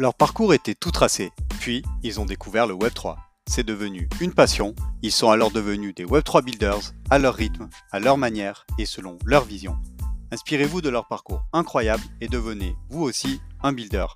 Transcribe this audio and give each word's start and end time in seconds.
Leur 0.00 0.14
parcours 0.14 0.54
était 0.54 0.76
tout 0.76 0.92
tracé, 0.92 1.32
puis 1.58 1.82
ils 2.04 2.20
ont 2.20 2.24
découvert 2.24 2.68
le 2.68 2.74
Web3. 2.74 3.16
C'est 3.48 3.66
devenu 3.66 4.08
une 4.20 4.32
passion, 4.32 4.76
ils 5.02 5.10
sont 5.10 5.28
alors 5.30 5.50
devenus 5.50 5.92
des 5.92 6.04
Web3 6.04 6.44
builders, 6.44 6.92
à 7.10 7.18
leur 7.18 7.34
rythme, 7.34 7.68
à 7.90 7.98
leur 7.98 8.16
manière 8.16 8.64
et 8.78 8.86
selon 8.86 9.18
leur 9.24 9.44
vision. 9.44 9.76
Inspirez-vous 10.30 10.82
de 10.82 10.88
leur 10.88 11.08
parcours 11.08 11.42
incroyable 11.52 12.04
et 12.20 12.28
devenez, 12.28 12.76
vous 12.90 13.02
aussi, 13.02 13.40
un 13.64 13.72
builder. 13.72 14.06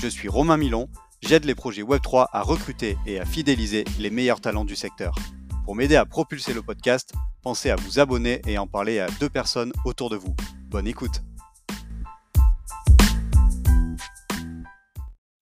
Je 0.00 0.08
suis 0.08 0.28
Romain 0.28 0.56
Milon, 0.56 0.88
j'aide 1.22 1.44
les 1.44 1.54
projets 1.54 1.82
Web3 1.82 2.26
à 2.32 2.42
recruter 2.42 2.98
et 3.06 3.20
à 3.20 3.24
fidéliser 3.24 3.84
les 4.00 4.10
meilleurs 4.10 4.40
talents 4.40 4.64
du 4.64 4.74
secteur. 4.74 5.14
Pour 5.64 5.76
m'aider 5.76 5.94
à 5.94 6.04
propulser 6.04 6.52
le 6.52 6.62
podcast, 6.62 7.12
pensez 7.42 7.70
à 7.70 7.76
vous 7.76 8.00
abonner 8.00 8.42
et 8.48 8.58
en 8.58 8.66
parler 8.66 8.98
à 8.98 9.06
deux 9.20 9.30
personnes 9.30 9.72
autour 9.84 10.10
de 10.10 10.16
vous. 10.16 10.34
Bonne 10.68 10.88
écoute 10.88 11.22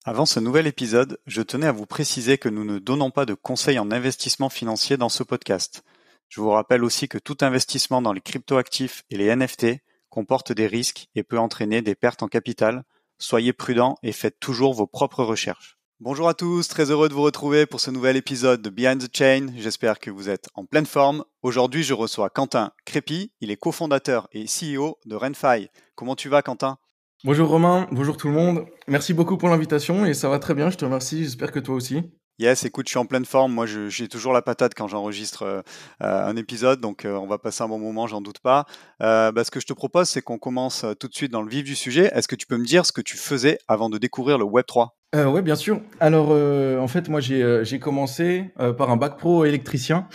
Avant 0.09 0.24
ce 0.24 0.38
nouvel 0.38 0.69
épisode, 0.69 1.19
je 1.27 1.42
tenais 1.42 1.66
à 1.66 1.73
vous 1.73 1.84
préciser 1.84 2.38
que 2.38 2.48
nous 2.48 2.64
ne 2.64 2.78
donnons 2.78 3.10
pas 3.10 3.27
de 3.27 3.34
conseils 3.34 3.80
en 3.80 3.91
investissement 3.91 4.48
financier 4.48 4.97
dans 4.97 5.09
ce 5.09 5.24
podcast. 5.24 5.83
Je 6.28 6.41
vous 6.41 6.51
rappelle 6.51 6.84
aussi 6.84 7.09
que 7.09 7.19
tout 7.19 7.38
investissement 7.41 8.01
dans 8.01 8.12
les 8.12 8.20
cryptoactifs 8.20 9.02
et 9.11 9.16
les 9.16 9.34
NFT 9.34 9.80
comporte 10.09 10.52
des 10.52 10.69
risques 10.69 11.09
et 11.16 11.24
peut 11.24 11.41
entraîner 11.41 11.83
des 11.83 11.97
pertes 11.97 12.23
en 12.23 12.28
capital. 12.28 12.84
Soyez 13.19 13.52
prudents 13.52 13.97
et 14.05 14.12
faites 14.12 14.38
toujours 14.38 14.74
vos 14.74 14.87
propres 14.87 15.24
recherches. 15.24 15.77
Bonjour 15.98 16.28
à 16.28 16.34
tous, 16.34 16.69
très 16.69 16.92
heureux 16.92 17.09
de 17.09 17.14
vous 17.14 17.23
retrouver 17.23 17.66
pour 17.66 17.80
ce 17.80 17.91
nouvel 17.91 18.16
épisode 18.16 18.62
de 18.62 18.70
Behind 18.70 19.02
the 19.02 19.12
Chain. 19.12 19.48
J'espère 19.56 19.98
que 19.98 20.12
vous 20.12 20.28
êtes 20.28 20.48
en 20.55 20.66
pleine 20.66 20.86
forme. 20.86 21.25
Aujourd'hui, 21.42 21.83
je 21.83 21.95
reçois 21.95 22.30
Quentin 22.30 22.70
Crépy. 22.84 23.33
Il 23.41 23.50
est 23.50 23.56
cofondateur 23.56 24.28
et 24.30 24.45
CEO 24.45 24.98
de 25.05 25.16
Renfy. 25.16 25.69
Comment 25.97 26.14
tu 26.14 26.28
vas, 26.28 26.42
Quentin? 26.42 26.78
Bonjour 27.27 27.48
Romain, 27.48 27.88
bonjour 27.91 28.16
tout 28.16 28.28
le 28.28 28.34
monde. 28.34 28.66
Merci 28.86 29.12
beaucoup 29.12 29.36
pour 29.36 29.48
l'invitation 29.48 30.06
et 30.06 30.14
ça 30.14 30.28
va 30.28 30.38
très 30.38 30.55
bien, 30.55 30.70
je 30.70 30.77
te 30.77 30.84
remercie. 30.84 31.24
J'espère 31.24 31.50
que 31.50 31.58
toi 31.58 31.74
aussi. 31.74 32.05
Yes, 32.38 32.64
écoute, 32.64 32.86
je 32.86 32.91
suis 32.91 33.00
en 33.00 33.05
pleine 33.05 33.24
forme. 33.24 33.52
Moi, 33.52 33.66
j'ai 33.66 34.06
toujours 34.06 34.33
la 34.33 34.42
patate 34.42 34.74
quand 34.77 34.86
j'enregistre 34.86 35.42
euh, 35.42 35.60
euh, 36.05 36.24
un 36.24 36.36
épisode, 36.36 36.80
donc 36.80 37.05
euh, 37.05 37.16
on 37.16 37.27
va 37.27 37.38
passer 37.38 37.64
un 37.64 37.68
bon 37.68 37.80
moment, 37.80 38.06
j'en 38.06 38.20
doute 38.20 38.38
pas. 38.38 38.64
Bah, 39.00 39.42
ce 39.42 39.50
que 39.50 39.58
je 39.58 39.66
te 39.66 39.72
propose, 39.72 40.08
c'est 40.08 40.22
qu'on 40.22 40.38
commence 40.38 40.86
tout 41.00 41.08
de 41.08 41.14
suite 41.16 41.33
dans 41.33 41.42
le 41.42 41.50
vif 41.50 41.64
du 41.64 41.74
sujet. 41.74 42.12
Est-ce 42.14 42.28
que 42.28 42.36
tu 42.36 42.46
peux 42.46 42.58
me 42.58 42.64
dire 42.64 42.86
ce 42.86 42.92
que 42.92 43.00
tu 43.00 43.16
faisais 43.16 43.58
avant 43.66 43.90
de 43.90 43.98
découvrir 43.98 44.38
le 44.38 44.44
Web 44.44 44.64
3 44.64 44.96
Oui, 45.27 45.42
bien 45.42 45.56
sûr. 45.56 45.80
Alors, 45.98 46.30
en 46.30 46.86
fait, 46.86 47.08
moi, 47.08 47.18
j'ai 47.18 47.80
commencé 47.80 48.55
par 48.78 48.88
un 48.88 48.96
bac 48.96 49.18
pro 49.18 49.44
électricien 49.44 50.06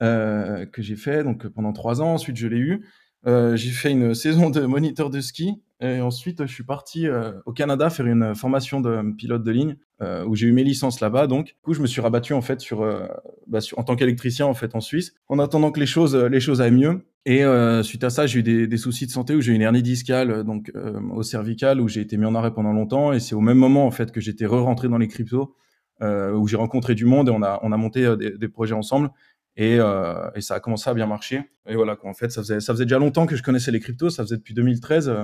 que 0.00 0.78
j'ai 0.78 0.96
fait 0.96 1.24
donc 1.24 1.46
pendant 1.48 1.74
trois 1.74 2.00
ans. 2.00 2.14
Ensuite, 2.14 2.36
je 2.38 2.46
l'ai 2.46 2.56
eu. 2.56 2.86
j'ai 3.26 3.70
fait 3.70 3.90
une 3.90 4.14
saison 4.14 4.48
de 4.48 4.62
moniteur 4.62 5.10
de 5.10 5.20
ski 5.20 5.60
et 5.80 6.00
ensuite, 6.00 6.46
je 6.46 6.52
suis 6.52 6.62
parti 6.62 7.08
euh, 7.08 7.32
au 7.46 7.52
Canada 7.52 7.90
faire 7.90 8.06
une 8.06 8.34
formation 8.34 8.80
de 8.80 9.12
pilote 9.16 9.42
de 9.42 9.50
ligne 9.50 9.76
euh, 10.02 10.24
où 10.24 10.36
j'ai 10.36 10.46
eu 10.46 10.52
mes 10.52 10.62
licences 10.62 11.00
là-bas. 11.00 11.26
Donc, 11.26 11.46
du 11.46 11.54
coup, 11.62 11.74
je 11.74 11.80
me 11.80 11.86
suis 11.86 12.00
rabattu 12.00 12.32
en 12.32 12.42
fait 12.42 12.60
sur, 12.60 12.82
euh, 12.82 13.06
bah, 13.48 13.58
en 13.76 13.82
tant 13.82 13.96
qu'électricien 13.96 14.46
en 14.46 14.54
fait 14.54 14.74
en 14.76 14.80
Suisse, 14.80 15.14
en 15.28 15.38
attendant 15.40 15.72
que 15.72 15.80
les 15.80 15.86
choses 15.86 16.14
les 16.14 16.40
choses 16.40 16.60
aillent 16.60 16.70
mieux. 16.70 17.04
Et 17.26 17.42
suite 17.82 18.04
à 18.04 18.10
ça, 18.10 18.26
j'ai 18.26 18.40
eu 18.40 18.42
des, 18.42 18.76
soucis 18.76 19.06
de 19.06 19.10
santé 19.10 19.34
où 19.34 19.40
j'ai 19.40 19.52
eu 19.52 19.54
une 19.54 19.62
hernie 19.62 19.82
discale 19.82 20.44
donc 20.44 20.70
au 21.10 21.22
cervical 21.22 21.80
où 21.80 21.88
j'ai 21.88 22.02
été 22.02 22.18
mis 22.18 22.26
en 22.26 22.34
arrêt 22.34 22.52
pendant 22.52 22.74
longtemps. 22.74 23.14
Et 23.14 23.20
c'est 23.20 23.34
au 23.34 23.40
même 23.40 23.56
moment 23.56 23.86
en 23.86 23.90
fait 23.90 24.12
que 24.12 24.20
j'étais 24.20 24.44
re-rentré 24.44 24.88
dans 24.88 24.98
les 24.98 25.08
cryptos 25.08 25.56
où 26.02 26.46
j'ai 26.46 26.58
rencontré 26.58 26.94
du 26.94 27.06
monde 27.06 27.30
et 27.30 27.32
on 27.32 27.42
a 27.42 27.60
on 27.62 27.72
a 27.72 27.78
monté 27.78 28.14
des, 28.18 28.48
projets 28.48 28.74
ensemble. 28.74 29.10
Et, 29.56 29.78
euh, 29.78 30.28
ça 30.40 30.56
a 30.56 30.60
commencé 30.60 30.90
à 30.90 30.94
bien 30.94 31.06
marcher. 31.06 31.42
Et 31.66 31.76
voilà, 31.76 31.96
en 32.02 32.12
fait, 32.12 32.30
ça 32.30 32.42
faisait, 32.42 32.60
ça 32.60 32.74
faisait 32.74 32.84
déjà 32.84 32.98
longtemps 32.98 33.24
que 33.24 33.36
je 33.36 33.42
connaissais 33.42 33.70
les 33.70 33.80
cryptos. 33.80 34.10
Ça 34.10 34.22
faisait 34.22 34.36
depuis 34.36 34.52
2013 34.52 35.14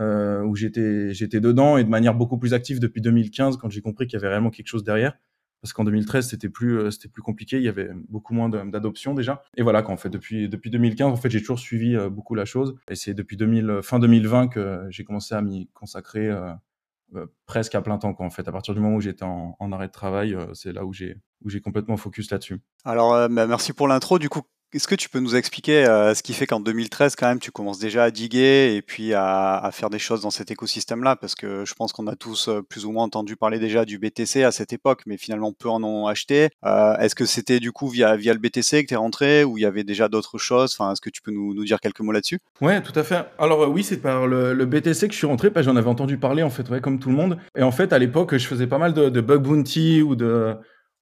euh, 0.00 0.42
où 0.42 0.56
j'étais 0.56 1.12
j'étais 1.12 1.40
dedans 1.40 1.76
et 1.76 1.84
de 1.84 1.88
manière 1.88 2.14
beaucoup 2.14 2.38
plus 2.38 2.54
active 2.54 2.80
depuis 2.80 3.00
2015 3.00 3.56
quand 3.56 3.70
j'ai 3.70 3.82
compris 3.82 4.06
qu'il 4.06 4.14
y 4.14 4.16
avait 4.16 4.28
réellement 4.28 4.50
quelque 4.50 4.68
chose 4.68 4.84
derrière. 4.84 5.14
Parce 5.60 5.72
qu'en 5.72 5.84
2013 5.84 6.28
c'était 6.28 6.48
plus 6.48 6.78
euh, 6.78 6.90
c'était 6.90 7.08
plus 7.08 7.22
compliqué 7.22 7.56
il 7.56 7.62
y 7.62 7.68
avait 7.68 7.90
beaucoup 8.08 8.34
moins 8.34 8.48
d'adoption 8.48 9.14
déjà. 9.14 9.44
Et 9.56 9.62
voilà 9.62 9.82
qu'en 9.82 9.96
fait 9.96 10.08
depuis 10.08 10.48
depuis 10.48 10.70
2015 10.70 11.12
en 11.12 11.16
fait 11.16 11.30
j'ai 11.30 11.40
toujours 11.40 11.60
suivi 11.60 11.94
euh, 11.94 12.10
beaucoup 12.10 12.34
la 12.34 12.44
chose. 12.44 12.74
Et 12.90 12.96
c'est 12.96 13.14
depuis 13.14 13.36
2000 13.36 13.80
fin 13.82 13.98
2020 14.00 14.48
que 14.48 14.86
j'ai 14.90 15.04
commencé 15.04 15.34
à 15.34 15.40
m'y 15.40 15.68
consacrer 15.72 16.28
euh, 16.28 17.26
presque 17.46 17.74
à 17.76 17.82
plein 17.82 17.98
temps 17.98 18.12
quoi 18.12 18.26
en 18.26 18.30
fait. 18.30 18.48
À 18.48 18.52
partir 18.52 18.74
du 18.74 18.80
moment 18.80 18.96
où 18.96 19.00
j'étais 19.00 19.24
en, 19.24 19.72
arrêt 19.72 19.86
de 19.86 19.92
travail 19.92 20.36
c'est 20.52 20.72
là 20.72 20.84
où 20.84 20.92
j'ai 20.92 21.16
où 21.44 21.50
j'ai 21.50 21.60
complètement 21.60 21.96
focus 21.96 22.30
là-dessus. 22.32 22.58
Alors 22.84 23.28
bah, 23.28 23.46
merci 23.46 23.72
pour 23.72 23.86
l'intro. 23.86 24.18
Du 24.18 24.28
coup 24.28 24.42
est-ce 24.74 24.88
que 24.88 24.94
tu 24.94 25.10
peux 25.10 25.20
nous 25.20 25.36
expliquer 25.36 25.84
euh, 25.84 26.14
ce 26.14 26.22
qui 26.22 26.32
fait 26.32 26.46
qu'en 26.46 26.60
2013, 26.60 27.14
quand 27.16 27.28
même, 27.28 27.38
tu 27.38 27.50
commences 27.50 27.78
déjà 27.78 28.04
à 28.04 28.10
diguer 28.10 28.74
et 28.74 28.80
puis 28.80 29.12
à, 29.12 29.68
faire 29.72 29.90
des 29.90 29.98
choses 29.98 30.22
dans 30.22 30.30
cet 30.30 30.50
écosystème-là? 30.50 31.16
Parce 31.16 31.34
que 31.34 31.66
je 31.66 31.74
pense 31.74 31.92
qu'on 31.92 32.06
a 32.06 32.16
tous 32.16 32.48
euh, 32.48 32.62
plus 32.62 32.86
ou 32.86 32.92
moins 32.92 33.04
entendu 33.04 33.36
parler 33.36 33.58
déjà 33.58 33.84
du 33.84 33.98
BTC 33.98 34.42
à 34.42 34.50
cette 34.50 34.72
époque, 34.72 35.02
mais 35.04 35.18
finalement 35.18 35.52
peu 35.52 35.68
en 35.68 35.84
ont 35.84 36.06
acheté. 36.06 36.48
Euh, 36.64 36.96
est-ce 36.96 37.14
que 37.14 37.26
c'était 37.26 37.60
du 37.60 37.70
coup 37.70 37.88
via, 37.88 38.16
via 38.16 38.32
le 38.32 38.38
BTC 38.38 38.84
que 38.84 38.88
tu 38.88 38.94
es 38.94 38.96
rentré 38.96 39.44
ou 39.44 39.58
il 39.58 39.60
y 39.60 39.66
avait 39.66 39.84
déjà 39.84 40.08
d'autres 40.08 40.38
choses? 40.38 40.74
Enfin, 40.78 40.92
Est-ce 40.92 41.02
que 41.02 41.10
tu 41.10 41.20
peux 41.20 41.32
nous, 41.32 41.64
dire 41.64 41.78
quelques 41.78 42.00
mots 42.00 42.12
là-dessus? 42.12 42.38
Ouais, 42.62 42.82
tout 42.82 42.98
à 42.98 43.02
fait. 43.02 43.26
Alors 43.38 43.68
oui, 43.68 43.82
c'est 43.82 43.98
par 43.98 44.26
le, 44.26 44.64
BTC 44.64 45.06
que 45.06 45.12
je 45.12 45.18
suis 45.18 45.26
rentré, 45.26 45.50
parce 45.50 45.66
j'en 45.66 45.76
avais 45.76 45.88
entendu 45.88 46.16
parler 46.16 46.42
en 46.42 46.50
fait, 46.50 46.68
ouais, 46.70 46.80
comme 46.80 46.98
tout 46.98 47.10
le 47.10 47.16
monde. 47.16 47.38
Et 47.58 47.62
en 47.62 47.72
fait, 47.72 47.92
à 47.92 47.98
l'époque, 47.98 48.36
je 48.36 48.46
faisais 48.46 48.66
pas 48.66 48.78
mal 48.78 48.94
de, 48.94 49.20
bug 49.20 49.42
bounty 49.42 50.00
ou 50.00 50.16
de 50.16 50.56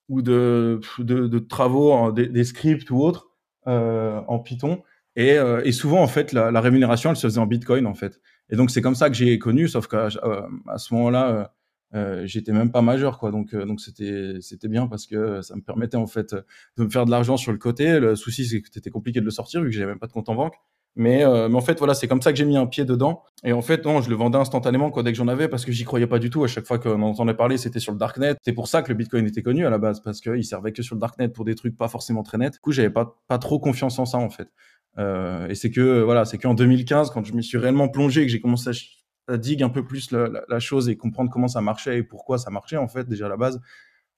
ou 0.09 0.23
de, 0.23 0.81
de, 0.99 1.39
travaux, 1.39 2.11
des, 2.11 2.27
des 2.27 2.43
scripts 2.43 2.91
ou 2.91 3.01
autres. 3.01 3.30
Euh, 3.67 4.21
en 4.27 4.39
Python. 4.39 4.83
Et, 5.17 5.33
euh, 5.33 5.61
et, 5.65 5.73
souvent, 5.73 6.03
en 6.03 6.07
fait, 6.07 6.33
la, 6.33 6.51
la, 6.51 6.61
rémunération, 6.63 7.11
elle 7.11 7.17
se 7.17 7.27
faisait 7.27 7.41
en 7.41 7.47
Bitcoin, 7.47 7.87
en 7.87 7.95
fait. 7.95 8.21
Et 8.49 8.57
donc, 8.57 8.71
c'est 8.71 8.81
comme 8.81 8.95
ça 8.95 9.11
que 9.11 9.15
j'ai 9.17 9.39
connu, 9.39 9.69
sauf 9.69 9.87
qu'à 9.87 10.09
euh, 10.25 10.43
à 10.67 10.79
ce 10.79 10.95
moment-là, 10.95 11.53
euh, 11.95 12.27
j'étais 12.27 12.53
même 12.53 12.73
pas 12.73 12.81
majeur, 12.81 13.19
quoi. 13.19 13.31
Donc, 13.31 13.55
donc 13.55 13.81
c'était 13.81 14.37
c'était 14.41 14.69
bien 14.69 14.87
parce 14.87 15.07
que 15.07 15.43
ça 15.43 15.57
me 15.57 15.61
permettait 15.61 15.97
en 15.97 16.07
fait 16.07 16.35
de 16.77 16.85
me 16.85 16.89
faire 16.89 17.05
de 17.05 17.11
l'argent 17.11 17.37
sur 17.37 17.53
le 17.53 17.59
côté. 17.59 18.01
Le 18.01 18.17
souci, 18.17 18.47
c'était 18.47 18.91
compliqué 18.91 19.21
de 19.21 19.25
le 19.27 19.31
sortir 19.31 19.61
vu 19.61 19.69
que 19.69 19.75
j'avais 19.75 19.87
même 19.87 19.99
pas 19.99 20.07
de 20.07 20.13
compte 20.13 20.29
en 20.31 20.35
banque. 20.37 20.55
Mais, 20.97 21.25
euh, 21.25 21.49
mais 21.49 21.57
en 21.57 21.61
fait, 21.61 21.79
voilà, 21.79 21.95
c'est 21.95 22.09
comme 22.09 22.21
ça 22.21 22.33
que 22.33 22.39
j'ai 22.39 22.45
mis 22.45 22.57
un 22.57 22.67
pied 22.67 22.85
dedans. 22.85 23.23
Et 23.45 23.53
en 23.53 23.63
fait, 23.63 23.85
non, 23.85 24.01
je 24.03 24.11
le 24.11 24.17
vendais 24.17 24.39
instantanément 24.39 24.91
quoi, 24.91 25.03
dès 25.03 25.13
que 25.13 25.19
j'en 25.19 25.29
avais 25.29 25.49
parce 25.49 25.65
que 25.65 25.73
j'y 25.73 25.85
croyais 25.85 26.07
pas 26.07 26.19
du 26.19 26.31
tout. 26.31 26.43
À 26.45 26.49
chaque 26.49 26.67
fois 26.67 26.79
qu'on 26.79 27.01
entendait 27.03 27.35
parler, 27.35 27.59
c'était 27.59 27.81
sur 27.81 27.93
le 27.93 27.99
darknet. 27.99 28.35
C'est 28.43 28.53
pour 28.53 28.69
ça 28.69 28.83
que 28.83 28.89
le 28.89 28.95
Bitcoin 28.95 29.27
était 29.27 29.43
connu 29.43 29.65
à 29.67 29.71
la 29.71 29.79
base 29.79 30.01
parce 30.01 30.21
qu'il 30.21 30.45
servait 30.45 30.73
que 30.73 30.83
sur 30.83 30.97
le 30.97 31.01
darknet 31.01 31.29
pour 31.29 31.45
des 31.45 31.55
trucs 31.55 31.77
pas 31.77 31.89
forcément 31.89 32.23
très 32.23 32.39
nets. 32.39 32.55
Du 32.55 32.59
coup, 32.61 32.73
j'avais 32.73 32.91
pas, 32.91 33.17
pas 33.29 33.39
trop 33.39 33.59
confiance 33.61 33.99
en 33.99 34.05
ça 34.05 34.19
en 34.19 34.31
fait. 34.31 34.49
Euh, 34.99 35.49
et 35.49 35.55
c'est 35.55 35.71
que 35.71 36.03
voilà, 36.03 36.25
c'est 36.25 36.39
qu'en 36.39 36.55
2015, 36.55 37.11
quand 37.11 37.25
je 37.25 37.35
me 37.35 37.43
suis 37.43 37.59
réellement 37.59 37.89
plongé, 37.89 38.27
que 38.27 38.33
j'ai 38.33 38.41
commencé 38.41 38.71
à, 38.71 39.33
à 39.33 39.37
digue 39.37 39.63
un 39.63 39.69
peu 39.69 39.85
plus 39.85 40.11
la, 40.11 40.29
la, 40.49 40.59
chose 40.59 40.89
et 40.89 40.97
comprendre 40.97 41.31
comment 41.31 41.49
ça 41.49 41.61
marchait 41.61 41.99
et 41.99 42.03
pourquoi 42.03 42.39
ça 42.39 42.51
marchait 42.51 42.77
en 42.77 42.89
fait 42.89 43.09
déjà 43.09 43.27
à 43.27 43.29
la 43.29 43.37
base, 43.37 43.61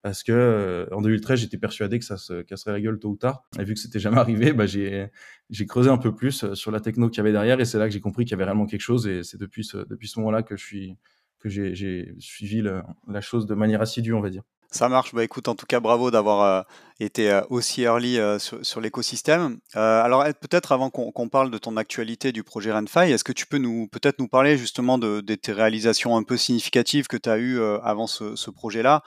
parce 0.02 0.22
que 0.22 0.32
euh, 0.32 0.86
en 0.92 1.00
2013 1.00 1.38
j'étais 1.38 1.58
persuadé 1.58 1.98
que 1.98 2.04
ça 2.04 2.16
se 2.16 2.42
casserait 2.42 2.72
la 2.72 2.80
gueule 2.80 2.98
tôt 2.98 3.10
ou 3.10 3.16
tard. 3.16 3.44
Et 3.58 3.64
vu 3.64 3.74
que 3.74 3.80
c'était 3.80 4.00
jamais 4.00 4.18
arrivé 4.18 4.52
bah 4.52 4.66
j'ai 4.66 5.08
j'ai 5.50 5.66
creusé 5.66 5.90
un 5.90 5.98
peu 5.98 6.14
plus 6.14 6.44
euh, 6.44 6.54
sur 6.54 6.70
la 6.70 6.80
techno 6.80 7.08
qu'il 7.08 7.18
y 7.18 7.20
avait 7.20 7.32
derrière. 7.32 7.60
Et 7.60 7.64
c'est 7.64 7.78
là 7.78 7.86
que 7.86 7.92
j'ai 7.92 8.00
compris 8.00 8.24
qu'il 8.24 8.32
y 8.32 8.34
avait 8.34 8.44
réellement 8.44 8.66
quelque 8.66 8.80
chose. 8.80 9.06
Et 9.06 9.22
c'est 9.22 9.38
depuis 9.38 9.64
ce 9.64 9.78
depuis 9.88 10.08
ce 10.08 10.18
moment-là 10.20 10.42
que 10.42 10.56
je 10.56 10.64
suis 10.64 10.96
que 11.38 11.48
j'ai 11.48 12.14
suivi 12.18 12.62
la 12.62 13.20
chose 13.20 13.46
de 13.46 13.54
manière 13.54 13.80
assidue 13.80 14.12
on 14.12 14.20
va 14.20 14.30
dire. 14.30 14.42
Ça 14.72 14.88
marche. 14.88 15.14
Bah 15.14 15.22
écoute, 15.22 15.48
en 15.48 15.54
tout 15.54 15.66
cas, 15.66 15.80
bravo 15.80 16.10
d'avoir 16.10 16.40
euh, 16.40 16.62
été 17.04 17.30
euh, 17.30 17.42
aussi 17.50 17.82
early 17.82 18.18
euh, 18.18 18.38
sur, 18.38 18.80
l'écosystème. 18.80 19.58
alors, 19.74 20.24
peut-être 20.40 20.72
avant 20.72 20.90
qu'on 20.90 21.28
parle 21.28 21.50
de 21.50 21.58
ton 21.58 21.76
actualité 21.76 22.32
du 22.32 22.42
projet 22.42 22.72
Renfy, 22.72 23.12
est-ce 23.12 23.24
que 23.24 23.32
tu 23.32 23.46
peux 23.46 23.58
nous 23.58 23.86
peut-être 23.88 24.18
nous 24.18 24.28
parler 24.28 24.56
justement 24.56 24.98
de, 24.98 25.20
tes 25.20 25.52
réalisations 25.52 26.16
un 26.16 26.22
peu 26.22 26.36
significatives 26.36 27.06
que 27.06 27.16
tu 27.16 27.28
as 27.28 27.38
eues 27.38 27.60
avant 27.82 28.06
ce, 28.06 28.50
projet-là? 28.50 29.02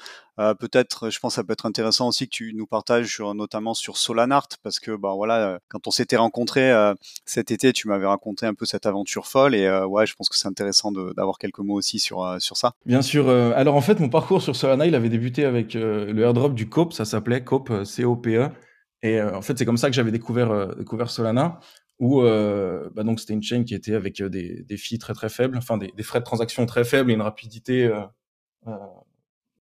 Peut-être, 0.60 1.10
je 1.10 1.20
pense, 1.20 1.34
que 1.34 1.36
ça 1.36 1.44
peut 1.44 1.54
être 1.54 1.66
intéressant 1.66 2.08
aussi 2.08 2.26
que 2.26 2.36
tu 2.36 2.54
nous 2.56 2.68
partages 2.68 3.22
notamment 3.22 3.74
sur 3.74 3.98
Solanart, 3.98 4.48
parce 4.64 4.80
que 4.80 4.92
bah 4.96 5.14
voilà, 5.16 5.60
quand 5.70 5.88
on 5.88 5.92
s'était 5.92 6.18
rencontrés 6.18 6.74
cet 7.26 7.52
été, 7.52 7.72
tu 7.74 7.88
m'avais 7.88 8.08
raconté 8.08 8.46
un 8.46 8.54
peu 8.54 8.66
cette 8.66 8.86
aventure 8.86 9.28
folle, 9.28 9.56
et 9.56 9.70
ouais, 9.86 10.06
je 10.06 10.16
pense 10.16 10.30
que 10.30 10.38
c'est 10.38 10.48
intéressant 10.48 10.92
d'avoir 10.92 11.38
quelques 11.38 11.60
mots 11.60 11.76
aussi 11.76 12.00
sur 12.00 12.36
sur 12.40 12.58
ça. 12.58 12.74
Bien 12.86 13.02
sûr. 13.02 13.30
alors 13.30 13.76
en 13.76 13.82
fait, 13.82 14.00
mon 14.00 14.10
parcours 14.10 14.42
sur 14.42 14.56
Solana, 14.56 14.86
il 14.86 14.96
avait 14.96 15.10
débuté 15.10 15.46
avec 15.46 15.74
le 15.74 16.20
airdrop 16.22 16.54
du 16.54 16.68
COP, 16.68 16.94
ça 16.94 17.06
s'appelait 17.06 17.44
COP 17.44 17.72
C-O-P-E. 17.86 18.50
Et 19.04 19.20
euh, 19.20 19.36
en 19.36 19.42
fait, 19.42 19.58
c'est 19.58 19.66
comme 19.66 19.78
ça 19.78 19.90
que 19.90 19.96
j'avais 19.96 20.12
découvert, 20.12 20.52
euh, 20.52 20.74
découvert 20.76 21.10
Solana, 21.10 21.60
où 22.00 22.22
euh, 22.22 22.90
bah 22.94 23.04
c'était 23.18 23.34
une 23.34 23.44
chaîne 23.44 23.64
qui 23.66 23.76
était 23.76 23.94
avec 23.94 24.22
des, 24.22 24.64
des 24.64 24.78
fees 24.78 24.98
très 24.98 25.14
très 25.14 25.30
faibles, 25.30 25.58
enfin 25.58 25.78
des, 25.78 25.94
des, 25.96 26.04
frais 26.04 26.20
de 26.20 26.26
transaction 26.26 26.66
très 26.66 26.84
faibles 26.84 27.12
et 27.12 27.14
une 27.14 27.22
rapidité 27.22 27.90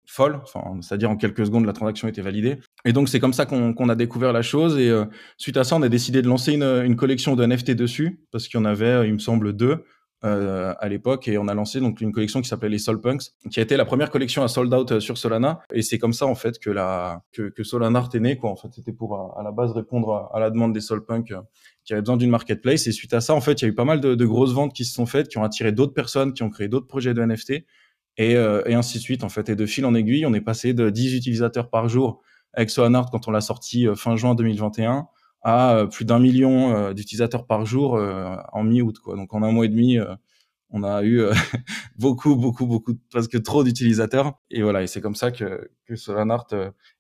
folle, 0.06 0.40
enfin, 0.42 0.80
c'est-à-dire 0.81 1.10
en 1.10 1.18
quelques 1.18 1.46
secondes 1.46 1.66
la 1.66 1.74
transaction 1.74 2.08
était 2.08 2.22
validée. 2.22 2.60
Et 2.86 2.94
donc 2.94 3.10
c'est 3.10 3.20
comme 3.20 3.34
ça 3.34 3.46
qu'on 3.46 3.90
a 3.90 3.96
découvert 3.96 4.34
la 4.34 4.42
chose. 4.42 4.80
Et 4.80 4.92
suite 5.38 5.58
à 5.58 5.64
ça, 5.64 5.75
on 5.75 5.81
a 5.84 5.90
décidé 5.90 6.22
de 6.24 6.28
lancer 6.28 6.54
une, 6.54 6.64
une 6.64 6.96
collection 6.96 7.36
de 7.36 7.46
NFT 7.46 7.72
dessus, 7.72 8.25
parce 8.31 8.48
qu'il 8.48 8.60
y 8.60 8.62
en 8.62 8.66
avait, 8.66 9.08
il 9.08 9.14
me 9.14 9.20
semble, 9.20 9.54
deux 9.54 9.84
euh, 10.25 10.74
à 10.80 10.88
l'époque 10.88 11.28
et 11.28 11.38
on 11.38 11.50
a 11.50 11.54
lancé 11.54 11.81
donc 11.81 12.00
une 12.00 12.14
collection 12.14 12.42
qui 12.42 12.48
s'appelait 12.48 12.70
les 12.70 12.78
Soul 12.78 13.02
Punks, 13.02 13.24
qui 13.52 13.60
a 13.60 13.64
été 13.64 13.75
la 13.75 13.84
première 13.84 14.10
collection 14.10 14.42
à 14.42 14.48
sold 14.48 14.74
out 14.74 14.94
euh, 14.94 15.00
sur 15.02 15.18
Solana. 15.18 15.60
Et 15.74 15.81
c'est 15.81 15.98
comme 15.98 16.14
ça 16.14 16.25
en 16.28 16.36
fait 16.36 16.60
que 16.60 16.70
la 16.70 17.24
que, 17.34 17.50
que 17.50 17.64
Solana 17.64 18.08
est 18.14 18.20
né 18.22 18.38
quoi. 18.38 18.50
En 18.50 18.56
fait, 18.56 18.70
c'était 18.72 18.94
pour 18.94 19.16
à, 19.38 19.44
la 19.44 19.52
base 19.52 19.74
répondre 19.74 20.30
à, 20.34 20.40
la 20.40 20.50
demande 20.50 20.72
des 20.72 20.80
Soul 20.80 21.06
Punks 21.06 21.31
euh, 21.31 21.42
qui 21.84 21.92
avaient 21.92 22.02
besoin 22.02 22.16
d'une 22.16 22.30
marketplace. 22.30 22.88
Et 22.88 22.94
suite 22.94 23.14
à 23.14 23.20
ça, 23.20 23.34
en 23.34 23.42
fait, 23.42 23.62
il 23.62 23.66
y 23.66 23.68
a 23.68 23.72
eu 23.72 23.75
pas 23.75 23.84
mal 23.84 24.00
de, 24.00 24.16
de 24.16 24.25
grosses 24.25 24.54
ventes 24.54 24.74
qui 24.74 24.86
se 24.86 24.94
sont 24.94 25.06
faites, 25.06 25.28
qui 25.28 25.38
ont 25.40 25.44
attiré 25.44 25.74
d'autres 25.74 25.94
personnes, 25.94 26.31
qui 26.31 26.44
ont 26.44 26.50
créé 26.50 26.70
d'autres 26.70 26.88
projets 26.88 27.14
de 27.14 27.22
NFT. 27.22 27.66
et, 28.18 28.31
et 28.31 28.74
ainsi 28.74 29.00
de 29.00 29.04
suite 29.04 29.25
en 29.25 29.30
fait. 29.30 29.50
Et 29.50 29.58
de 29.58 29.66
fil 29.66 29.86
en 29.86 29.94
aiguille, 29.94 30.25
on 30.25 30.34
est 30.34 30.42
passé 30.42 30.74
de 30.74 30.90
10 30.90 31.16
utilisateurs 31.16 31.70
par 31.70 31.90
jour 31.90 32.22
avec 32.54 32.70
Solanart 32.70 33.10
quand 33.12 33.28
on 33.28 33.31
l'a 33.31 33.42
sorti 33.42 33.88
fin 33.96 34.16
juin 34.16 34.36
2021 34.36 35.08
à 35.44 35.86
plus 35.92 36.06
d'un 36.06 36.19
million 36.19 36.92
d'utilisateurs 36.94 37.45
par 37.45 37.66
jour 37.66 38.00
en 38.54 38.63
mi-août. 38.63 38.98
Donc 39.06 39.34
en 39.34 39.44
un 39.44 39.51
mois 39.51 39.66
et 39.66 39.69
demi, 39.69 39.98
on 40.69 40.84
a 40.84 41.04
eu 41.04 41.22
beaucoup, 41.98 42.36
beaucoup, 42.36 42.66
beaucoup, 42.66 42.94
presque 43.10 43.42
trop 43.44 43.63
d'utilisateurs. 43.63 44.34
Et 44.50 44.62
voilà, 44.62 44.84
et 44.84 44.88
c'est 44.88 45.01
comme 45.01 45.16
ça 45.16 45.31
que, 45.31 45.69
que 45.86 45.94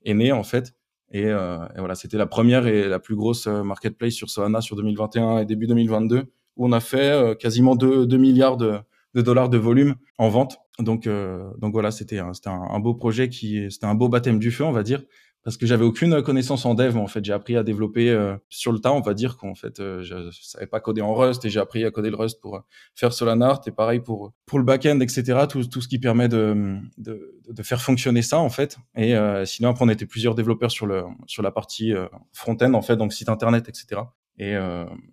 est 0.03 0.13
né 0.13 0.31
en 0.31 0.43
fait. 0.43 0.73
Et, 1.11 1.25
euh, 1.25 1.65
et 1.75 1.79
voilà, 1.79 1.95
c'était 1.95 2.17
la 2.17 2.25
première 2.25 2.65
et 2.67 2.87
la 2.87 2.99
plus 2.99 3.15
grosse 3.15 3.47
marketplace 3.47 4.13
sur 4.13 4.29
Solana 4.29 4.61
sur 4.61 4.75
2021 4.75 5.39
et 5.39 5.45
début 5.45 5.67
2022 5.67 6.25
où 6.55 6.67
on 6.67 6.71
a 6.71 6.79
fait 6.79 7.37
quasiment 7.39 7.75
2, 7.75 8.05
2 8.05 8.17
milliards 8.17 8.57
de, 8.57 8.79
de, 9.13 9.21
dollars 9.21 9.49
de 9.49 9.57
volume 9.57 9.95
en 10.17 10.29
vente. 10.29 10.57
Donc, 10.79 11.07
euh, 11.07 11.51
donc 11.59 11.73
voilà, 11.73 11.91
c'était 11.91 12.19
un, 12.19 12.31
un, 12.45 12.51
un, 12.51 12.79
beau 12.79 12.93
projet 12.93 13.29
qui, 13.29 13.71
c'était 13.71 13.85
un 13.85 13.95
beau 13.95 14.09
baptême 14.09 14.39
du 14.39 14.51
feu, 14.51 14.63
on 14.63 14.71
va 14.71 14.83
dire 14.83 15.03
parce 15.43 15.57
que 15.57 15.65
j'avais 15.65 15.83
aucune 15.83 16.21
connaissance 16.21 16.65
en 16.65 16.73
dev. 16.73 16.97
En 16.97 17.07
fait, 17.07 17.23
j'ai 17.23 17.33
appris 17.33 17.57
à 17.57 17.63
développer 17.63 18.09
euh, 18.09 18.35
sur 18.49 18.71
le 18.71 18.79
tas. 18.79 18.93
On 18.93 19.01
va 19.01 19.13
dire 19.13 19.37
qu'en 19.37 19.55
fait, 19.55 19.79
euh, 19.79 20.01
je, 20.01 20.31
savais 20.41 20.67
pas 20.67 20.79
coder 20.79 21.01
en 21.01 21.13
Rust 21.13 21.43
et 21.43 21.49
j'ai 21.49 21.59
appris 21.59 21.83
à 21.83 21.91
coder 21.91 22.09
le 22.09 22.15
Rust 22.15 22.39
pour 22.41 22.55
euh, 22.55 22.59
faire 22.95 23.11
Solanart 23.11 23.61
et 23.67 23.71
pareil 23.71 23.99
pour 23.99 24.31
pour 24.45 24.57
le 24.57 24.65
backend, 24.65 25.01
etc. 25.01 25.41
Tout, 25.49 25.65
tout 25.65 25.81
ce 25.81 25.87
qui 25.87 25.99
permet 25.99 26.29
de, 26.29 26.77
de, 26.97 27.39
de 27.49 27.63
faire 27.63 27.81
fonctionner 27.81 28.21
ça 28.21 28.39
en 28.39 28.49
fait. 28.49 28.77
Et 28.95 29.15
sinon, 29.45 29.69
après, 29.69 29.85
on 29.85 29.89
était 29.89 30.05
plusieurs 30.05 30.35
développeurs 30.35 30.71
sur 30.71 30.85
le 30.85 31.03
sur 31.27 31.43
la 31.43 31.51
partie 31.51 31.93
front-end 32.31 32.73
en 32.73 32.81
fait, 32.81 32.95
donc 32.95 33.13
site 33.13 33.29
internet, 33.29 33.67
etc. 33.67 34.01
Et, 34.39 34.53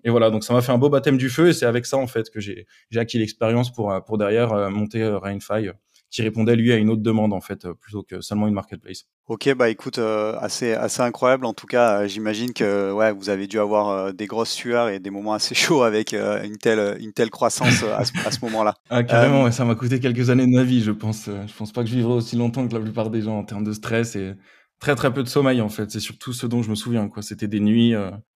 et 0.04 0.10
voilà, 0.10 0.30
donc 0.30 0.44
ça 0.44 0.54
m'a 0.54 0.62
fait 0.62 0.72
un 0.72 0.78
beau 0.78 0.88
baptême 0.88 1.18
du 1.18 1.28
feu 1.28 1.48
et 1.48 1.52
c'est 1.52 1.66
avec 1.66 1.86
ça 1.86 1.96
en 1.96 2.06
fait 2.06 2.30
que 2.30 2.40
j'ai 2.40 2.66
j'ai 2.90 3.00
acquis 3.00 3.18
l'expérience 3.18 3.72
pour 3.72 3.92
pour 4.06 4.18
derrière 4.18 4.70
monter 4.70 5.04
Rainfy 5.04 5.70
qui 6.10 6.22
répondait 6.22 6.56
lui 6.56 6.72
à 6.72 6.76
une 6.76 6.90
autre 6.90 7.02
demande 7.02 7.32
en 7.32 7.40
fait 7.40 7.68
plutôt 7.72 8.02
que 8.02 8.20
seulement 8.20 8.48
une 8.48 8.54
marketplace. 8.54 9.06
Ok, 9.30 9.54
bah 9.54 9.68
écoute, 9.68 9.98
euh, 9.98 10.36
assez, 10.40 10.72
assez 10.72 11.02
incroyable. 11.02 11.46
En 11.46 11.54
tout 11.54 11.68
cas, 11.68 12.00
euh, 12.00 12.08
j'imagine 12.08 12.52
que 12.52 12.90
ouais, 12.92 13.12
vous 13.12 13.30
avez 13.30 13.46
dû 13.46 13.60
avoir 13.60 13.88
euh, 13.88 14.12
des 14.12 14.26
grosses 14.26 14.50
sueurs 14.50 14.88
et 14.88 14.98
des 14.98 15.10
moments 15.10 15.34
assez 15.34 15.54
chauds 15.54 15.84
avec 15.84 16.12
une, 16.12 16.56
telle, 16.58 16.96
une 17.00 17.12
telle 17.12 17.30
croissance 17.30 17.84
à 17.84 18.04
ce, 18.04 18.26
à 18.26 18.32
ce 18.32 18.44
moment-là. 18.46 18.74
Ah, 18.90 19.04
carrément, 19.04 19.48
ça 19.52 19.64
m'a 19.64 19.76
coûté 19.76 20.00
quelques 20.00 20.30
années 20.30 20.46
de 20.46 20.50
ma 20.52 20.64
vie, 20.64 20.82
je 20.82 20.90
pense. 20.90 21.26
Je 21.26 21.54
pense 21.56 21.70
pas 21.70 21.84
que 21.84 21.88
je 21.88 21.94
vivrai 21.94 22.12
aussi 22.14 22.34
longtemps 22.34 22.66
que 22.66 22.74
la 22.74 22.80
plupart 22.80 23.08
des 23.08 23.22
gens 23.22 23.38
en 23.38 23.44
termes 23.44 23.62
de 23.62 23.72
stress 23.72 24.16
et 24.16 24.32
très 24.80 24.96
très 24.96 25.12
peu 25.12 25.22
de 25.22 25.28
sommeil 25.28 25.60
en 25.60 25.68
fait. 25.68 25.92
C'est 25.92 26.00
surtout 26.00 26.32
ce 26.32 26.48
dont 26.48 26.62
je 26.62 26.70
me 26.70 26.74
souviens. 26.74 27.08
quoi. 27.08 27.22
C'était 27.22 27.46
des 27.46 27.60
nuits 27.60 27.94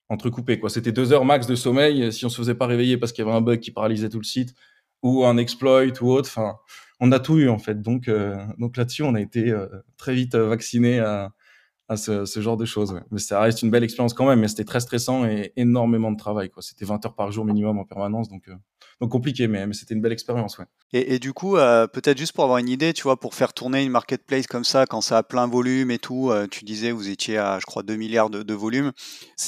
entrecoupées. 0.08 0.60
quoi. 0.60 0.70
C'était 0.70 0.92
deux 0.92 1.12
heures 1.12 1.24
max 1.24 1.48
de 1.48 1.56
sommeil 1.56 2.12
si 2.12 2.24
on 2.24 2.28
se 2.28 2.36
faisait 2.36 2.54
pas 2.54 2.66
réveiller 2.66 2.98
parce 2.98 3.10
qu'il 3.10 3.24
y 3.24 3.28
avait 3.28 3.36
un 3.36 3.40
bug 3.40 3.58
qui 3.58 3.72
paralysait 3.72 4.10
tout 4.10 4.18
le 4.18 4.24
site 4.24 4.54
ou 5.02 5.24
un 5.24 5.36
exploit 5.38 5.82
ou 6.00 6.12
autre. 6.12 6.28
Enfin, 6.30 6.54
on 7.04 7.12
a 7.12 7.20
tout 7.20 7.38
eu 7.38 7.48
en 7.48 7.58
fait. 7.58 7.82
Donc, 7.82 8.08
euh, 8.08 8.36
donc 8.58 8.76
là-dessus, 8.76 9.02
on 9.02 9.14
a 9.14 9.20
été 9.20 9.50
euh, 9.50 9.66
très 9.98 10.14
vite 10.14 10.34
euh, 10.34 10.48
vacciné 10.48 11.00
à, 11.00 11.30
ce, 11.96 12.24
genre 12.40 12.56
de 12.56 12.64
choses. 12.64 12.98
Mais 13.10 13.18
ça 13.18 13.40
reste 13.40 13.60
une 13.60 13.70
belle 13.70 13.84
expérience 13.84 14.14
quand 14.14 14.26
même. 14.26 14.40
Mais 14.40 14.48
c'était 14.48 14.64
très 14.64 14.80
stressant 14.80 15.26
et 15.26 15.52
énormément 15.56 16.10
de 16.10 16.16
travail. 16.16 16.50
C'était 16.60 16.86
20 16.86 17.04
heures 17.04 17.14
par 17.14 17.30
jour 17.30 17.44
minimum 17.44 17.78
en 17.78 17.84
permanence, 17.84 18.28
donc 18.30 18.48
donc 19.00 19.10
compliqué. 19.10 19.48
Mais, 19.48 19.70
c'était 19.74 19.94
une 19.94 20.00
belle 20.00 20.12
expérience. 20.12 20.58
Et, 20.92 21.18
du 21.18 21.34
coup, 21.34 21.56
peut-être 21.56 22.16
juste 22.16 22.32
pour 22.32 22.44
avoir 22.44 22.58
une 22.58 22.70
idée, 22.70 22.94
tu 22.94 23.02
vois, 23.02 23.20
pour 23.20 23.34
faire 23.34 23.52
tourner 23.52 23.84
une 23.84 23.90
marketplace 23.90 24.46
comme 24.46 24.64
ça, 24.64 24.86
quand 24.86 25.02
ça 25.02 25.18
a 25.18 25.22
plein 25.22 25.46
volume 25.46 25.90
et 25.90 25.98
tout, 25.98 26.32
tu 26.50 26.64
disais 26.64 26.90
vous 26.90 27.10
étiez 27.10 27.36
à, 27.36 27.58
je 27.60 27.66
crois, 27.66 27.82
2 27.82 27.96
milliards 27.96 28.30
de, 28.30 28.54
volume. 28.54 28.92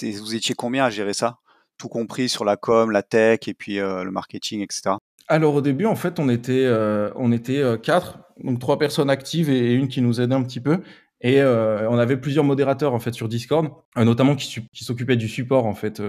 Vous 0.02 0.34
étiez 0.34 0.54
combien 0.54 0.84
à 0.84 0.90
gérer 0.90 1.14
ça? 1.14 1.38
Tout 1.78 1.88
compris 1.88 2.28
sur 2.28 2.44
la 2.44 2.56
com, 2.56 2.90
la 2.90 3.02
tech 3.02 3.40
et 3.46 3.54
puis 3.54 3.76
le 3.76 4.10
marketing, 4.10 4.60
etc. 4.60 4.96
Alors 5.28 5.54
au 5.54 5.60
début, 5.60 5.86
en 5.86 5.96
fait, 5.96 6.20
on 6.20 6.28
était, 6.28 6.64
euh, 6.66 7.10
on 7.16 7.32
était 7.32 7.58
euh, 7.58 7.76
quatre, 7.76 8.20
donc 8.42 8.60
trois 8.60 8.78
personnes 8.78 9.10
actives 9.10 9.50
et 9.50 9.72
une 9.72 9.88
qui 9.88 10.00
nous 10.00 10.20
aidait 10.20 10.34
un 10.34 10.42
petit 10.42 10.60
peu. 10.60 10.80
Et 11.20 11.40
euh, 11.40 11.88
on 11.90 11.98
avait 11.98 12.16
plusieurs 12.16 12.44
modérateurs 12.44 12.94
en 12.94 13.00
fait 13.00 13.12
sur 13.12 13.28
Discord, 13.28 13.70
notamment 13.96 14.36
qui, 14.36 14.62
s'occupaient 14.72 15.16
du 15.16 15.28
support 15.28 15.64
en 15.66 15.74
fait, 15.74 16.00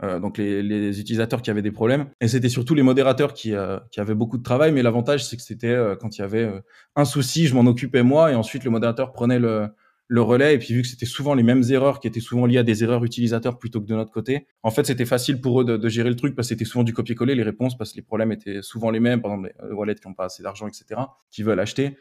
donc 0.00 0.38
les, 0.38 0.62
les, 0.62 1.00
utilisateurs 1.00 1.42
qui 1.42 1.50
avaient 1.50 1.62
des 1.62 1.72
problèmes. 1.72 2.06
Et 2.20 2.28
c'était 2.28 2.48
surtout 2.48 2.74
les 2.74 2.84
modérateurs 2.84 3.34
qui, 3.34 3.54
qui 3.90 4.00
avaient 4.00 4.14
beaucoup 4.14 4.38
de 4.38 4.44
travail. 4.44 4.70
Mais 4.70 4.82
l'avantage, 4.82 5.26
c'est 5.26 5.36
que 5.36 5.42
c'était 5.42 5.76
quand 6.00 6.16
il 6.16 6.20
y 6.20 6.24
avait 6.24 6.48
un 6.94 7.04
souci, 7.04 7.48
je 7.48 7.56
m'en 7.56 7.68
occupais 7.68 8.04
moi, 8.04 8.30
et 8.30 8.36
ensuite 8.36 8.62
le 8.62 8.70
modérateur 8.70 9.12
prenait 9.12 9.40
le, 9.40 9.68
le 10.08 10.22
relais. 10.22 10.54
Et 10.54 10.58
puis 10.58 10.74
vu 10.74 10.82
que 10.82 10.88
c'était 10.88 11.06
souvent 11.06 11.34
les 11.34 11.42
mêmes 11.42 11.62
erreurs 11.70 12.00
qui 12.00 12.08
étaient 12.08 12.20
souvent 12.20 12.46
liées 12.46 12.58
à 12.58 12.62
des 12.62 12.84
erreurs 12.84 13.04
utilisateurs 13.04 13.58
plutôt 13.58 13.80
que 13.80 13.86
de 13.86 13.94
notre 13.94 14.12
côté, 14.12 14.46
en 14.62 14.70
fait 14.70 14.86
c'était 14.86 15.04
facile 15.04 15.40
pour 15.40 15.60
eux 15.60 15.64
de, 15.64 15.88
gérer 15.88 16.08
le 16.08 16.16
truc 16.16 16.34
parce 16.34 16.48
que 16.48 16.54
c'était 16.54 16.64
souvent 16.64 16.84
du 16.84 16.92
copier-coller 16.92 17.34
les 17.34 17.42
réponses 17.42 17.76
parce 17.76 17.92
que 17.92 17.96
les 17.96 18.02
problèmes 18.02 18.32
étaient 18.32 18.62
souvent 18.62 18.90
les 18.90 19.00
mêmes, 19.00 19.20
par 19.20 19.32
exemple 19.32 19.52
les 19.68 19.74
wallets 19.74 19.94
qui 19.94 20.08
n'ont 20.08 20.14
pas 20.14 20.26
assez 20.26 20.42
d'argent, 20.42 20.66
etc., 20.66 21.00
qui 21.30 21.42
veulent 21.42 21.60
acheter. 21.60 21.96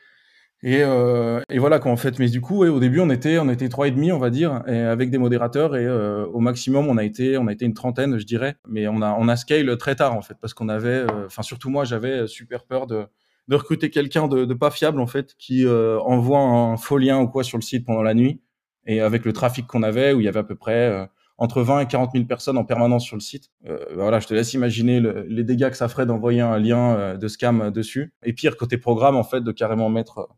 Et, 0.63 0.81
euh, 0.81 1.41
et 1.49 1.59
voilà 1.59 1.79
quoi 1.79 1.91
en 1.91 1.97
fait. 1.97 2.17
Mais 2.17 2.27
du 2.29 2.41
coup, 2.41 2.63
au 2.63 2.79
début 2.79 2.99
on 2.99 3.09
était 3.09 3.37
on 3.39 3.49
était 3.49 3.69
trois 3.69 3.87
et 3.87 3.91
demi 3.91 4.11
on 4.11 4.17
va 4.17 4.29
dire, 4.29 4.63
et 4.67 4.79
avec 4.79 5.11
des 5.11 5.17
modérateurs 5.17 5.75
et 5.75 5.85
euh, 5.85 6.25
au 6.27 6.39
maximum 6.39 6.87
on 6.87 6.97
a 6.97 7.03
été 7.03 7.37
on 7.37 7.47
a 7.47 7.51
été 7.51 7.65
une 7.65 7.73
trentaine 7.73 8.17
je 8.17 8.25
dirais. 8.25 8.55
Mais 8.67 8.87
on 8.87 9.01
a 9.01 9.15
on 9.19 9.27
a 9.27 9.35
scale 9.35 9.77
très 9.77 9.95
tard 9.95 10.15
en 10.15 10.21
fait 10.21 10.35
parce 10.41 10.53
qu'on 10.53 10.69
avait, 10.69 11.05
euh, 11.11 11.25
enfin 11.25 11.43
surtout 11.43 11.69
moi 11.69 11.83
j'avais 11.83 12.25
super 12.27 12.65
peur 12.65 12.87
de 12.87 13.05
de 13.47 13.55
recruter 13.55 13.89
quelqu'un 13.89 14.27
de, 14.27 14.45
de, 14.45 14.53
pas 14.53 14.71
fiable 14.71 14.99
en 14.99 15.07
fait 15.07 15.35
qui 15.37 15.65
euh, 15.65 15.99
envoie 16.01 16.39
un 16.39 16.77
faux 16.77 16.97
lien 16.97 17.19
ou 17.19 17.27
quoi 17.27 17.43
sur 17.43 17.57
le 17.57 17.63
site 17.63 17.85
pendant 17.85 18.01
la 18.01 18.13
nuit 18.13 18.41
et 18.85 19.01
avec 19.01 19.25
le 19.25 19.33
trafic 19.33 19.67
qu'on 19.67 19.83
avait 19.83 20.13
où 20.13 20.19
il 20.19 20.25
y 20.25 20.27
avait 20.27 20.39
à 20.39 20.43
peu 20.43 20.55
près 20.55 20.89
euh, 20.89 21.05
entre 21.37 21.61
20 21.61 21.81
et 21.81 21.87
40 21.87 22.11
000 22.13 22.25
personnes 22.25 22.57
en 22.57 22.63
permanence 22.63 23.03
sur 23.03 23.15
le 23.15 23.21
site. 23.21 23.51
Euh, 23.67 23.77
voilà, 23.93 24.19
je 24.19 24.27
te 24.27 24.33
laisse 24.33 24.53
imaginer 24.53 24.99
le, 24.99 25.25
les 25.27 25.43
dégâts 25.43 25.69
que 25.69 25.77
ça 25.77 25.87
ferait 25.89 26.05
d'envoyer 26.05 26.41
un 26.41 26.57
lien 26.57 26.95
euh, 26.95 27.17
de 27.17 27.27
scam 27.27 27.71
dessus. 27.71 28.13
Et 28.23 28.33
pire 28.33 28.57
côté 28.57 28.77
programme 28.77 29.15
en 29.15 29.23
fait 29.23 29.41
de 29.41 29.51
carrément 29.51 29.89
mettre 29.89 30.29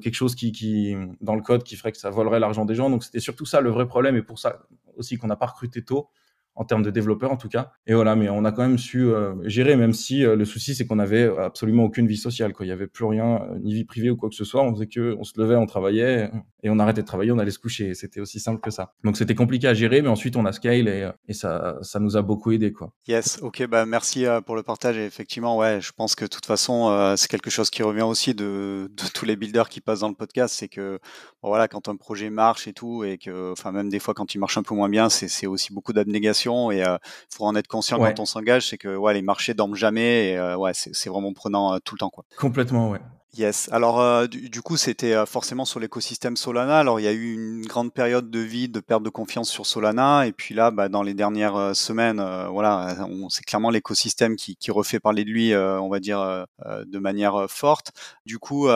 quelque 0.00 0.14
chose 0.14 0.34
qui, 0.34 0.50
qui 0.50 0.96
dans 1.20 1.34
le 1.34 1.42
code 1.42 1.62
qui 1.62 1.76
ferait 1.76 1.92
que 1.92 1.98
ça 1.98 2.08
volerait 2.08 2.40
l'argent 2.40 2.64
des 2.64 2.74
gens. 2.74 2.88
Donc 2.88 3.04
c'était 3.04 3.20
surtout 3.20 3.44
ça 3.44 3.60
le 3.60 3.68
vrai 3.68 3.86
problème 3.86 4.16
et 4.16 4.22
pour 4.22 4.38
ça 4.38 4.62
aussi 4.96 5.18
qu'on 5.18 5.26
n'a 5.26 5.36
pas 5.36 5.44
recruté 5.44 5.84
tôt 5.84 6.08
en 6.56 6.64
termes 6.64 6.82
de 6.82 6.90
développeurs 6.90 7.32
en 7.32 7.36
tout 7.36 7.48
cas. 7.48 7.72
Et 7.86 7.94
voilà, 7.94 8.16
mais 8.16 8.28
on 8.28 8.44
a 8.44 8.52
quand 8.52 8.62
même 8.62 8.78
su 8.78 9.06
euh, 9.06 9.34
gérer, 9.48 9.76
même 9.76 9.92
si 9.92 10.24
euh, 10.24 10.36
le 10.36 10.44
souci 10.44 10.74
c'est 10.74 10.86
qu'on 10.86 10.98
avait 10.98 11.30
absolument 11.38 11.84
aucune 11.84 12.06
vie 12.06 12.16
sociale. 12.16 12.52
Quoi. 12.52 12.66
Il 12.66 12.68
y 12.68 12.72
avait 12.72 12.86
plus 12.86 13.04
rien, 13.04 13.42
euh, 13.42 13.58
ni 13.60 13.74
vie 13.74 13.84
privée 13.84 14.10
ou 14.10 14.16
quoi 14.16 14.28
que 14.28 14.34
ce 14.34 14.44
soit. 14.44 14.62
On 14.62 14.72
faisait 14.72 14.86
que, 14.86 15.16
on 15.18 15.24
se 15.24 15.32
levait, 15.40 15.56
on 15.56 15.66
travaillait, 15.66 16.30
et 16.62 16.70
on 16.70 16.78
arrêtait 16.78 17.02
de 17.02 17.06
travailler, 17.06 17.32
on 17.32 17.38
allait 17.38 17.50
se 17.50 17.58
coucher. 17.58 17.94
C'était 17.94 18.20
aussi 18.20 18.40
simple 18.40 18.60
que 18.60 18.70
ça. 18.70 18.92
Donc 19.02 19.16
c'était 19.16 19.34
compliqué 19.34 19.66
à 19.66 19.74
gérer, 19.74 20.02
mais 20.02 20.08
ensuite 20.08 20.36
on 20.36 20.44
a 20.46 20.52
scale 20.52 20.88
et, 20.88 21.10
ça, 21.32 21.78
ça 21.82 21.98
nous 21.98 22.16
a 22.16 22.22
beaucoup 22.22 22.52
aidé. 22.52 22.72
Quoi. 22.72 22.92
Yes, 23.08 23.40
ok, 23.42 23.66
bah 23.66 23.86
merci 23.86 24.24
pour 24.46 24.54
le 24.54 24.62
partage. 24.62 24.96
Et 24.96 25.04
effectivement, 25.04 25.58
ouais, 25.58 25.80
je 25.80 25.92
pense 25.92 26.14
que 26.14 26.24
de 26.24 26.30
toute 26.30 26.46
façon, 26.46 27.14
c'est 27.16 27.28
quelque 27.28 27.50
chose 27.50 27.70
qui 27.70 27.82
revient 27.82 28.02
aussi 28.02 28.34
de, 28.34 28.88
tous 29.14 29.24
les 29.24 29.36
builders 29.36 29.68
qui 29.68 29.80
passent 29.80 30.00
dans 30.00 30.08
le 30.08 30.14
podcast, 30.14 30.54
c'est 30.56 30.68
que 30.68 30.98
voilà, 31.42 31.68
quand 31.68 31.88
un 31.88 31.96
projet 31.96 32.30
marche 32.30 32.68
et 32.68 32.72
tout, 32.72 33.04
et 33.04 33.18
que, 33.18 33.52
enfin 33.52 33.72
même 33.72 33.88
des 33.88 33.98
fois 33.98 34.14
quand 34.14 34.34
il 34.34 34.38
marche 34.38 34.56
un 34.56 34.62
peu 34.62 34.74
moins 34.74 34.88
bien, 34.88 35.08
c'est 35.08 35.46
aussi 35.46 35.72
beaucoup 35.72 35.92
d'abnégation 35.92 36.43
et 36.46 36.78
il 36.78 36.82
euh, 36.82 36.98
faut 37.30 37.44
en 37.44 37.54
être 37.54 37.68
conscient 37.68 37.98
quand 37.98 38.20
on 38.20 38.26
s'engage, 38.26 38.68
c'est 38.68 38.78
que 38.78 38.94
ouais, 38.96 39.14
les 39.14 39.22
marchés 39.22 39.54
dorment 39.54 39.74
jamais 39.74 40.30
et 40.30 40.38
euh, 40.38 40.56
ouais, 40.56 40.72
c'est 40.74 41.08
vraiment 41.08 41.32
prenant 41.32 41.74
euh, 41.74 41.78
tout 41.84 41.94
le 41.94 42.00
temps 42.00 42.10
quoi. 42.10 42.24
Complètement, 42.36 42.90
ouais. 42.90 43.00
Yes. 43.36 43.68
Alors 43.72 44.28
du, 44.28 44.62
coup, 44.62 44.76
c'était 44.76 45.26
forcément 45.26 45.64
sur 45.64 45.80
l'écosystème 45.80 46.36
Solana. 46.36 46.78
Alors 46.78 47.00
il 47.00 47.02
y 47.02 47.08
a 47.08 47.12
eu 47.12 47.34
une 47.34 47.66
grande 47.66 47.92
période 47.92 48.30
de 48.30 48.38
vide, 48.38 48.70
de 48.70 48.78
perte 48.78 49.02
de 49.02 49.10
confiance 49.10 49.50
sur 49.50 49.66
Solana, 49.66 50.28
et 50.28 50.30
puis 50.30 50.54
là, 50.54 50.70
bah, 50.70 50.88
dans 50.88 51.02
les 51.02 51.14
dernières 51.14 51.74
semaines, 51.74 52.24
voilà, 52.52 52.96
c'est 53.30 53.42
clairement 53.42 53.70
l'écosystème 53.70 54.36
qui, 54.36 54.54
qui, 54.54 54.70
refait 54.70 55.00
parler 55.00 55.24
de 55.24 55.30
lui, 55.30 55.52
on 55.56 55.88
va 55.88 55.98
dire, 55.98 56.46
de 56.64 56.98
manière 57.00 57.46
forte. 57.48 57.90
Du 58.24 58.38
coup, 58.38 58.68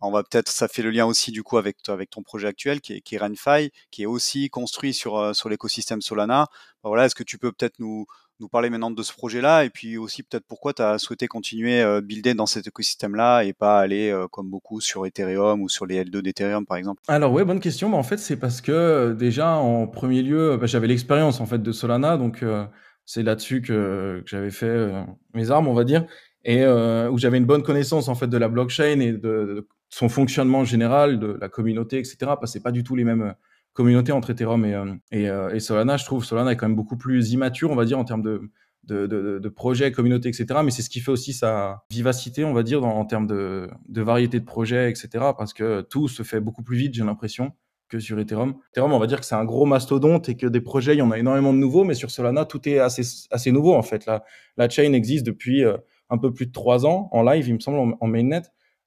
on 0.00 0.10
va 0.10 0.22
peut-être, 0.22 0.48
ça 0.48 0.68
fait 0.68 0.82
le 0.82 0.90
lien 0.90 1.06
aussi 1.06 1.30
du 1.30 1.42
coup 1.42 1.58
avec, 1.58 1.76
ton 2.10 2.22
projet 2.22 2.48
actuel 2.48 2.80
qui 2.80 2.94
est, 2.94 3.00
qui 3.00 3.18
qui 3.90 4.02
est 4.02 4.06
aussi 4.06 4.48
construit 4.48 4.94
sur, 4.94 5.18
euh, 5.18 5.32
l'écosystème 5.48 6.00
Solana. 6.00 6.46
Bah, 6.82 6.88
voilà, 6.88 7.06
est-ce 7.06 7.14
que 7.14 7.22
tu 7.22 7.38
peux 7.38 7.52
peut-être 7.52 7.78
nous, 7.78 8.06
parler 8.50 8.70
maintenant 8.70 8.90
de 8.90 9.02
ce 9.02 9.12
projet-là 9.12 9.66
et 9.66 9.70
puis 9.70 9.98
aussi 9.98 10.22
peut-être 10.22 10.46
pourquoi 10.48 10.72
tu 10.72 10.80
as 10.80 10.96
souhaité 10.96 11.26
continuer 11.26 11.82
euh, 11.82 12.00
builder 12.00 12.32
dans 12.32 12.46
cet 12.46 12.66
écosystème-là 12.66 13.42
et 13.42 13.52
pas 13.52 13.78
aller 13.78 14.08
euh, 14.08 14.28
comme 14.28 14.48
beaucoup 14.48 14.80
sur 14.80 15.04
Ethereum 15.04 15.60
ou 15.60 15.68
sur 15.68 15.84
les 15.84 16.02
L2 16.02 16.22
d'Ethereum 16.22 16.64
par 16.64 16.78
exemple? 16.78 17.02
Alors 17.06 17.32
ouais, 17.32 17.44
bonne 17.44 17.60
question. 17.60 17.90
Mais 17.90 17.96
en 17.96 18.02
fait, 18.02 18.16
c'est 18.16 18.38
parce 18.38 18.62
que 18.62 19.12
déjà 19.12 19.56
en 19.56 19.86
premier 19.86 20.22
lieu, 20.22 20.56
bah, 20.56 20.66
j'avais 20.66 20.86
l'expérience 20.86 21.42
en 21.42 21.46
fait 21.46 21.62
de 21.62 21.70
Solana, 21.70 22.16
donc 22.16 22.42
c'est 23.04 23.22
là-dessus 23.22 23.60
que, 23.60 24.22
j'avais 24.24 24.50
fait 24.50 24.90
mes 25.34 25.50
armes, 25.50 25.68
on 25.68 25.74
va 25.74 25.84
dire, 25.84 26.06
et 26.46 26.66
où 26.66 27.18
j'avais 27.18 27.36
une 27.36 27.44
bonne 27.44 27.62
connaissance 27.62 28.08
en 28.08 28.14
fait 28.14 28.28
de 28.28 28.38
la 28.38 28.48
blockchain 28.48 29.00
et 29.00 29.12
de 29.12 29.68
son 29.90 30.08
fonctionnement 30.08 30.64
général, 30.64 31.18
de 31.18 31.36
la 31.40 31.48
communauté, 31.48 31.98
etc. 31.98 32.16
Parce 32.20 32.40
que 32.40 32.46
c'est 32.46 32.62
pas 32.62 32.72
du 32.72 32.84
tout 32.84 32.96
les 32.96 33.04
mêmes 33.04 33.22
euh, 33.22 33.32
communautés 33.72 34.12
entre 34.12 34.30
Ethereum 34.30 34.64
et, 34.64 34.74
euh, 34.74 34.94
et, 35.10 35.28
euh, 35.28 35.58
Solana. 35.58 35.96
Je 35.96 36.04
trouve 36.04 36.24
Solana 36.24 36.52
est 36.52 36.56
quand 36.56 36.66
même 36.66 36.76
beaucoup 36.76 36.96
plus 36.96 37.32
immature, 37.32 37.70
on 37.70 37.76
va 37.76 37.84
dire, 37.84 37.98
en 37.98 38.04
termes 38.04 38.22
de, 38.22 39.48
projets, 39.48 39.92
communauté, 39.92 40.28
etc. 40.28 40.60
Mais 40.64 40.70
c'est 40.70 40.82
ce 40.82 40.90
qui 40.90 41.00
fait 41.00 41.10
aussi 41.10 41.32
sa 41.32 41.84
vivacité, 41.90 42.44
on 42.44 42.54
va 42.54 42.62
dire, 42.62 42.84
en 42.84 43.04
termes 43.04 43.26
de, 43.26 43.68
variété 43.88 44.38
de 44.40 44.44
projets, 44.44 44.90
etc. 44.90 45.08
Parce 45.36 45.52
que 45.52 45.82
tout 45.82 46.08
se 46.08 46.22
fait 46.22 46.40
beaucoup 46.40 46.62
plus 46.62 46.76
vite, 46.76 46.94
j'ai 46.94 47.04
l'impression, 47.04 47.52
que 47.88 47.98
sur 47.98 48.20
Ethereum. 48.20 48.54
Ethereum, 48.70 48.92
on 48.92 49.00
va 49.00 49.08
dire 49.08 49.18
que 49.18 49.26
c'est 49.26 49.34
un 49.34 49.44
gros 49.44 49.66
mastodonte 49.66 50.28
et 50.28 50.36
que 50.36 50.46
des 50.46 50.60
projets, 50.60 50.94
il 50.94 50.98
y 50.98 51.02
en 51.02 51.10
a 51.10 51.18
énormément 51.18 51.52
de 51.52 51.58
nouveaux, 51.58 51.82
mais 51.82 51.94
sur 51.94 52.12
Solana, 52.12 52.44
tout 52.44 52.68
est 52.68 52.78
assez, 52.78 53.02
assez 53.32 53.50
nouveau, 53.50 53.74
en 53.74 53.82
fait. 53.82 54.06
La, 54.06 54.22
la 54.56 54.68
chain 54.68 54.92
existe 54.92 55.26
depuis 55.26 55.64
un 56.08 56.18
peu 56.18 56.32
plus 56.32 56.46
de 56.46 56.52
trois 56.52 56.86
ans 56.86 57.08
en 57.10 57.24
live, 57.24 57.48
il 57.48 57.54
me 57.54 57.60
semble, 57.60 57.96
en 57.98 58.06
mainnet. 58.06 58.42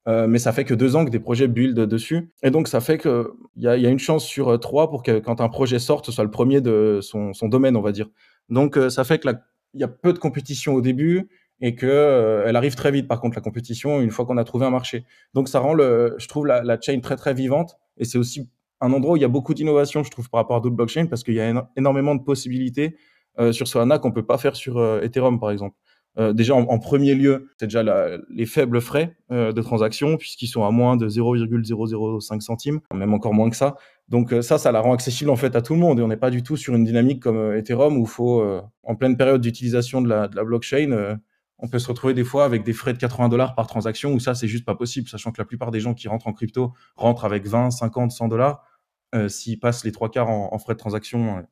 Euh, 0.08 0.28
mais 0.28 0.38
ça 0.38 0.52
fait 0.52 0.66
que 0.66 0.74
deux 0.74 0.96
ans 0.96 1.06
que 1.06 1.10
des 1.10 1.20
projets 1.20 1.48
build 1.48 1.80
dessus. 1.80 2.30
Et 2.44 2.52
donc, 2.52 2.68
ça 2.68 2.82
fait 2.82 2.98
qu'il 2.98 3.24
y 3.56 3.68
a, 3.68 3.78
y 3.78 3.86
a 3.86 3.90
une 3.90 4.00
chance 4.00 4.26
sur 4.26 4.50
euh, 4.50 4.58
trois 4.58 4.90
pour 4.90 5.02
que 5.02 5.20
quand 5.20 5.40
un 5.40 5.48
projet 5.48 5.80
sorte, 5.80 6.06
ce 6.06 6.12
soit 6.12 6.26
le 6.26 6.32
premier 6.32 6.60
de 6.60 7.00
son, 7.02 7.34
son 7.34 7.48
domaine, 7.48 7.78
on 7.78 7.82
va 7.82 7.94
dire. 7.94 8.10
Donc, 8.50 8.78
euh, 8.78 8.90
ça 8.90 9.06
fait 9.06 9.20
qu'il 9.20 9.34
y 9.76 9.84
a 9.84 9.88
peu 9.88 10.12
de 10.12 10.20
compétition 10.20 10.74
au 10.74 10.82
début 10.82 11.30
et 11.62 11.76
que 11.76 12.44
elle 12.46 12.58
arrive 12.58 12.76
très 12.76 12.92
vite, 12.92 13.08
par 13.08 13.22
contre, 13.22 13.38
la 13.38 13.42
compétition, 13.42 14.02
une 14.02 14.10
fois 14.10 14.26
qu'on 14.26 14.36
a 14.36 14.44
trouvé 14.44 14.66
un 14.66 14.70
marché. 14.72 15.06
Donc, 15.34 15.48
ça 15.48 15.60
rend, 15.60 15.74
le, 15.74 16.16
je 16.18 16.28
trouve, 16.28 16.46
la, 16.46 16.62
la 16.62 16.78
chain 16.82 17.00
très, 17.00 17.16
très 17.16 17.34
vivante. 17.34 17.78
Et 17.98 18.04
c'est 18.04 18.18
aussi 18.18 18.50
un 18.82 18.92
endroit 18.92 19.14
où 19.14 19.18
il 19.18 19.22
y 19.22 19.26
a 19.26 19.30
beaucoup 19.30 19.54
d'innovation, 19.54 20.04
je 20.04 20.12
trouve, 20.12 20.30
par 20.30 20.42
rapport 20.42 20.58
à 20.58 20.60
d'autres 20.60 20.76
blockchains, 20.76 21.06
parce 21.06 21.24
qu'il 21.24 21.36
y 21.36 21.40
a 21.40 21.70
énormément 21.78 22.16
de 22.16 22.24
possibilités 22.24 22.98
sur 23.52 23.68
Solana 23.68 23.98
qu'on 23.98 24.12
peut 24.12 24.26
pas 24.26 24.38
faire 24.38 24.58
sur 24.58 24.84
Ethereum, 25.02 25.40
par 25.40 25.52
exemple. 25.52 25.78
Euh, 26.20 26.34
déjà, 26.34 26.54
en, 26.54 26.80
premier 26.80 27.16
lieu, 27.16 27.50
c'est 27.58 27.66
déjà 27.66 27.84
les 28.30 28.46
faibles 28.46 28.82
frais 28.82 29.16
euh, 29.32 29.52
de 29.52 29.62
transaction, 29.62 30.18
puisqu'ils 30.18 30.48
sont 30.48 30.64
à 30.64 30.70
moins 30.70 30.96
de 30.96 31.08
0,005 31.08 32.42
centimes, 32.42 32.82
même 32.94 33.14
encore 33.14 33.34
moins 33.34 33.50
que 33.50 33.56
ça. 33.56 33.76
Donc 34.10 34.32
euh, 34.32 34.42
ça, 34.42 34.58
ça 34.58 34.72
la 34.72 34.80
rend 34.82 34.94
accessible 34.94 35.30
en 35.30 35.36
fait 35.36 35.56
à 35.56 35.62
tout 35.62 35.74
le 35.74 35.80
monde. 35.80 36.00
Et 36.00 36.04
on 36.04 36.08
n'est 36.08 36.18
pas 36.18 36.30
du 36.30 36.44
tout 36.44 36.56
sur 36.56 36.76
une 36.76 36.84
dynamique 36.84 37.22
comme 37.22 37.54
Ethereum 37.56 37.98
où 37.98 38.04
il 38.04 38.10
faut, 38.10 38.46
en 38.84 38.96
pleine 38.96 39.18
période 39.18 39.42
d'utilisation 39.42 40.02
de 40.02 40.10
la, 40.10 40.28
blockchain, 40.28 41.18
on 41.58 41.68
peut 41.68 41.80
se 41.80 41.88
retrouver 41.88 42.14
des 42.14 42.24
fois 42.24 42.46
avec 42.46 42.64
des 42.64 42.74
frais 42.74 42.94
de 42.94 42.98
80 42.98 43.30
dollars 43.30 43.56
par 43.56 43.68
transaction, 43.68 44.14
où 44.14 44.20
ça, 44.20 44.36
c'est 44.36 44.48
juste 44.48 44.66
pas 44.66 44.76
possible, 44.76 45.08
sachant 45.08 45.32
que 45.32 45.42
la 45.42 45.46
plupart 45.46 45.72
des 45.72 45.80
gens 45.80 45.94
qui 45.94 46.08
rentrent 46.08 46.28
en 46.28 46.34
crypto 46.34 46.74
rentrent 46.96 47.26
avec 47.26 47.48
20, 47.48 47.72
50, 47.72 48.12
100 48.12 48.28
dollars. 48.28 48.64
S'ils 49.30 49.60
passent 49.60 49.84
les 49.86 49.92
trois 49.92 50.10
quarts 50.10 50.30
en 50.30 50.58
frais 50.60 50.74
de 50.74 50.80
transaction, 50.80 51.44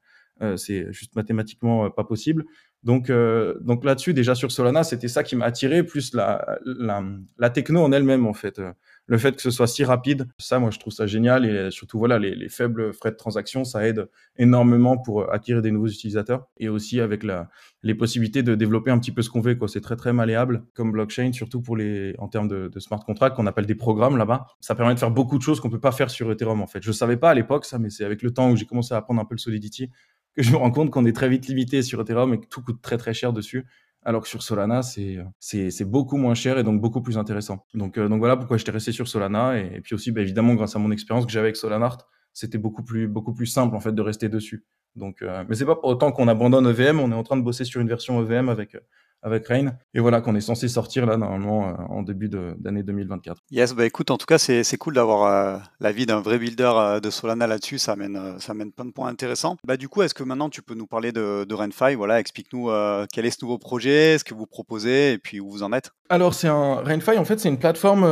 c'est 0.57 0.91
juste 0.91 1.15
mathématiquement 1.15 1.89
pas 1.89 2.03
possible. 2.03 2.45
Donc, 2.83 3.09
euh, 3.09 3.55
donc 3.61 3.83
là-dessus, 3.83 4.13
déjà 4.13 4.33
sur 4.33 4.51
Solana, 4.51 4.83
c'était 4.83 5.07
ça 5.07 5.23
qui 5.23 5.35
m'a 5.35 5.45
attiré, 5.45 5.83
plus 5.83 6.13
la, 6.15 6.57
la, 6.65 7.03
la 7.37 7.49
techno 7.51 7.81
en 7.81 7.91
elle-même, 7.91 8.25
en 8.25 8.33
fait. 8.33 8.59
Le 9.07 9.17
fait 9.17 9.35
que 9.35 9.41
ce 9.41 9.51
soit 9.51 9.67
si 9.67 9.83
rapide, 9.83 10.27
ça, 10.39 10.57
moi, 10.57 10.71
je 10.71 10.79
trouve 10.79 10.93
ça 10.93 11.05
génial. 11.05 11.45
Et 11.45 11.69
surtout, 11.69 11.99
voilà, 11.99 12.17
les, 12.17 12.33
les 12.33 12.49
faibles 12.49 12.93
frais 12.93 13.11
de 13.11 13.17
transaction, 13.17 13.65
ça 13.65 13.85
aide 13.85 14.07
énormément 14.37 14.97
pour 14.97 15.31
acquérir 15.31 15.61
des 15.61 15.69
nouveaux 15.69 15.89
utilisateurs. 15.89 16.47
Et 16.57 16.69
aussi 16.69 16.99
avec 17.01 17.23
la, 17.23 17.49
les 17.83 17.93
possibilités 17.93 18.41
de 18.41 18.55
développer 18.55 18.89
un 18.89 18.97
petit 18.99 19.11
peu 19.11 19.21
ce 19.21 19.29
qu'on 19.29 19.41
veut, 19.41 19.55
quoi. 19.55 19.67
C'est 19.67 19.81
très, 19.81 19.95
très 19.95 20.13
malléable 20.13 20.63
comme 20.73 20.91
blockchain, 20.91 21.33
surtout 21.33 21.61
pour 21.61 21.75
les, 21.75 22.15
en 22.19 22.29
termes 22.29 22.47
de, 22.47 22.67
de 22.67 22.79
smart 22.79 23.03
contracts, 23.03 23.35
qu'on 23.35 23.47
appelle 23.47 23.65
des 23.65 23.75
programmes 23.75 24.17
là-bas. 24.17 24.47
Ça 24.59 24.75
permet 24.75 24.93
de 24.93 24.99
faire 24.99 25.11
beaucoup 25.11 25.37
de 25.37 25.43
choses 25.43 25.59
qu'on 25.59 25.69
peut 25.69 25.79
pas 25.79 25.91
faire 25.91 26.09
sur 26.09 26.31
Ethereum, 26.31 26.61
en 26.61 26.67
fait. 26.67 26.81
Je 26.81 26.91
savais 26.91 27.17
pas 27.17 27.31
à 27.31 27.33
l'époque, 27.33 27.65
ça, 27.65 27.79
mais 27.79 27.89
c'est 27.89 28.05
avec 28.05 28.21
le 28.23 28.31
temps 28.31 28.49
où 28.49 28.55
j'ai 28.55 28.65
commencé 28.65 28.93
à 28.93 28.97
apprendre 28.97 29.21
un 29.21 29.25
peu 29.25 29.35
le 29.35 29.39
Solidity 29.39 29.89
que 30.35 30.43
je 30.43 30.51
me 30.51 30.57
rends 30.57 30.71
compte 30.71 30.91
qu'on 30.91 31.05
est 31.05 31.15
très 31.15 31.29
vite 31.29 31.47
limité 31.47 31.81
sur 31.81 32.01
Ethereum 32.01 32.33
et 32.33 32.39
que 32.39 32.47
tout 32.47 32.61
coûte 32.61 32.81
très 32.81 32.97
très 32.97 33.13
cher 33.13 33.33
dessus. 33.33 33.65
Alors 34.03 34.23
que 34.23 34.27
sur 34.27 34.41
Solana, 34.41 34.81
c'est, 34.81 35.19
c'est, 35.39 35.85
beaucoup 35.85 36.17
moins 36.17 36.33
cher 36.33 36.57
et 36.57 36.63
donc 36.63 36.81
beaucoup 36.81 37.01
plus 37.01 37.19
intéressant. 37.19 37.67
Donc, 37.75 37.99
euh, 37.99 38.09
donc 38.09 38.17
voilà 38.17 38.35
pourquoi 38.35 38.57
j'étais 38.57 38.71
resté 38.71 38.91
sur 38.91 39.07
Solana. 39.07 39.59
Et, 39.59 39.79
puis 39.81 39.93
aussi, 39.93 40.11
bah, 40.11 40.21
évidemment, 40.21 40.55
grâce 40.55 40.75
à 40.75 40.79
mon 40.79 40.91
expérience 40.91 41.25
que 41.25 41.31
j'avais 41.31 41.47
avec 41.47 41.55
Solanart, 41.55 41.99
c'était 42.33 42.57
beaucoup 42.57 42.83
plus, 42.83 43.07
beaucoup 43.07 43.33
plus 43.33 43.45
simple 43.45 43.75
en 43.75 43.79
fait 43.79 43.93
de 43.93 44.01
rester 44.01 44.27
dessus. 44.27 44.65
Donc, 44.95 45.21
euh, 45.21 45.43
mais 45.47 45.55
c'est 45.55 45.65
pas 45.65 45.75
pour 45.75 45.85
autant 45.85 46.11
qu'on 46.11 46.27
abandonne 46.27 46.65
EVM. 46.65 46.99
On 46.99 47.11
est 47.11 47.15
en 47.15 47.23
train 47.23 47.37
de 47.37 47.43
bosser 47.43 47.63
sur 47.63 47.79
une 47.79 47.87
version 47.87 48.19
EVM 48.21 48.49
avec 48.49 48.75
avec 49.23 49.47
Rain. 49.47 49.73
Et 49.93 49.99
voilà, 49.99 50.21
qu'on 50.21 50.35
est 50.35 50.41
censé 50.41 50.67
sortir 50.67 51.05
là, 51.05 51.17
normalement, 51.17 51.69
euh, 51.69 51.73
en 51.89 52.01
début 52.01 52.29
d'année 52.29 52.83
2024. 52.83 53.41
Yes, 53.51 53.73
bah 53.73 53.85
écoute, 53.85 54.11
en 54.11 54.17
tout 54.17 54.25
cas, 54.25 54.37
c'est 54.37 54.77
cool 54.77 54.95
d'avoir 54.95 55.23
euh, 55.23 55.59
l'avis 55.79 56.05
d'un 56.05 56.21
vrai 56.21 56.39
builder 56.39 56.71
euh, 56.75 56.99
de 56.99 57.09
Solana 57.09 57.47
là-dessus. 57.47 57.77
Ça 57.77 57.95
mène, 57.95 58.39
ça 58.39 58.53
mène 58.53 58.71
plein 58.71 58.85
de 58.85 58.91
points 58.91 59.09
intéressants. 59.09 59.57
Bah, 59.65 59.77
du 59.77 59.89
coup, 59.89 60.01
est-ce 60.01 60.13
que 60.13 60.23
maintenant 60.23 60.49
tu 60.49 60.61
peux 60.61 60.73
nous 60.73 60.87
parler 60.87 61.11
de, 61.11 61.45
de 61.47 61.55
RenFi 61.55 61.95
Voilà, 61.95 62.19
explique-nous 62.19 62.69
quel 63.11 63.25
est 63.25 63.31
ce 63.31 63.43
nouveau 63.43 63.57
projet, 63.57 64.17
ce 64.17 64.23
que 64.23 64.33
vous 64.33 64.47
proposez 64.47 65.13
et 65.13 65.17
puis 65.17 65.39
où 65.39 65.49
vous 65.49 65.63
en 65.63 65.73
êtes. 65.73 65.91
Alors, 66.09 66.33
c'est 66.33 66.47
un 66.47 66.75
RenFi, 66.75 67.17
en 67.17 67.25
fait, 67.25 67.39
c'est 67.39 67.49
une 67.49 67.59
plateforme 67.59 68.03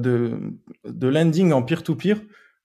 de, 0.00 0.32
de 0.84 1.08
lending 1.08 1.52
en 1.52 1.62
peer-to-peer. 1.62 2.20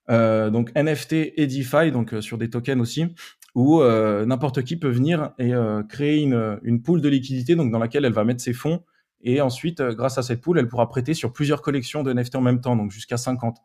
donc 0.08 0.72
NFT 0.76 1.14
et 1.36 1.48
DeFi, 1.48 1.92
donc 1.92 2.14
sur 2.22 2.38
des 2.38 2.50
tokens 2.50 2.82
aussi 2.82 3.08
où 3.56 3.82
euh, 3.82 4.26
n'importe 4.26 4.64
qui 4.64 4.78
peut 4.78 4.90
venir 4.90 5.32
et 5.40 5.54
euh, 5.54 5.84
créer 5.84 6.22
une, 6.22 6.60
une 6.64 6.82
pool 6.82 7.02
de 7.02 7.10
liquidité 7.10 7.56
donc 7.56 7.72
dans 7.72 7.80
laquelle 7.80 8.06
elle 8.06 8.14
va 8.14 8.24
mettre 8.24 8.42
ses 8.42 8.54
fonds. 8.54 8.84
Et 9.22 9.42
ensuite 9.42 9.80
euh, 9.80 9.94
grâce 9.94 10.18
à 10.18 10.24
cette 10.24 10.42
pool 10.42 10.60
elle 10.60 10.68
pourra 10.68 10.88
prêter 10.90 11.14
sur 11.14 11.34
plusieurs 11.34 11.62
collections 11.62 12.04
de 12.04 12.14
NFT 12.14 12.36
en 12.36 12.42
même 12.42 12.62
temps 12.62 12.76
donc 12.76 12.92
jusqu'à 12.92 13.18
50 13.18 13.58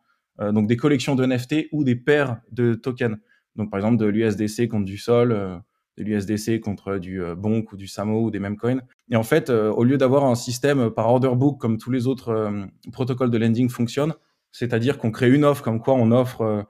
donc 0.53 0.67
des 0.67 0.77
collections 0.77 1.15
de 1.15 1.25
NFT 1.25 1.69
ou 1.71 1.85
des 1.85 1.95
paires 1.95 2.39
de 2.51 2.75
tokens. 2.75 3.19
Donc 3.55 3.71
par 3.71 3.79
exemple 3.79 3.99
de 3.99 4.07
l'USDC 4.07 4.67
contre 4.67 4.85
du 4.85 4.99
Sol 4.99 5.63
de 5.97 6.03
l'USDC 6.03 6.59
contre 6.59 6.99
du 6.99 7.23
Bonk 7.37 7.71
ou 7.71 7.77
du 7.77 7.87
Samo 7.87 8.21
ou 8.21 8.33
des 8.33 8.41
mêmes 8.41 8.57
coins. 8.57 8.81
Et 9.13 9.15
en 9.15 9.23
fait 9.23 9.49
au 9.51 9.85
lieu 9.85 9.97
d'avoir 9.97 10.25
un 10.25 10.35
système 10.35 10.91
par 10.91 11.07
order 11.07 11.31
book 11.37 11.61
comme 11.61 11.79
tous 11.79 11.93
les 11.93 12.09
autres 12.09 12.53
protocoles 12.91 13.31
de 13.31 13.39
lending 13.39 13.69
fonctionnent 13.69 14.15
c'est-à-dire 14.51 14.99
qu'on 14.99 15.13
crée 15.13 15.31
une 15.31 15.45
offre 15.45 15.63
comme 15.63 15.79
quoi 15.79 15.95
on 15.95 16.11
offre 16.11 16.67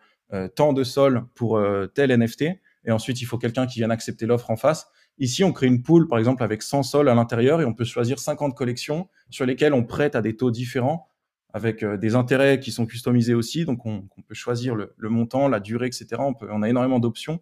tant 0.55 0.75
de 0.75 0.85
Sol 0.85 1.25
pour 1.35 1.59
tel 1.95 2.15
NFT 2.15 2.45
et 2.85 2.93
ensuite 2.93 3.21
il 3.21 3.25
faut 3.25 3.39
quelqu'un 3.39 3.67
qui 3.67 3.81
vienne 3.81 3.91
accepter 3.91 4.27
l'offre 4.27 4.51
en 4.51 4.57
face. 4.57 4.89
Ici, 5.19 5.45
on 5.45 5.53
crée 5.53 5.67
une 5.67 5.83
pool, 5.83 6.09
par 6.09 6.19
exemple, 6.19 6.43
avec 6.43 6.63
100 6.63 6.83
sols 6.83 7.09
à 7.09 7.15
l'intérieur 7.15 7.61
et 7.61 7.65
on 7.65 7.73
peut 7.73 7.85
choisir 7.85 8.19
50 8.19 8.57
collections 8.57 9.09
sur 9.31 9.47
lesquelles 9.47 9.73
on 9.73 9.85
prête 9.85 10.17
à 10.17 10.23
des 10.23 10.37
taux 10.37 10.51
différents 10.51 11.09
avec 11.53 11.85
euh, 11.85 11.97
des 11.97 12.17
intérêts 12.17 12.59
qui 12.59 12.73
sont 12.73 12.85
customisés 12.85 13.35
aussi. 13.35 13.65
Donc, 13.65 13.87
on, 13.87 14.03
peut 14.27 14.35
choisir 14.35 14.75
le, 14.75 14.93
montant, 15.09 15.49
la 15.49 15.61
durée, 15.61 15.87
etc. 15.87 16.17
On, 16.19 16.63
a 16.63 16.69
énormément 16.69 16.99
d'options. 16.99 17.41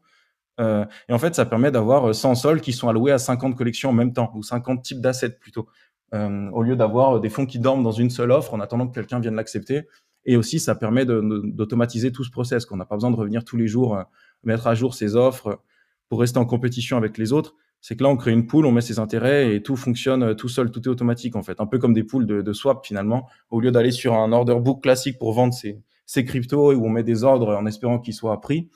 Euh, 0.61 0.85
et 1.09 1.15
en 1.15 1.19
fait, 1.19 1.35
ça 1.35 1.47
permet 1.47 1.71
d'avoir 1.71 2.15
100 2.15 2.35
sols 2.35 2.61
qui 2.61 2.75
sont 2.75 2.91
alloués 2.91 3.13
à 3.13 3.19
50 3.19 3.57
collections 3.57 3.89
en 3.89 3.95
même 3.95 4.13
temps, 4.13 4.31
ou 4.35 4.43
50 4.43 4.83
types 4.83 5.01
d'assets 5.01 5.31
plutôt, 5.31 5.67
euh, 6.13 6.51
au 6.51 6.63
lieu 6.63 6.77
d'avoir 6.77 7.21
des 7.21 7.31
fonds 7.31 7.47
qui 7.47 7.59
dorment 7.59 7.83
dans 7.83 7.91
une 7.91 8.11
seule 8.11 8.33
offre 8.33 8.53
en 8.53 8.61
attendant 8.61 8.87
que 8.87 8.95
quelqu'un 8.95 9.19
vienne 9.19 9.35
l'accepter. 9.35 9.89
Et 10.27 10.37
aussi, 10.37 10.61
ça 10.61 10.75
permet 10.75 11.07
d'automatiser 11.07 12.13
tout 12.13 12.23
ce 12.23 12.31
process, 12.31 12.67
qu'on 12.67 12.77
n'a 12.77 12.85
pas 12.85 12.97
besoin 12.97 13.11
de 13.11 13.17
revenir 13.17 13.45
tous 13.45 13.57
les 13.57 13.67
jours 13.67 13.99
mettre 14.45 14.67
à 14.67 14.75
jour 14.75 14.95
ses 14.95 15.17
offres 15.17 15.61
pour 16.09 16.21
rester 16.21 16.39
en 16.39 16.45
compétition 16.45 16.97
avec 16.97 17.19
les 17.19 17.33
autres. 17.33 17.55
C'est 17.81 17.97
que 17.97 18.03
là, 18.03 18.09
on 18.09 18.17
crée 18.17 18.33
une 18.33 18.47
pool, 18.47 18.65
on 18.67 18.71
met 18.71 18.81
ses 18.81 18.99
intérêts 18.99 19.55
et 19.55 19.63
tout 19.63 19.77
fonctionne 19.77 20.23
euh, 20.23 20.35
tout 20.35 20.49
seul, 20.49 20.71
tout 20.71 20.83
est 20.83 20.89
automatique 20.89 21.35
en 21.35 21.43
fait. 21.43 21.61
Un 21.61 21.67
peu 21.67 21.79
comme 21.79 21.95
des 21.95 22.05
pools 22.05 22.27
de, 22.27 22.53
swap 22.53 22.87
finalement. 22.87 23.29
Au 23.51 23.61
lieu 23.61 23.73
d'aller 23.73 23.91
sur 23.91 24.15
un 24.15 24.31
order 24.31 24.57
book 24.61 24.83
classique 24.83 25.19
pour 25.19 25.33
vendre 25.33 25.53
ses, 25.55 26.25
cryptos 26.25 26.75
où 26.75 26.87
on 26.87 26.91
met 26.91 27.03
des 27.03 27.25
ordres 27.25 27.57
en 27.57 27.67
espérant 27.67 27.99
qu'ils 27.99 28.15
soient 28.15 28.41
pris, 28.41 28.69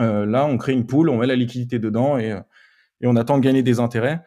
euh, 0.00 0.24
là, 0.26 0.46
on 0.46 0.58
crée 0.58 0.72
une 0.72 0.86
pool, 0.86 1.08
on 1.08 1.18
met 1.18 1.26
la 1.26 1.36
liquidité 1.36 1.78
dedans 1.78 2.18
et, 2.18 2.32
euh, 2.32 2.40
et 3.00 3.06
on 3.06 3.16
attend 3.16 3.36
de 3.36 3.42
gagner 3.42 3.62
des 3.62 3.80
intérêts. 3.80 4.22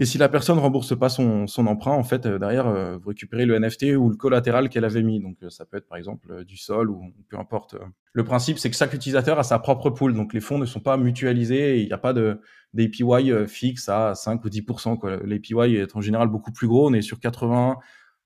Et 0.00 0.06
si 0.06 0.18
la 0.18 0.28
personne 0.28 0.58
rembourse 0.58 0.98
pas 0.98 1.08
son, 1.08 1.46
son 1.46 1.68
emprunt, 1.68 1.92
en 1.92 2.02
fait, 2.02 2.26
euh, 2.26 2.38
derrière, 2.38 2.66
euh, 2.66 2.96
vous 2.96 3.10
récupérez 3.10 3.46
le 3.46 3.54
NFT 3.54 3.96
ou 3.96 4.08
le 4.10 4.16
collatéral 4.16 4.68
qu'elle 4.68 4.84
avait 4.84 5.04
mis. 5.04 5.20
Donc, 5.20 5.36
euh, 5.44 5.50
ça 5.50 5.64
peut 5.64 5.76
être 5.76 5.86
par 5.86 5.98
exemple 5.98 6.44
du 6.44 6.56
sol 6.56 6.90
ou 6.90 7.12
peu 7.28 7.38
importe. 7.38 7.76
Le 8.12 8.24
principe, 8.24 8.58
c'est 8.58 8.70
que 8.70 8.76
chaque 8.76 8.92
utilisateur 8.92 9.38
a 9.38 9.44
sa 9.44 9.60
propre 9.60 9.90
pool. 9.90 10.12
Donc, 10.12 10.34
les 10.34 10.40
fonds 10.40 10.58
ne 10.58 10.66
sont 10.66 10.80
pas 10.80 10.96
mutualisés. 10.96 11.80
Il 11.80 11.86
n'y 11.86 11.92
a 11.92 11.98
pas 11.98 12.12
de 12.12 12.40
d'APY 12.72 13.46
fixe 13.46 13.88
à 13.88 14.16
5 14.16 14.44
ou 14.44 14.48
10%. 14.48 15.24
L'APY 15.24 15.76
est 15.76 15.94
en 15.94 16.00
général 16.00 16.26
beaucoup 16.26 16.50
plus 16.50 16.66
gros. 16.66 16.90
On 16.90 16.92
est 16.92 17.02
sur 17.02 17.20
80, 17.20 17.76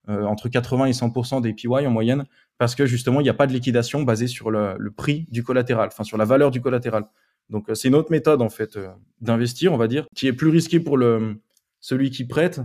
entre 0.08 0.48
80 0.48 0.86
et 0.86 0.92
100% 0.92 1.42
d'APY 1.42 1.86
en 1.86 1.90
moyenne 1.90 2.24
parce 2.56 2.74
que 2.74 2.86
justement, 2.86 3.20
il 3.20 3.24
n'y 3.24 3.28
a 3.28 3.34
pas 3.34 3.46
de 3.46 3.52
liquidation 3.52 4.04
basée 4.04 4.26
sur 4.26 4.50
le, 4.50 4.90
prix 4.96 5.26
du 5.30 5.42
collatéral, 5.42 5.88
enfin 5.88 6.02
sur 6.02 6.16
la 6.16 6.24
valeur 6.24 6.50
du 6.50 6.62
collatéral. 6.62 7.04
Donc, 7.50 7.66
c'est 7.74 7.88
une 7.88 7.94
autre 7.94 8.10
méthode 8.10 8.40
en 8.40 8.48
fait 8.48 8.78
d'investir, 9.20 9.74
on 9.74 9.76
va 9.76 9.86
dire, 9.86 10.06
qui 10.14 10.28
est 10.28 10.32
plus 10.32 10.48
risquée 10.48 10.80
pour 10.80 10.96
le 10.96 11.36
celui 11.80 12.10
qui 12.10 12.26
prête, 12.26 12.60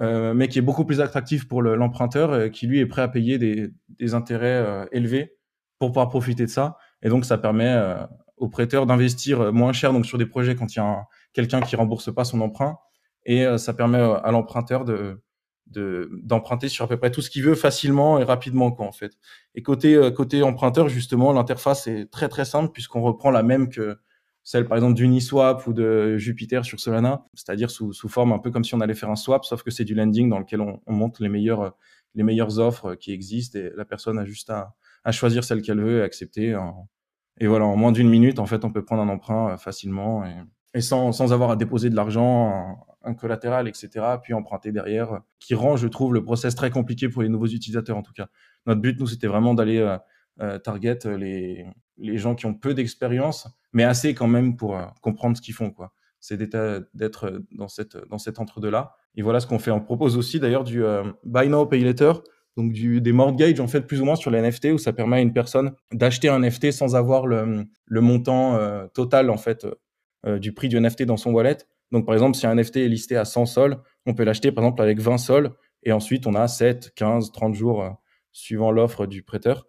euh, 0.00 0.34
mais 0.34 0.48
qui 0.48 0.58
est 0.58 0.62
beaucoup 0.62 0.84
plus 0.84 1.00
attractif 1.00 1.46
pour 1.46 1.62
l'emprunteur, 1.62 2.32
euh, 2.32 2.48
qui 2.48 2.66
lui 2.66 2.80
est 2.80 2.86
prêt 2.86 3.02
à 3.02 3.08
payer 3.08 3.38
des, 3.38 4.14
intérêts 4.14 4.48
euh, 4.48 4.86
élevés 4.90 5.36
pour 5.78 5.90
pouvoir 5.90 6.08
profiter 6.08 6.44
de 6.44 6.50
ça. 6.50 6.76
Et 7.02 7.08
donc, 7.08 7.24
ça 7.24 7.38
permet 7.38 7.76
au 8.36 8.48
prêteur 8.48 8.86
d'investir 8.86 9.52
moins 9.52 9.72
cher 9.72 9.92
donc 9.92 10.06
sur 10.06 10.18
des 10.18 10.26
projets 10.26 10.54
quand 10.54 10.74
il 10.74 10.78
y 10.78 10.80
a 10.80 11.04
quelqu'un 11.32 11.60
qui 11.60 11.74
rembourse 11.74 12.14
pas 12.14 12.24
son 12.24 12.40
emprunt. 12.40 12.78
Et 13.26 13.44
ça 13.58 13.74
permet 13.74 13.98
à 13.98 14.30
l'emprunteur 14.30 14.84
de 14.84 15.20
d'emprunter 15.66 16.68
sur 16.68 16.84
à 16.84 16.88
peu 16.88 16.98
près 16.98 17.10
tout 17.10 17.22
ce 17.22 17.30
qu'il 17.30 17.42
veut 17.42 17.54
facilement 17.54 18.20
et 18.20 18.24
rapidement 18.24 18.70
quoi. 18.70 18.90
Et 19.56 19.62
côté 19.62 19.98
côté 20.14 20.44
emprunteur 20.44 20.88
justement, 20.88 21.32
l'interface 21.32 21.88
est 21.88 22.08
très 22.12 22.28
très 22.28 22.44
simple 22.44 22.70
puisqu'on 22.72 23.02
reprend 23.02 23.32
la 23.32 23.42
même 23.42 23.68
que 23.68 23.96
celle 24.44 24.66
par 24.66 24.76
exemple 24.76 24.94
d'Uniswap 24.94 25.66
ou 25.66 25.72
de 25.72 26.16
Jupiter 26.16 26.64
sur 26.64 26.80
Solana, 26.80 27.24
c'est-à-dire 27.34 27.70
sous, 27.70 27.92
sous, 27.92 28.08
forme 28.08 28.32
un 28.32 28.38
peu 28.38 28.50
comme 28.50 28.64
si 28.64 28.74
on 28.74 28.80
allait 28.80 28.94
faire 28.94 29.10
un 29.10 29.16
swap, 29.16 29.44
sauf 29.44 29.62
que 29.62 29.70
c'est 29.70 29.84
du 29.84 29.94
lending 29.94 30.28
dans 30.28 30.38
lequel 30.38 30.60
on, 30.60 30.80
on, 30.86 30.92
monte 30.92 31.20
les 31.20 31.28
meilleures, 31.28 31.76
les 32.14 32.22
meilleures 32.22 32.58
offres 32.58 32.94
qui 32.94 33.12
existent 33.12 33.58
et 33.58 33.70
la 33.76 33.84
personne 33.84 34.18
a 34.18 34.24
juste 34.24 34.50
à, 34.50 34.74
à 35.04 35.12
choisir 35.12 35.44
celle 35.44 35.62
qu'elle 35.62 35.80
veut 35.80 36.00
et 36.00 36.02
accepter. 36.02 36.56
Et 37.40 37.46
voilà, 37.46 37.64
en 37.64 37.76
moins 37.76 37.92
d'une 37.92 38.08
minute, 38.08 38.38
en 38.38 38.46
fait, 38.46 38.64
on 38.64 38.70
peut 38.70 38.84
prendre 38.84 39.02
un 39.02 39.08
emprunt 39.08 39.52
euh, 39.52 39.56
facilement 39.56 40.24
et, 40.24 40.34
et 40.74 40.80
sans, 40.80 41.12
sans, 41.12 41.32
avoir 41.32 41.50
à 41.50 41.56
déposer 41.56 41.90
de 41.90 41.96
l'argent, 41.96 42.84
un, 43.02 43.14
collatéral, 43.14 43.68
etc., 43.68 43.90
puis 44.22 44.32
emprunter 44.34 44.72
derrière, 44.72 45.20
qui 45.38 45.54
rend, 45.54 45.76
je 45.76 45.88
trouve, 45.88 46.14
le 46.14 46.22
process 46.22 46.54
très 46.54 46.70
compliqué 46.70 47.08
pour 47.08 47.22
les 47.22 47.28
nouveaux 47.28 47.46
utilisateurs 47.46 47.96
en 47.96 48.02
tout 48.02 48.12
cas. 48.12 48.28
Notre 48.66 48.80
but, 48.80 48.98
nous, 48.98 49.06
c'était 49.06 49.26
vraiment 49.26 49.54
d'aller 49.54 49.78
euh, 49.78 49.98
euh 50.40 50.58
target 50.58 50.98
les, 51.04 51.66
les 51.98 52.18
gens 52.18 52.34
qui 52.34 52.46
ont 52.46 52.54
peu 52.54 52.74
d'expérience 52.74 53.48
mais 53.72 53.84
assez 53.84 54.14
quand 54.14 54.26
même 54.26 54.56
pour 54.56 54.76
euh, 54.76 54.84
comprendre 55.00 55.36
ce 55.36 55.42
qu'ils 55.42 55.54
font. 55.54 55.70
quoi. 55.70 55.92
C'est 56.20 56.36
d'être 56.36 57.42
dans, 57.52 57.68
cette, 57.68 57.96
dans 58.08 58.18
cet 58.18 58.38
entre-deux-là. 58.38 58.94
Et 59.16 59.22
voilà 59.22 59.40
ce 59.40 59.46
qu'on 59.46 59.58
fait. 59.58 59.70
On 59.70 59.80
propose 59.80 60.16
aussi 60.16 60.38
d'ailleurs 60.38 60.64
du 60.64 60.84
euh, 60.84 61.02
Buy 61.24 61.48
Now, 61.48 61.66
Pay 61.66 61.82
Later. 61.82 62.12
donc 62.56 62.72
du, 62.72 63.00
des 63.00 63.12
mortgages 63.12 63.58
en 63.58 63.66
fait 63.66 63.82
plus 63.82 64.00
ou 64.00 64.04
moins 64.04 64.14
sur 64.14 64.30
les 64.30 64.40
NFT 64.40 64.66
où 64.66 64.78
ça 64.78 64.92
permet 64.92 65.16
à 65.16 65.20
une 65.20 65.32
personne 65.32 65.72
d'acheter 65.92 66.28
un 66.28 66.38
NFT 66.38 66.70
sans 66.70 66.94
avoir 66.94 67.26
le, 67.26 67.66
le 67.86 68.00
montant 68.00 68.54
euh, 68.54 68.86
total 68.94 69.30
en 69.30 69.36
fait 69.36 69.66
du 70.38 70.52
prix 70.52 70.68
du 70.68 70.78
NFT 70.80 71.02
dans 71.02 71.16
son 71.16 71.32
wallet. 71.32 71.56
Donc 71.90 72.06
par 72.06 72.14
exemple 72.14 72.36
si 72.36 72.46
un 72.46 72.54
NFT 72.54 72.76
est 72.76 72.88
listé 72.88 73.16
à 73.16 73.24
100 73.24 73.46
sols, 73.46 73.76
on 74.06 74.14
peut 74.14 74.22
l'acheter 74.22 74.52
par 74.52 74.62
exemple 74.62 74.82
avec 74.82 75.00
20 75.00 75.18
sols 75.18 75.50
et 75.82 75.90
ensuite 75.90 76.28
on 76.28 76.34
a 76.36 76.46
7, 76.46 76.92
15, 76.94 77.32
30 77.32 77.54
jours 77.54 77.84
suivant 78.30 78.70
l'offre 78.70 79.06
du 79.06 79.24
prêteur 79.24 79.66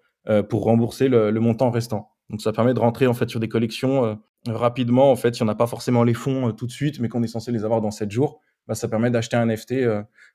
pour 0.50 0.66
rembourser 0.66 1.08
le, 1.08 1.32
le, 1.32 1.40
montant 1.40 1.72
restant. 1.72 2.12
Donc 2.34 2.42
ça 2.42 2.52
permet 2.52 2.74
de 2.74 2.80
rentrer 2.80 3.08
en 3.08 3.13
fait 3.13 3.30
sur 3.30 3.40
des 3.40 3.48
collections 3.48 4.20
rapidement 4.48 5.10
en 5.12 5.16
fait 5.16 5.36
si 5.36 5.44
on 5.44 5.46
n'a 5.46 5.56
pas 5.56 5.68
forcément 5.68 6.04
les 6.04 6.16
fonds 6.16 6.52
tout 6.52 6.68
de 6.68 6.72
suite 6.72 7.00
mais 7.00 7.08
qu'on 7.08 7.24
est 7.24 7.28
censé 7.28 7.52
les 7.52 7.63
avoir 7.63 7.80
dans 7.80 7.92
7 7.92 8.12
jours, 8.12 8.42
bah, 8.68 8.75
ça 8.75 8.90
permet 8.90 9.12
d'acheter 9.12 9.38
un 9.38 9.46
NFT 9.46 9.75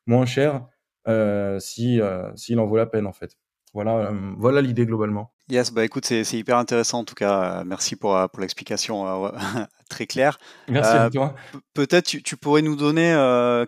moins 0.07 0.25
cher 0.25 0.65
euh, 1.09 1.59
si 1.59 2.01
euh, 2.01 2.35
s'il 2.37 2.59
en 2.61 2.67
vaut 2.67 2.77
la 2.77 2.87
peine 2.87 3.07
en 3.07 3.13
fait. 3.13 3.37
Voilà, 3.73 4.11
euh, 4.11 4.35
voilà 4.37 4.61
l'idée 4.61 4.85
globalement. 4.85 5.33
Yes, 5.51 5.73
bah 5.73 5.85
écoute, 5.85 6.05
c'est 6.05 6.33
hyper 6.35 6.59
intéressant 6.59 7.01
en 7.01 7.05
tout 7.05 7.15
cas. 7.15 7.63
Merci 7.65 7.97
pour, 7.97 8.17
pour 8.31 8.41
l'explication 8.41 9.33
très 9.89 10.07
claire. 10.07 10.39
Merci 10.69 10.97
à 10.97 11.11
toi. 11.11 11.35
Peut-être 11.75 12.07
tu, 12.07 12.23
tu, 12.23 12.37
pourrais 12.37 12.63
nous 12.63 12.77
donner 12.77 13.15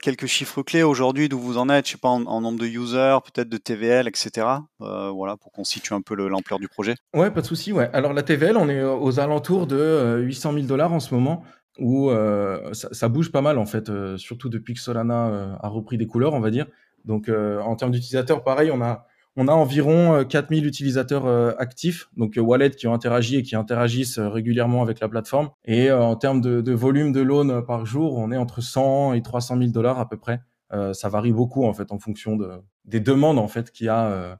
quelques 0.02 0.26
chiffres 0.26 0.62
clés 0.62 0.82
aujourd'hui 0.82 1.28
d'où 1.28 1.38
vous 1.38 1.56
en 1.58 1.68
êtes, 1.68 1.87
je 1.87 1.92
sais 1.92 1.99
pas, 1.99 2.08
en, 2.08 2.40
nombre 2.40 2.58
de 2.58 2.66
users, 2.66 3.18
peut-être 3.25 3.49
de 3.49 3.56
TVL, 3.56 4.08
etc. 4.08 4.46
voilà, 4.78 5.37
pour 5.37 5.52
qu'on 5.52 5.64
situe 5.64 5.94
un 5.94 6.02
peu 6.02 6.14
l'ampleur 6.14 6.58
du 6.58 6.68
projet. 6.68 6.94
Ouais, 7.14 7.30
pas 7.30 7.40
de 7.40 7.46
souci. 7.46 7.72
Ouais. 7.72 7.88
Alors 7.92 8.12
la 8.12 8.22
TVL, 8.22 8.56
on 8.56 8.68
est 8.68 8.82
aux 8.82 9.18
alentours 9.18 9.66
de 9.66 10.20
800 10.22 10.52
000 10.52 10.66
dollars 10.66 10.92
en 10.92 11.00
ce 11.00 11.14
moment 11.14 11.44
où 11.78 12.10
ça, 12.72 12.88
ça, 12.92 13.08
bouge 13.08 13.32
pas 13.32 13.40
mal 13.40 13.56
en 13.58 13.66
fait, 13.66 13.90
surtout 14.16 14.49
depuis 14.49 14.75
que 14.75 14.80
Solana 14.80 15.56
a 15.62 15.68
repris 15.68 15.96
des 15.96 16.06
couleurs, 16.06 16.34
on 16.34 16.40
va 16.40 16.50
dire. 16.50 16.66
Donc, 17.04 17.28
euh, 17.28 17.60
en 17.60 17.76
termes 17.76 17.92
d'utilisateurs, 17.92 18.44
pareil, 18.44 18.70
on 18.70 18.82
a, 18.82 19.06
on 19.37 19.49
a 19.49 19.52
environ 19.52 20.25
4000 20.25 20.64
euh, 20.64 20.68
utilisateurs 20.68 21.26
euh, 21.26 21.52
actifs, 21.58 22.08
donc 22.16 22.34
wallets 22.37 22.70
qui 22.70 22.87
ont 22.87 22.94
interagi 22.94 23.37
et 23.37 23.42
qui 23.42 23.56
interagissent 23.56 24.18
régulièrement 24.18 24.82
avec 24.82 25.00
la 25.00 25.08
plateforme. 25.08 25.50
Et 25.64 25.90
en 25.90 26.16
termes 26.16 26.40
de, 26.40 26.72
volume 26.72 27.12
de 27.12 27.20
loan 27.20 27.62
par 27.62 27.87
jour, 27.87 28.16
on 28.16 28.32
est 28.32 28.37
entre 28.37 28.60
100 28.60 29.14
et 29.14 29.22
300 29.22 29.58
000 29.58 29.70
dollars 29.70 29.99
à 29.99 30.08
peu 30.08 30.16
près. 30.16 30.40
ça 30.92 31.08
varie 31.08 31.32
beaucoup 31.32 31.64
en 31.64 31.72
fait 31.72 31.92
en 31.92 31.99
fonction 31.99 32.37
de, 32.37 32.50
des 32.84 33.00
demandes 33.00 33.38
en 33.38 33.49
fait 33.49 33.70
qu'il 33.70 33.87
y 33.87 33.88
a 33.88 34.38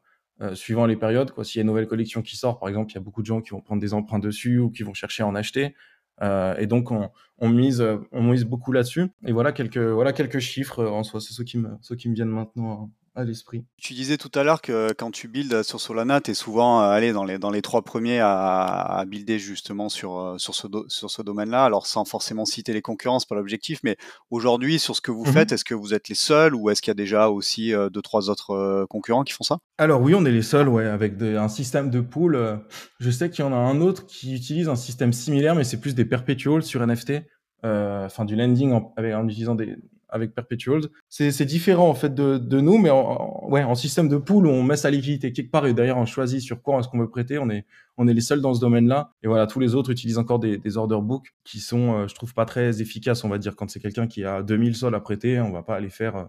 suivant 0.55 0.87
les 0.87 0.97
périodes. 0.97 1.33
S'il 1.45 1.59
y 1.59 1.61
a 1.61 1.63
une 1.63 1.69
nouvelle 1.69 1.87
collection 1.87 2.23
qui 2.23 2.37
sort, 2.37 2.59
par 2.59 2.69
exemple, 2.69 2.91
il 2.93 2.95
y 2.95 2.99
a 2.99 3.03
beaucoup 3.03 3.23
de 3.23 3.27
gens 3.27 3.41
qui 3.41 3.51
vont 3.51 3.61
prendre 3.61 3.81
des 3.81 3.95
emprunts 3.95 4.19
dessus 4.19 4.59
ou 4.59 4.71
qui 4.71 4.83
vont 4.83 4.95
chercher 4.95 5.23
à 5.23 5.27
en 5.27 5.35
acheter. 5.35 5.75
Euh, 6.23 6.55
et 6.59 6.67
donc 6.67 6.91
on, 6.91 7.11
on, 7.39 7.49
mise, 7.49 7.85
on 8.13 8.23
mise 8.23 8.45
beaucoup 8.45 8.73
là-dessus. 8.73 9.09
Et 9.27 9.33
voilà 9.33 9.53
quelques, 9.53 9.79
voilà 9.79 10.13
quelques 10.13 10.41
chiffres 10.41 10.85
en 10.85 11.03
soi, 11.03 11.21
c'est 11.21 11.33
ceux 11.33 11.45
qui 11.45 11.59
me, 11.59 11.71
ceux 11.81 11.97
qui 11.97 12.09
me 12.09 12.15
viennent 12.15 12.29
maintenant 12.29 12.91
à 13.15 13.25
l'esprit. 13.25 13.65
Tu 13.77 13.95
disais 13.95 14.17
tout 14.17 14.31
à 14.35 14.45
l'heure 14.45 14.63
que 14.63 14.93
quand 14.93 15.11
tu 15.11 15.27
builds 15.27 15.63
sur 15.65 15.81
Solana, 15.81 16.21
tu 16.21 16.31
es 16.31 16.35
souvent 16.35 16.81
euh, 16.81 16.91
allé 16.91 17.13
dans 17.13 17.25
les, 17.25 17.39
dans 17.39 17.51
les 17.51 17.63
trois 17.63 17.83
premiers 17.83 18.21
à, 18.21 18.63
à 18.63 19.05
builder 19.05 19.39
justement 19.39 19.89
sur, 19.89 20.19
euh, 20.19 20.39
sur 20.39 20.55
ce, 20.55 20.69
sur 20.87 21.11
ce 21.11 21.23
domaine-là. 21.23 21.65
Alors 21.65 21.87
sans 21.87 22.05
forcément 22.05 22.45
citer 22.45 22.73
les 22.73 22.83
concurrences, 22.83 23.27
pas 23.27 23.35
l'objectif, 23.35 23.81
mais 23.83 23.97
aujourd'hui, 24.31 24.79
sur 24.79 24.95
ce 24.95 25.01
que 25.01 25.11
vous 25.11 25.25
mmh 25.25 25.33
faites, 25.33 25.53
est-ce 25.53 25.65
que 25.65 25.75
vous 25.75 25.93
êtes 25.93 26.09
les 26.09 26.15
seuls 26.15 26.55
ou 26.55 26.71
est-ce 26.71 26.83
qu'il 26.83 26.91
y 26.91 26.93
a 26.93 26.95
déjà 26.95 27.31
aussi 27.31 27.75
euh, 27.75 27.91
deux, 27.91 28.03
trois 28.03 28.31
autres 28.31 28.87
concurrents 28.89 29.25
qui 29.25 29.33
font 29.33 29.45
ça? 29.45 29.59
Alors 29.79 30.01
oui, 30.01 30.15
on 30.15 30.25
est 30.25 30.31
les 30.31 30.43
seuls, 30.43 30.69
ouais, 30.69 30.87
avec 30.87 31.21
un 31.21 31.49
système 31.49 31.91
de 31.91 32.01
pool. 32.01 32.61
Je 33.01 33.11
sais 33.11 33.31
qu'il 33.31 33.45
y 33.45 33.49
en 33.49 33.53
a 33.53 33.57
un 33.57 33.81
autre 33.81 34.07
qui 34.07 34.35
utilise 34.35 34.69
un 34.69 34.77
système 34.77 35.13
similaire, 35.13 35.55
mais 35.55 35.65
c'est 35.65 35.81
plus 35.81 35.95
des 35.95 36.05
perpetuals 36.05 36.63
sur 36.63 36.87
NFT. 36.87 37.23
Enfin, 37.63 38.25
du 38.25 38.37
lending 38.37 38.73
en, 38.73 38.95
en 38.97 39.29
utilisant 39.29 39.55
des, 39.55 39.77
avec 40.13 40.35
Perpetuals. 40.35 40.89
C'est 41.09 41.45
différent 41.45 41.89
en 41.89 41.95
fait 41.95 42.15
de, 42.15 42.61
nous, 42.61 42.79
mais 42.79 42.91
en, 42.91 43.49
ouais, 43.49 43.63
en 43.63 43.75
système 43.75 44.09
de 44.09 44.17
pool 44.17 44.47
on 44.47 44.63
met 44.63 44.77
sa 44.77 44.91
liquidité 44.91 45.33
quelque 45.33 45.51
part 45.51 45.67
et 45.67 45.75
derrière 45.75 45.99
on 45.99 46.07
choisit 46.07 46.41
sur 46.41 46.63
quoi 46.63 46.79
est-ce 46.79 46.89
qu'on 46.89 46.99
veut 46.99 47.11
prêter. 47.11 47.39
On 47.39 47.51
est, 47.51 47.65
on 47.97 48.09
est 48.09 48.15
les 48.15 48.21
seuls 48.21 48.41
dans 48.41 48.55
ce 48.55 48.61
domaine-là. 48.61 49.13
Et 49.23 49.29
voilà, 49.29 49.47
tous 49.47 49.61
les 49.61 49.75
autres 49.75 49.91
utilisent 49.91 50.19
encore 50.19 50.39
des, 50.39 50.77
order 50.77 50.99
books 51.03 51.35
qui 51.45 51.61
sont, 51.61 51.95
euh, 51.95 52.09
je 52.09 52.15
trouve, 52.15 52.35
pas 52.35 52.45
très 52.45 52.81
efficaces. 52.81 53.25
On 53.25 53.29
va 53.29 53.39
dire 53.39 53.57
quand 53.57 53.69
c'est 53.71 53.81
quelqu'un 53.81 54.07
qui 54.07 54.25
a 54.25 54.43
2000 54.43 54.75
sols 54.75 54.95
à 54.95 55.01
prêter, 55.01 55.41
on 55.41 55.53
va 55.53 55.63
pas 55.63 55.77
aller 55.77 55.91
faire 55.91 56.29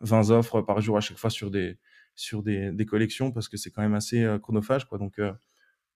20 0.00 0.30
euh, 0.30 0.38
offres 0.38 0.60
par 0.62 0.80
jour 0.80 0.96
à 0.96 1.00
chaque 1.00 1.18
fois 1.18 1.30
sur 1.30 1.50
des, 1.50 1.76
sur 2.14 2.42
des, 2.42 2.86
collections 2.86 3.30
parce 3.30 3.48
que 3.48 3.56
c'est 3.56 3.70
quand 3.70 3.82
même 3.82 3.94
assez 3.94 4.22
euh, 4.22 4.38
chronophage, 4.38 4.86
quoi. 4.86 4.98
Donc, 4.98 5.20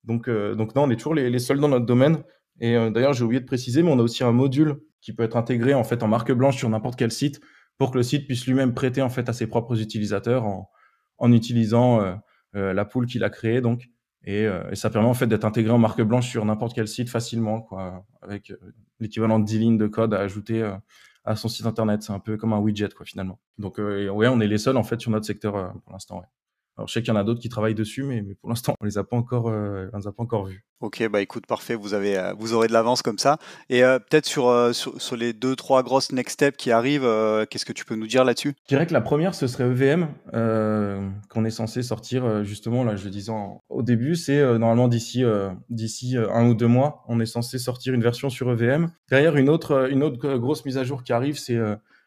donc, 0.04 0.30
donc 0.30 0.74
non, 0.76 0.84
on 0.84 0.90
est 0.90 0.96
toujours 0.96 1.14
les 1.14 1.38
seuls 1.40 1.58
dans 1.58 1.68
notre 1.68 1.86
domaine. 1.86 2.22
Et 2.60 2.74
d'ailleurs, 2.90 3.12
j'ai 3.12 3.24
oublié 3.24 3.40
de 3.40 3.46
préciser, 3.46 3.82
mais 3.82 3.90
on 3.90 3.98
a 3.98 4.02
aussi 4.02 4.22
un 4.22 4.32
module 4.32 4.80
qui 5.06 5.12
peut 5.12 5.22
être 5.22 5.36
intégré 5.36 5.72
en 5.72 5.84
fait 5.84 6.02
en 6.02 6.08
marque 6.08 6.32
blanche 6.32 6.56
sur 6.56 6.68
n'importe 6.68 6.98
quel 6.98 7.12
site 7.12 7.40
pour 7.78 7.92
que 7.92 7.96
le 7.96 8.02
site 8.02 8.26
puisse 8.26 8.44
lui-même 8.44 8.74
prêter 8.74 9.02
en 9.02 9.08
fait 9.08 9.28
à 9.28 9.32
ses 9.32 9.46
propres 9.46 9.80
utilisateurs 9.80 10.44
en, 10.44 10.68
en 11.18 11.32
utilisant 11.32 12.00
euh, 12.00 12.16
euh, 12.56 12.72
la 12.72 12.84
pool 12.84 13.06
qu'il 13.06 13.22
a 13.22 13.30
créée 13.30 13.60
donc. 13.60 13.88
Et, 14.24 14.46
euh, 14.46 14.68
et, 14.72 14.74
ça 14.74 14.90
permet 14.90 15.06
en 15.06 15.14
fait 15.14 15.28
d'être 15.28 15.44
intégré 15.44 15.72
en 15.72 15.78
marque 15.78 16.02
blanche 16.02 16.28
sur 16.28 16.44
n'importe 16.44 16.74
quel 16.74 16.88
site 16.88 17.08
facilement 17.08 17.60
quoi 17.60 18.04
avec 18.20 18.52
l'équivalent 18.98 19.38
de 19.38 19.44
10 19.44 19.58
lignes 19.60 19.78
de 19.78 19.86
code 19.86 20.12
à 20.12 20.18
ajouter 20.18 20.68
à 21.24 21.36
son 21.36 21.46
site 21.46 21.66
internet. 21.66 22.02
C'est 22.02 22.12
un 22.12 22.18
peu 22.18 22.36
comme 22.36 22.52
un 22.52 22.58
widget 22.58 22.88
quoi 22.88 23.06
finalement. 23.06 23.38
Donc 23.58 23.78
ouais 23.78 24.08
on 24.26 24.40
est 24.40 24.48
les 24.48 24.58
seuls 24.58 24.76
en 24.76 24.82
fait 24.82 25.00
sur 25.00 25.12
notre 25.12 25.26
secteur 25.26 25.72
pour 25.84 25.92
l'instant. 25.92 26.24
Alors, 26.78 26.88
je 26.88 26.92
sais 26.92 27.00
qu'il 27.00 27.08
y 27.08 27.16
en 27.16 27.18
a 27.18 27.24
d'autres 27.24 27.40
qui 27.40 27.48
travaillent 27.48 27.74
dessus, 27.74 28.02
mais, 28.02 28.20
mais 28.20 28.34
pour 28.34 28.50
l'instant, 28.50 28.74
on 28.80 28.84
les 28.84 28.98
a 28.98 29.04
pas 29.04 29.16
encore, 29.16 29.48
euh, 29.48 29.88
on 29.94 29.98
les 29.98 30.06
a 30.06 30.12
pas 30.12 30.22
encore 30.22 30.44
vus. 30.44 30.62
Ok, 30.80 31.08
bah 31.08 31.22
écoute, 31.22 31.46
parfait. 31.46 31.74
Vous 31.74 31.94
avez, 31.94 32.18
euh, 32.18 32.34
vous 32.38 32.52
aurez 32.52 32.68
de 32.68 32.74
l'avance 32.74 33.00
comme 33.00 33.16
ça. 33.16 33.38
Et 33.70 33.82
euh, 33.82 33.98
peut-être 33.98 34.26
sur, 34.26 34.52
sur, 34.74 35.00
sur, 35.00 35.16
les 35.16 35.32
deux, 35.32 35.56
trois 35.56 35.82
grosses 35.82 36.12
next 36.12 36.34
steps 36.34 36.58
qui 36.58 36.70
arrivent, 36.70 37.08
qu'est-ce 37.48 37.64
que 37.64 37.72
tu 37.72 37.86
peux 37.86 37.94
nous 37.94 38.06
dire 38.06 38.24
là-dessus? 38.24 38.54
Je 38.64 38.68
dirais 38.68 38.86
que 38.86 38.92
la 38.92 39.00
première, 39.00 39.34
ce 39.34 39.46
serait 39.46 39.64
EVM, 39.64 40.08
qu'on 41.30 41.44
est 41.46 41.50
censé 41.50 41.82
sortir 41.82 42.44
justement. 42.44 42.84
Là, 42.84 42.94
je 42.94 43.04
le 43.04 43.10
disais 43.10 43.32
au 43.70 43.82
début, 43.82 44.14
c'est 44.14 44.42
normalement 44.58 44.88
d'ici, 44.88 45.24
d'ici 45.70 46.16
un 46.18 46.46
ou 46.46 46.54
deux 46.54 46.68
mois, 46.68 47.04
on 47.08 47.20
est 47.20 47.26
censé 47.26 47.58
sortir 47.58 47.94
une 47.94 48.02
version 48.02 48.28
sur 48.28 48.50
EVM. 48.52 48.90
Derrière, 49.08 49.36
une 49.36 49.48
autre, 49.48 49.88
une 49.90 50.02
autre 50.02 50.36
grosse 50.36 50.66
mise 50.66 50.76
à 50.76 50.84
jour 50.84 51.02
qui 51.04 51.14
arrive, 51.14 51.38
c'est 51.38 51.58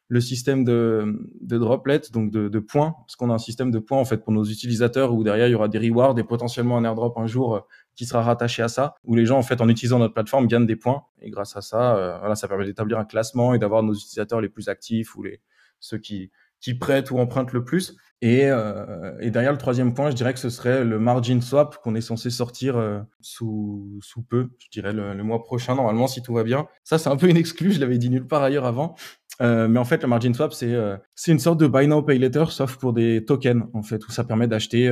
le 0.10 0.22
système 0.22 0.64
de, 0.64 1.20
de 1.40 1.58
droplets, 1.60 2.02
donc 2.12 2.32
de, 2.32 2.60
points, 2.60 2.96
parce 3.06 3.16
qu'on 3.16 3.30
a 3.30 3.34
un 3.34 3.38
système 3.38 3.70
de 3.70 3.78
points 3.78 4.00
en 4.00 4.06
fait 4.06 4.18
pour 4.18 4.34
nos 4.34 4.44
utilisateurs 4.44 5.14
où 5.14 5.24
derrière 5.24 5.48
il 5.48 5.52
y 5.52 5.56
aura 5.56 5.68
des 5.68 5.78
rewards 5.78 6.18
et 6.18 6.24
potentiellement 6.24 6.78
un 6.78 6.84
airdrop 6.84 7.16
un 7.18 7.28
jour 7.28 7.56
euh, 7.56 7.60
qui 7.96 8.06
sera 8.06 8.24
rattaché 8.24 8.64
à 8.64 8.70
ça, 8.70 8.96
où 9.04 9.16
les 9.16 9.28
gens 9.28 9.38
en 9.38 9.44
fait 9.44 9.62
en 9.62 9.70
utilisant 9.70 10.00
notre 10.00 10.16
plateforme 10.16 10.48
gagnent 10.48 10.66
des 10.66 10.76
points 10.76 11.04
et 11.22 11.30
grâce 11.30 11.56
à 11.56 11.62
ça, 11.62 11.96
euh, 11.96 12.18
voilà, 12.18 12.34
ça 12.34 12.48
permet 12.48 12.66
d'établir 12.66 12.98
un 12.98 13.06
classement 13.06 13.54
et 13.54 13.60
d'avoir 13.60 13.84
nos 13.84 13.94
utilisateurs 13.94 14.42
les 14.42 14.50
plus 14.50 14.68
actifs 14.68 15.16
ou 15.16 15.22
les 15.22 15.42
ceux 15.80 16.00
qui 16.00 16.32
qui 16.60 16.74
prêtent 16.74 17.12
ou 17.12 17.20
empruntent 17.20 17.54
le 17.54 17.64
plus. 17.64 17.96
Et, 18.22 18.46
euh, 18.46 19.18
et 19.22 19.32
derrière 19.32 19.54
le 19.54 19.58
troisième 19.58 19.94
point, 19.94 20.10
je 20.10 20.16
dirais 20.16 20.34
que 20.34 20.40
ce 20.40 20.50
serait 20.50 20.84
le 20.84 21.00
margin 21.00 21.42
swap 21.42 21.78
qu'on 21.78 21.96
est 21.96 22.02
censé 22.02 22.30
sortir 22.30 22.76
euh, 22.76 23.00
sous, 23.22 23.98
sous 24.02 24.22
peu, 24.22 24.50
je 24.60 24.68
dirais 24.70 24.92
le, 24.92 25.14
le, 25.14 25.24
mois 25.24 25.42
prochain 25.42 25.76
normalement 25.76 26.08
si 26.08 26.22
tout 26.22 26.34
va 26.34 26.44
bien. 26.44 26.68
Ça 26.84 26.98
c'est 26.98 27.10
un 27.10 27.16
peu 27.16 27.30
une 27.30 27.38
exclue, 27.38 27.72
je 27.72 27.80
l'avais 27.80 27.98
dit 27.98 28.10
nulle 28.10 28.28
part 28.28 28.44
ailleurs 28.44 28.66
avant. 28.66 28.96
Euh, 29.42 29.68
mais 29.68 29.80
en 29.80 29.86
fait, 29.86 30.02
le 30.02 30.10
margin 30.10 30.34
swap, 30.34 30.54
c'est 30.54 30.74
euh, 30.74 30.98
une 31.28 31.40
sorte 31.40 31.60
de 31.60 31.68
buy 31.68 31.88
now 31.88 32.02
pay 32.02 32.18
later, 32.18 32.52
sauf 32.52 32.76
pour 32.78 32.94
des 32.94 33.24
tokens 33.26 33.64
en 33.74 33.84
fait, 33.84 34.06
où 34.06 34.12
ça 34.12 34.24
permet 34.24 34.48
d'acheter 34.48 34.90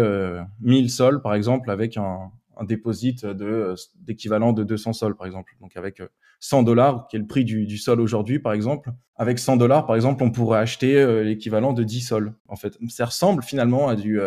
1000 0.61 0.85
euh, 0.85 0.87
sols 0.87 1.21
par 1.21 1.33
exemple 1.33 1.69
avec 1.69 1.97
un, 1.97 2.31
un 2.59 2.63
deposit 2.63 3.25
de 3.25 3.75
d'équivalent 3.95 4.53
de 4.53 4.63
200 4.63 4.93
sols 4.93 5.15
par 5.15 5.27
exemple. 5.27 5.55
Donc 5.61 5.75
avec 5.77 6.01
100 6.39 6.63
dollars, 6.63 7.07
qui 7.07 7.15
est 7.15 7.19
le 7.19 7.27
prix 7.27 7.43
du, 7.43 7.65
du 7.65 7.77
sol 7.77 8.01
aujourd'hui 8.01 8.39
par 8.39 8.53
exemple, 8.53 8.91
avec 9.15 9.39
100 9.39 9.57
dollars 9.57 9.85
par 9.85 9.95
exemple, 9.95 10.23
on 10.23 10.31
pourrait 10.31 10.59
acheter 10.59 11.23
l'équivalent 11.23 11.73
de 11.73 11.83
10 11.83 12.01
sols. 12.01 12.33
En 12.47 12.55
fait, 12.55 12.77
ça 12.89 13.05
ressemble 13.05 13.43
finalement 13.43 13.87
à 13.87 13.95
du 13.95 14.19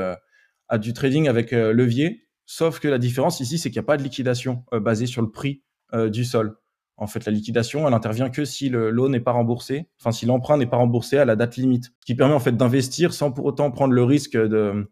à 0.68 0.78
du 0.78 0.92
trading 0.92 1.28
avec 1.28 1.50
levier, 1.50 2.28
sauf 2.46 2.78
que 2.78 2.88
la 2.88 2.98
différence 2.98 3.40
ici, 3.40 3.58
c'est 3.58 3.70
qu'il 3.70 3.80
n'y 3.80 3.84
a 3.84 3.86
pas 3.86 3.96
de 3.96 4.02
liquidation 4.02 4.64
basée 4.72 5.06
sur 5.06 5.22
le 5.22 5.30
prix 5.30 5.62
du 5.92 6.24
sol. 6.24 6.56
En 7.00 7.06
fait, 7.06 7.24
la 7.24 7.32
liquidation, 7.32 7.88
elle 7.88 7.94
intervient 7.94 8.28
que 8.28 8.44
si 8.44 8.68
le 8.68 9.08
n'est 9.08 9.20
pas 9.20 9.32
remboursé, 9.32 9.88
enfin 9.98 10.12
si 10.12 10.26
l'emprunt 10.26 10.58
n'est 10.58 10.66
pas 10.66 10.76
remboursé 10.76 11.16
à 11.16 11.24
la 11.24 11.34
date 11.34 11.56
limite, 11.56 11.86
ce 11.86 12.04
qui 12.04 12.14
permet 12.14 12.34
en 12.34 12.40
fait 12.40 12.54
d'investir 12.54 13.14
sans 13.14 13.32
pour 13.32 13.46
autant 13.46 13.70
prendre 13.70 13.94
le 13.94 14.04
risque 14.04 14.36
de, 14.36 14.86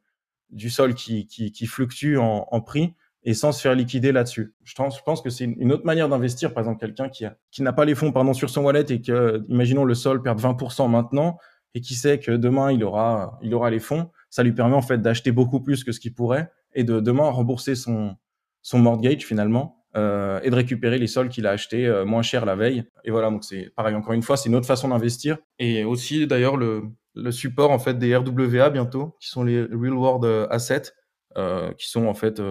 du 0.48 0.70
sol 0.70 0.94
qui, 0.94 1.26
qui, 1.26 1.66
fluctue 1.66 2.16
en, 2.16 2.60
prix 2.62 2.94
et 3.28 3.34
sans 3.34 3.52
se 3.52 3.60
faire 3.60 3.74
liquider 3.74 4.10
là-dessus. 4.10 4.54
Je 4.64 4.72
pense, 4.74 5.20
que 5.20 5.28
c'est 5.28 5.44
une 5.44 5.70
autre 5.70 5.84
manière 5.84 6.08
d'investir. 6.08 6.54
Par 6.54 6.62
exemple, 6.62 6.80
quelqu'un 6.80 7.10
qui, 7.10 7.26
qui 7.50 7.62
n'a 7.62 7.74
pas 7.74 7.84
les 7.84 7.94
fonds 7.94 8.10
pardon, 8.10 8.32
sur 8.32 8.48
son 8.48 8.62
wallet 8.62 8.86
et 8.88 9.02
que, 9.02 9.44
imaginons, 9.50 9.84
le 9.84 9.92
sol 9.92 10.22
perd 10.22 10.40
20% 10.40 10.90
maintenant 10.90 11.36
et 11.74 11.82
qui 11.82 11.94
sait 11.94 12.18
que 12.18 12.32
demain 12.32 12.72
il 12.72 12.82
aura, 12.82 13.38
il 13.42 13.54
aura 13.54 13.68
les 13.68 13.80
fonds, 13.80 14.08
ça 14.30 14.42
lui 14.42 14.52
permet 14.52 14.76
en 14.76 14.80
fait 14.80 15.02
d'acheter 15.02 15.30
beaucoup 15.30 15.60
plus 15.60 15.84
que 15.84 15.92
ce 15.92 16.00
qu'il 16.00 16.14
pourrait 16.14 16.50
et 16.74 16.84
de 16.84 17.00
demain 17.00 17.28
rembourser 17.28 17.74
son, 17.74 18.16
son 18.62 18.78
mortgage 18.78 19.26
finalement 19.26 19.84
euh, 19.94 20.40
et 20.42 20.48
de 20.48 20.54
récupérer 20.54 20.96
les 20.96 21.06
sols 21.06 21.28
qu'il 21.28 21.46
a 21.46 21.50
achetés 21.50 21.86
euh, 21.86 22.06
moins 22.06 22.22
cher 22.22 22.46
la 22.46 22.56
veille. 22.56 22.84
Et 23.04 23.10
voilà, 23.10 23.28
donc 23.28 23.44
c'est 23.44 23.70
pareil, 23.76 23.94
encore 23.94 24.14
une 24.14 24.22
fois, 24.22 24.38
c'est 24.38 24.48
une 24.48 24.54
autre 24.54 24.66
façon 24.66 24.88
d'investir. 24.88 25.36
Et 25.58 25.84
aussi 25.84 26.26
d'ailleurs 26.26 26.56
le, 26.56 26.84
le, 27.14 27.30
support 27.30 27.72
en 27.72 27.78
fait 27.78 27.98
des 27.98 28.16
RWA 28.16 28.70
bientôt, 28.70 29.16
qui 29.20 29.28
sont 29.28 29.44
les 29.44 29.60
Real 29.64 29.92
World 29.92 30.24
euh, 30.24 30.46
Assets, 30.48 30.94
qui 31.76 31.88
sont 31.88 32.06
en 32.06 32.14
fait 32.14 32.42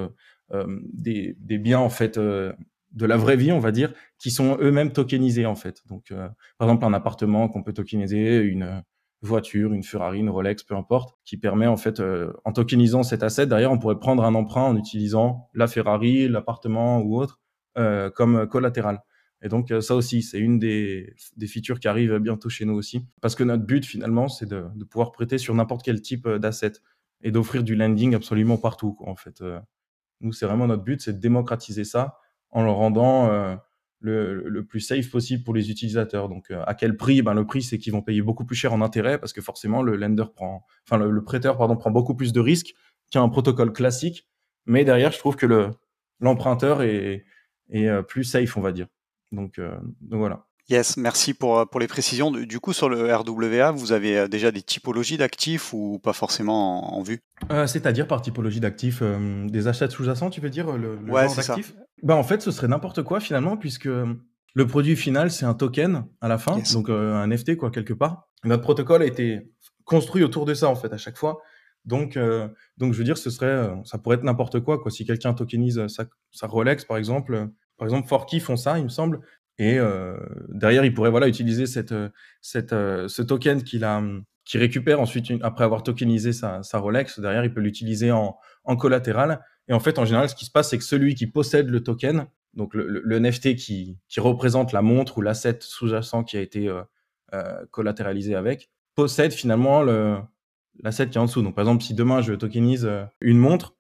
des, 0.94 1.36
des, 1.40 1.58
biens 1.58 1.80
en 1.80 1.90
fait 1.90 2.18
de 2.18 3.06
la 3.06 3.18
vraie 3.18 3.36
vie, 3.36 3.52
on 3.52 3.60
va 3.60 3.72
dire, 3.72 3.94
qui 4.18 4.32
sont 4.32 4.58
eux-mêmes 4.60 4.92
tokenisés 4.92 5.46
en 5.46 5.56
fait. 5.56 5.84
Donc 5.88 6.14
par 6.58 6.68
exemple 6.68 6.86
un 6.86 6.94
appartement 6.94 7.50
qu'on 7.50 7.64
peut 7.64 7.74
tokeniser, 7.74 8.40
une 8.40 8.84
voiture, 9.22 9.74
une 9.74 9.84
Ferrari, 9.84 10.20
une 10.20 10.30
Rolex, 10.30 10.64
peu 10.64 10.76
importe, 10.76 11.18
qui 11.26 11.38
permet 11.38 11.68
en 11.68 11.78
fait, 11.78 12.02
en 12.46 12.54
tokenisant 12.54 13.04
cet 13.04 13.24
asset, 13.24 13.48
derrière, 13.48 13.72
on 13.72 13.80
pourrait 13.80 14.00
prendre 14.00 14.24
un 14.24 14.36
emprunt 14.36 14.64
en 14.64 14.78
utilisant 14.78 15.50
la 15.54 15.68
Ferrari, 15.68 16.28
l'appartement 16.28 17.00
ou 17.00 17.20
autre 17.20 17.40
comme 18.16 18.48
collatéral. 18.48 19.02
Et 19.44 19.50
donc 19.50 19.72
ça 19.82 19.96
aussi, 19.96 20.24
c'est 20.24 20.40
une 20.40 20.58
des, 20.58 21.14
des, 21.36 21.48
features 21.48 21.80
qui 21.80 21.88
arrivent 21.88 22.18
bientôt 22.18 22.50
chez 22.50 22.66
nous 22.66 22.74
aussi, 22.74 23.06
parce 23.22 23.36
que 23.36 23.44
notre 23.44 23.64
but 23.64 23.86
finalement, 23.86 24.30
c'est 24.30 24.48
de, 24.48 24.66
de, 24.76 24.84
pouvoir 24.84 25.12
prêter 25.12 25.38
sur 25.38 25.54
n'importe 25.54 25.84
quel 25.84 26.02
type 26.02 26.28
d'asset 26.28 26.74
et 27.22 27.32
d'offrir 27.32 27.64
du 27.64 27.76
lending 27.76 28.16
absolument 28.16 28.58
partout. 28.58 28.94
Quoi, 28.94 29.10
en 29.10 29.16
fait, 29.16 29.44
nous, 30.22 30.32
c'est 30.32 30.46
vraiment 30.46 30.68
notre 30.68 30.84
but, 30.84 31.02
c'est 31.02 31.14
de 31.14 31.20
démocratiser 31.20 31.84
ça 31.84 32.20
en 32.50 32.64
le 32.64 32.72
rendant 32.72 33.30
euh, 33.30 33.56
le, 34.00 34.62
plus 34.64 34.80
safe 34.80 35.10
possible 35.10 35.44
pour 35.44 35.54
les 35.54 35.70
utilisateurs. 35.70 36.30
Donc, 36.30 36.52
euh, 36.52 36.64
à 36.66 36.74
quel 36.74 36.98
prix? 36.98 37.22
Ben, 37.22 37.34
Le 37.34 37.46
prix, 37.46 37.64
c'est 37.64 37.78
qu'ils 37.78 37.94
vont 37.94 38.02
payer 38.02 38.22
beaucoup 38.22 38.46
plus 38.46 38.56
cher 38.56 38.74
en 38.74 38.82
intérêt 38.82 39.20
parce 39.20 39.34
que 39.34 39.42
forcément, 39.42 39.82
le 39.82 39.96
lender 39.96 40.26
prend, 40.34 40.66
enfin, 40.86 40.98
le, 40.98 41.24
prêteur 41.24 41.58
pardon, 41.58 41.76
prend 41.76 41.92
beaucoup 41.92 42.16
plus 42.16 42.34
de 42.34 42.40
risques 42.40 42.74
qu'un 43.12 43.28
protocole 43.30 43.74
classique. 43.74 44.28
Mais 44.66 44.84
derrière, 44.84 45.12
je 45.12 45.20
trouve 45.20 45.36
que 45.36 45.46
le, 45.46 45.72
l'emprunteur 46.20 46.82
est, 46.82 47.26
est 47.70 47.88
euh, 47.88 48.02
plus 48.02 48.24
safe, 48.24 48.58
on 48.58 48.62
va 48.62 48.72
dire. 48.72 48.88
Donc 49.32 49.60
voilà. 50.10 50.47
Yes, 50.70 50.98
merci 50.98 51.34
pour, 51.34 51.66
pour 51.70 51.80
les 51.80 51.88
précisions. 51.88 52.30
Du 52.30 52.60
coup, 52.60 52.74
sur 52.74 52.90
le 52.90 53.14
RWA, 53.16 53.72
vous 53.72 53.94
avez 53.94 54.18
euh, 54.18 54.28
déjà 54.28 54.52
des 54.52 54.62
typologies 54.62 55.16
d'actifs 55.16 55.72
ou 55.74 55.98
pas 56.00 56.12
forcément 56.12 56.98
en, 56.98 57.02
vue? 57.02 57.22
Euh, 57.52 57.68
C'est-à-dire 57.68 58.06
par 58.06 58.22
typologie 58.22 58.60
d'actifs, 58.60 59.00
euh, 59.02 59.48
des 59.48 59.70
achats 59.70 59.90
sous-jacents, 59.90 60.30
tu 60.30 60.42
veux 60.42 60.50
dire 60.50 60.76
le, 60.76 60.98
le 60.98 61.12
ouais, 61.12 61.28
d'actifs? 61.34 61.74
Bah, 62.04 62.18
En 62.18 62.24
fait, 62.24 62.42
ce 62.42 62.52
serait 62.52 62.68
n'importe 62.68 63.02
quoi 63.04 63.22
finalement, 63.22 63.56
puisque 63.56 63.86
le 63.88 64.68
produit 64.68 64.98
final, 64.98 65.32
c'est 65.32 65.46
un 65.46 65.54
token 65.54 66.04
à 66.20 66.28
la 66.28 66.38
fin, 66.38 66.60
donc 66.74 66.90
un 66.90 67.26
NFT 67.28 67.56
quoi, 67.56 67.72
quelque 67.72 67.94
part. 67.94 68.28
Notre 68.44 68.64
protocole 68.64 69.04
a 69.04 69.06
été 69.06 69.50
construit 69.86 70.24
autour 70.24 70.46
de 70.46 70.54
ça 70.54 70.68
en 70.68 70.76
fait 70.76 70.92
à 70.92 70.98
chaque 70.98 71.18
fois. 71.18 71.40
Donc, 71.86 72.20
donc 72.78 72.92
je 72.92 72.98
veux 72.98 73.04
dire, 73.06 73.18
ce 73.18 73.30
serait, 73.30 73.70
ça 73.86 73.98
pourrait 73.98 74.18
être 74.18 74.24
n'importe 74.24 74.60
quoi, 74.60 74.80
quoi. 74.80 74.92
Si 74.92 75.06
quelqu'un 75.06 75.34
tokenise 75.34 75.88
sa, 75.88 76.06
sa, 76.32 76.48
Rolex, 76.48 76.84
par 76.84 76.98
exemple, 76.98 77.50
par 77.78 77.88
exemple, 77.88 78.08
Forky 78.08 78.40
font 78.40 78.58
ça, 78.58 78.78
il 78.78 78.84
me 78.84 78.90
semble. 78.90 79.22
Et 79.60 79.80
euh, 79.80 80.18
derrière, 80.50 80.86
il 80.86 80.94
pourrait 80.94 81.10
voilà 81.10 81.28
utiliser 81.28 81.66
cette, 81.66 81.92
euh, 81.92 82.10
cette, 82.42 82.74
euh, 82.74 83.08
ce 83.08 83.22
token 83.22 83.64
qu'il 83.64 83.84
a, 83.84 84.04
qui 84.46 84.58
récupère 84.58 85.02
ensuite 85.02 85.32
après 85.42 85.64
avoir 85.64 85.84
tokenisé 85.84 86.32
sa, 86.32 86.62
sa 86.64 86.78
Rolex. 86.78 87.20
Derrière, 87.20 87.44
il 87.44 87.54
peut 87.54 87.62
l'utiliser 87.62 88.12
en, 88.12 88.38
en 88.64 88.76
collatéral. 88.76 89.44
Et 89.68 89.74
en 89.74 89.80
fait, 89.80 89.98
en 89.98 90.06
général, 90.06 90.30
ce 90.30 90.36
qui 90.36 90.46
se 90.46 90.52
passe, 90.52 90.70
c'est 90.70 90.78
que 90.78 90.84
celui 90.84 91.16
qui 91.16 91.28
possède 91.28 91.70
le 91.70 91.84
token, 91.84 92.28
donc 92.54 92.74
le, 92.74 92.88
le, 92.88 93.20
NFT 93.20 93.56
qui, 93.56 93.98
qui, 94.08 94.20
représente 94.20 94.72
la 94.72 94.82
montre 94.82 95.18
ou 95.18 95.22
l'asset 95.22 95.60
sous-jacent 95.62 96.24
qui 96.24 96.38
a 96.38 96.42
été 96.42 96.70
euh, 96.70 97.66
collatéralisé 97.72 98.36
avec, 98.36 98.70
possède 98.96 99.34
finalement 99.34 99.84
l'asset 99.84 101.10
qui 101.10 101.18
est 101.18 101.22
en 101.22 101.26
dessous. 101.26 101.42
Donc, 101.42 101.56
par 101.56 101.64
exemple, 101.64 101.84
si 101.84 101.94
demain 101.94 102.22
je 102.22 102.34
tokenise 102.34 102.90
une 103.22 103.38
montre, 103.38 103.77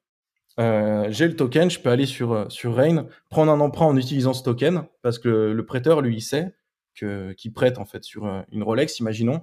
euh, 0.59 1.05
j'ai 1.09 1.27
le 1.27 1.35
token, 1.35 1.69
je 1.69 1.79
peux 1.79 1.89
aller 1.89 2.05
sur, 2.05 2.33
euh, 2.33 2.49
sur 2.49 2.75
Rain, 2.75 3.07
prendre 3.29 3.51
un 3.51 3.59
emprunt 3.59 3.85
en 3.85 3.97
utilisant 3.97 4.33
ce 4.33 4.43
token, 4.43 4.83
parce 5.01 5.19
que 5.19 5.29
le 5.29 5.65
prêteur, 5.65 6.01
lui, 6.01 6.15
il 6.15 6.21
sait 6.21 6.53
qu'il 6.95 7.53
prête 7.53 7.77
en 7.77 7.85
fait 7.85 8.03
sur 8.03 8.25
euh, 8.25 8.41
une 8.51 8.63
Rolex, 8.63 8.99
imaginons. 8.99 9.41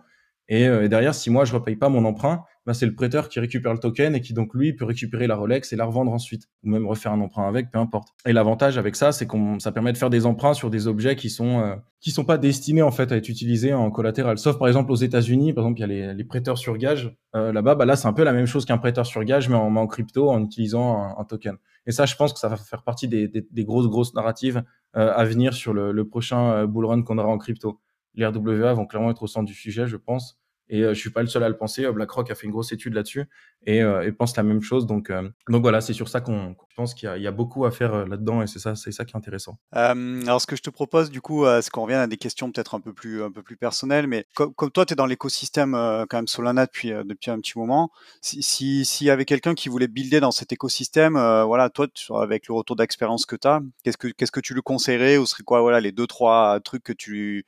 Et, 0.49 0.69
derrière, 0.89 1.15
si 1.15 1.31
moi 1.31 1.45
je 1.45 1.55
repaye 1.55 1.77
pas 1.77 1.89
mon 1.89 2.05
emprunt, 2.05 2.45
bah, 2.67 2.75
c'est 2.75 2.87
le 2.87 2.95
prêteur 2.95 3.29
qui 3.29 3.41
récupère 3.41 3.73
le 3.73 3.79
token 3.79 4.15
et 4.15 4.21
qui 4.21 4.33
donc 4.33 4.55
lui 4.55 4.73
peut 4.73 4.85
récupérer 4.85 5.27
la 5.27 5.37
Rolex 5.37 5.73
et 5.73 5.77
la 5.77 5.85
revendre 5.85 6.13
ensuite, 6.13 6.49
ou 6.63 6.71
même 6.71 6.87
refaire 6.87 7.13
un 7.13 7.21
emprunt 7.21 7.47
avec, 7.47 7.71
peu 7.71 7.79
importe. 7.79 8.09
Et 8.27 8.33
l'avantage 8.33 8.79
avec 8.79 8.97
ça, 8.97 9.13
c'est 9.13 9.27
qu'on 9.27 9.59
ça 9.59 9.73
permet 9.73 9.93
de 9.93 9.99
faire 9.99 10.11
des 10.11 10.27
emprunts 10.27 10.55
sur 10.55 10.71
des 10.71 10.87
objets 10.87 11.17
qui 11.17 11.31
sont 11.31 11.79
qui 12.01 12.11
sont 12.11 12.25
pas 12.25 12.37
destinés 12.37 12.83
en 12.83 12.91
fait 12.91 13.13
à 13.13 13.17
être 13.17 13.29
utilisés 13.29 13.73
en 13.73 13.91
collatéral. 13.91 14.39
Sauf 14.39 14.59
par 14.59 14.69
exemple 14.69 14.93
aux 14.93 14.97
États-Unis, 14.97 15.53
par 15.53 15.65
exemple 15.65 15.79
il 15.79 15.83
y 15.83 15.85
a 15.85 16.09
les, 16.09 16.15
les 16.15 16.25
prêteurs 16.25 16.59
sur 16.59 16.77
gage. 16.77 17.17
Là-bas, 17.35 17.75
bah 17.75 17.85
là 17.85 17.97
c'est 17.97 18.09
un 18.09 18.13
peu 18.13 18.25
la 18.25 18.33
même 18.33 18.47
chose 18.47 18.65
qu'un 18.65 18.79
prêteur 18.79 19.07
sur 19.07 19.25
gage, 19.25 19.49
mais 19.49 19.57
en, 19.57 19.75
en 19.75 19.87
crypto 19.87 20.31
en 20.31 20.43
utilisant 20.43 21.17
un, 21.19 21.25
token. 21.25 21.57
Et 21.87 21.93
ça, 21.93 22.07
je 22.07 22.17
pense 22.17 22.33
que 22.33 22.39
ça 22.39 22.49
va 22.49 22.57
faire 22.57 22.83
partie 22.83 23.09
des, 23.09 23.29
des, 23.29 23.47
des 23.51 23.65
grosses 23.65 23.89
grosses 23.89 24.15
narratives 24.15 24.63
à 24.93 25.25
venir 25.25 25.55
sur 25.55 25.75
le, 25.75 25.93
le 25.93 26.09
prochain 26.09 26.67
bull 26.67 26.87
run 26.87 27.03
qu'on 27.03 27.19
aura 27.19 27.29
en 27.29 27.39
crypto 27.39 27.81
les 28.15 28.27
RWA 28.27 28.73
vont 28.75 28.87
clairement 28.87 29.11
être 29.11 29.23
au 29.23 29.27
centre 29.27 29.47
du 29.47 29.55
sujet, 29.55 29.87
je 29.87 29.97
pense. 29.97 30.39
Et 30.69 30.83
euh, 30.83 30.95
je 30.95 30.99
suis 30.99 31.11
pas 31.11 31.21
le 31.21 31.27
seul 31.29 31.43
à 31.43 31.49
le 31.49 31.57
penser. 31.57 31.91
BlackRock 31.91 32.31
a 32.31 32.35
fait 32.35 32.47
une 32.47 32.53
grosse 32.53 32.73
étude 32.73 32.95
là-dessus 32.95 33.25
et, 33.67 33.83
euh, 33.83 34.11
pense 34.17 34.37
la 34.37 34.43
même 34.43 34.63
chose. 34.63 34.87
Donc, 34.87 35.11
euh, 35.11 35.29
donc 35.49 35.63
voilà, 35.63 35.81
c'est 35.81 35.93
sur 35.93 36.09
ça 36.09 36.21
qu'on 36.21 36.57
pense 36.77 36.95
qu'il 36.95 37.09
y, 37.21 37.27
a 37.27 37.31
beaucoup 37.31 37.65
à 37.67 37.71
faire 37.71 38.07
là-dedans 38.07 38.43
et 38.43 38.47
c'est 38.47 38.59
ça, 38.59 38.75
c'est 38.75 38.91
ça 38.91 39.05
qui 39.05 39.13
est 39.13 39.17
intéressant. 39.17 39.59
alors, 39.73 40.41
ce 40.41 40.47
que 40.47 40.57
je 40.57 40.63
te 40.63 40.71
propose, 40.71 41.11
du 41.11 41.21
coup, 41.21 41.45
c'est 41.61 41.71
qu'on 41.71 41.83
revient 41.83 41.95
à 41.95 42.07
des 42.07 42.17
questions 42.17 42.51
peut-être 42.51 42.75
un 42.75 42.81
peu 42.81 42.93
plus, 42.93 43.23
un 43.23 43.31
peu 43.31 43.43
plus 43.43 43.57
personnelles, 43.57 44.07
mais 44.07 44.27
comme, 44.35 44.71
toi, 44.73 44.85
tu 44.85 44.95
es 44.95 44.97
dans 44.97 45.07
l'écosystème 45.07 45.73
quand 46.09 46.19
même 46.19 46.27
Solana 46.27 46.67
depuis, 46.67 46.91
depuis 46.91 47.31
un 47.31 47.39
petit 47.39 47.59
moment. 47.59 47.91
S'il 48.23 48.43
si, 48.43 48.85
s'il 48.85 49.07
y 49.07 49.11
avait 49.11 49.25
quelqu'un 49.25 49.55
qui 49.55 49.69
voulait 49.69 49.87
builder 49.87 50.21
dans 50.21 50.33
cet 50.33 50.53
écosystème, 50.53 51.15
voilà, 51.47 51.71
toi, 51.71 51.87
avec 52.21 52.49
le 52.49 52.55
retour 52.55 52.75
d'expérience 52.75 53.27
que 53.27 53.37
tu 53.37 53.47
as, 53.47 53.61
qu'est-ce 53.85 53.97
que, 53.97 54.09
qu'est-ce 54.09 54.33
que 54.33 54.41
tu 54.41 54.55
lui 54.55 54.63
conseillerais 54.63 55.17
ou 55.17 55.27
serait 55.27 55.45
quoi, 55.45 55.61
voilà, 55.61 55.81
les 55.81 55.93
deux, 55.93 56.09
trois 56.09 56.59
trucs 56.61 56.83
que 56.83 56.93
tu 56.93 57.45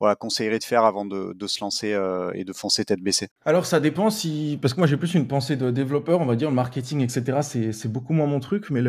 voilà, 0.00 0.14
conseillerais 0.14 0.58
de 0.58 0.64
faire 0.64 0.84
avant 0.84 1.04
de, 1.04 1.46
se 1.46 1.60
lancer 1.60 1.92
euh, 1.92 2.30
et 2.34 2.44
de 2.44 2.52
foncer 2.52 2.84
tête 2.84 3.00
baissée 3.00 3.28
Alors 3.44 3.66
ça 3.66 3.80
dépend 3.80 4.10
si, 4.10 4.58
parce 4.60 4.74
que 4.74 4.80
moi 4.80 4.86
j'ai 4.86 4.96
plus 4.96 5.14
une 5.14 5.28
pensée 5.28 5.56
de 5.56 5.70
développeur, 5.70 6.20
on 6.20 6.26
va 6.26 6.36
dire 6.36 6.48
le 6.48 6.54
marketing, 6.54 7.00
etc. 7.00 7.70
C'est 7.72 7.90
beaucoup 7.90 8.12
moins 8.12 8.26
mon 8.26 8.40
truc, 8.40 8.70
mais 8.70 8.82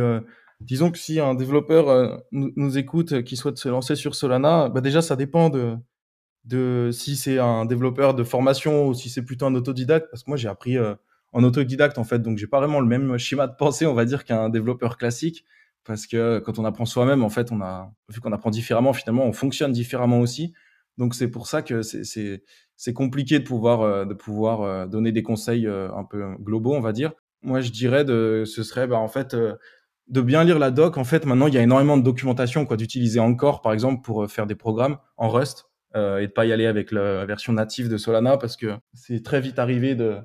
disons 0.60 0.91
que 0.91 0.98
si 0.98 1.20
un 1.20 1.36
développeur 1.36 1.89
euh, 1.89 2.17
nous, 2.32 2.78
écoute 2.78 3.13
euh, 3.13 3.22
qui 3.22 3.38
souhaite 3.38 3.58
se 3.58 3.70
lancer 3.70 3.96
sur 3.96 4.15
Solana, 4.15 4.70
bah 4.70 4.82
déjà 4.82 5.02
ça 5.02 5.15
dépend 5.15 5.50
de, 5.50 5.76
de 6.46 6.89
si 6.91 7.15
c'est 7.15 7.39
un 7.39 7.65
développeur 7.65 8.13
de 8.13 8.24
formation 8.24 8.88
ou 8.88 8.93
si 8.93 9.10
c'est 9.10 9.24
plutôt 9.24 9.46
un 9.46 9.56
autodidacte, 9.56 10.08
parce 10.12 10.24
que 10.24 10.30
moi 10.30 10.38
j'ai 10.38 10.50
appris 10.50 10.78
en 11.34 11.43
autodidacte 11.43 11.98
en 11.98 12.04
fait, 12.04 12.20
donc 12.20 12.38
j'ai 12.38 12.48
pas 12.48 12.60
vraiment 12.60 12.80
le 12.80 12.88
même 12.88 13.17
schéma 13.17 13.48
de 13.48 13.56
pensée, 13.56 13.86
on 13.86 13.93
va 13.93 14.06
dire, 14.06 14.26
qu'un 14.26 14.50
développeur 14.50 14.98
classique 14.98 15.46
parce 15.88 16.06
que 16.06 16.39
quand 16.39 16.60
on 16.60 16.65
apprend 16.65 16.86
soi-même, 16.86 17.24
en 17.24 17.30
fait, 17.30 17.52
on 17.52 17.62
a 17.62 17.89
vu 18.10 18.20
qu'on 18.20 18.34
apprend 18.34 18.50
différemment, 18.50 18.91
finalement, 18.91 19.24
on 19.24 19.32
fonctionne 19.32 19.72
différemment 19.72 20.20
aussi. 20.20 20.54
Donc 20.97 21.15
c'est 21.15 21.29
pour 21.29 21.47
ça 21.47 21.62
que 21.62 21.81
c'est 21.81 22.93
compliqué 22.93 23.39
de 23.39 23.43
pouvoir, 23.43 23.81
euh, 23.81 24.05
de 24.05 24.13
pouvoir 24.13 24.62
euh, 24.62 24.86
donner 24.88 25.12
des 25.12 25.23
conseils 25.23 25.67
euh, 25.67 25.89
un 25.93 26.03
peu 26.03 26.23
globaux, 26.39 26.73
on 26.73 26.81
va 26.81 26.91
dire. 26.91 27.13
Moi, 27.43 27.62
je 27.62 27.71
dirais 27.71 28.03
de, 28.03 28.43
ce 28.45 28.63
serait 28.63 28.88
bah, 28.88 28.97
en 28.97 29.07
fait 29.07 29.36
de 30.07 30.21
bien 30.21 30.43
lire 30.43 30.60
la 30.60 30.71
doc. 30.71 30.97
En 30.97 31.03
fait, 31.03 31.25
maintenant, 31.25 31.47
il 31.47 31.53
y 31.53 31.57
a 31.57 31.62
énormément 31.62 31.97
de 31.97 32.03
documentation, 32.03 32.65
quoi, 32.65 32.77
d'utiliser 32.77 33.19
encore, 33.19 33.62
par 33.62 33.73
exemple, 33.73 34.01
pour 34.01 34.29
faire 34.29 34.47
des 34.47 34.55
programmes 34.55 34.97
en 35.17 35.29
Rust 35.29 35.65
euh, 35.95 36.19
et 36.19 36.27
de 36.27 36.31
pas 36.31 36.45
y 36.45 36.51
aller 36.51 36.65
avec 36.65 36.91
la 36.91 37.25
version 37.25 37.53
native 37.53 37.89
de 37.89 37.97
Solana 37.97 38.38
parce 38.38 38.57
que 38.57 38.75
c'est 38.93 39.23
très 39.23 39.41
vite 39.41 39.60
arrivé 39.60 39.95
de 39.95 40.17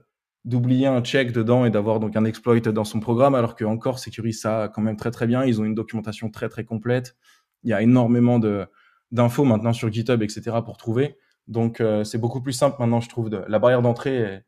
d'oublier 0.44 0.88
un 0.88 1.02
check 1.02 1.30
dedans 1.30 1.64
et 1.64 1.70
d'avoir 1.70 2.00
donc 2.00 2.16
un 2.16 2.24
exploit 2.24 2.58
dans 2.58 2.82
son 2.82 2.98
programme, 2.98 3.36
alors 3.36 3.54
que 3.54 3.64
encore 3.64 4.00
sécurise 4.00 4.40
ça 4.40 4.68
quand 4.74 4.82
même 4.82 4.96
très 4.96 5.12
très 5.12 5.28
bien. 5.28 5.44
Ils 5.44 5.60
ont 5.60 5.64
une 5.64 5.76
documentation 5.76 6.30
très 6.30 6.48
très 6.48 6.64
complète. 6.64 7.14
Il 7.62 7.70
y 7.70 7.72
a 7.72 7.80
énormément 7.80 8.40
de 8.40 8.66
d'infos 9.12 9.44
maintenant 9.44 9.72
sur 9.72 9.92
GitHub, 9.92 10.22
etc. 10.22 10.56
pour 10.64 10.76
trouver. 10.76 11.16
Donc 11.48 11.80
euh, 11.80 12.02
c'est 12.04 12.18
beaucoup 12.18 12.40
plus 12.40 12.52
simple 12.52 12.76
maintenant, 12.80 13.00
je 13.00 13.08
trouve. 13.08 13.30
De, 13.30 13.44
la 13.46 13.58
barrière 13.58 13.82
d'entrée 13.82 14.16
est, 14.18 14.44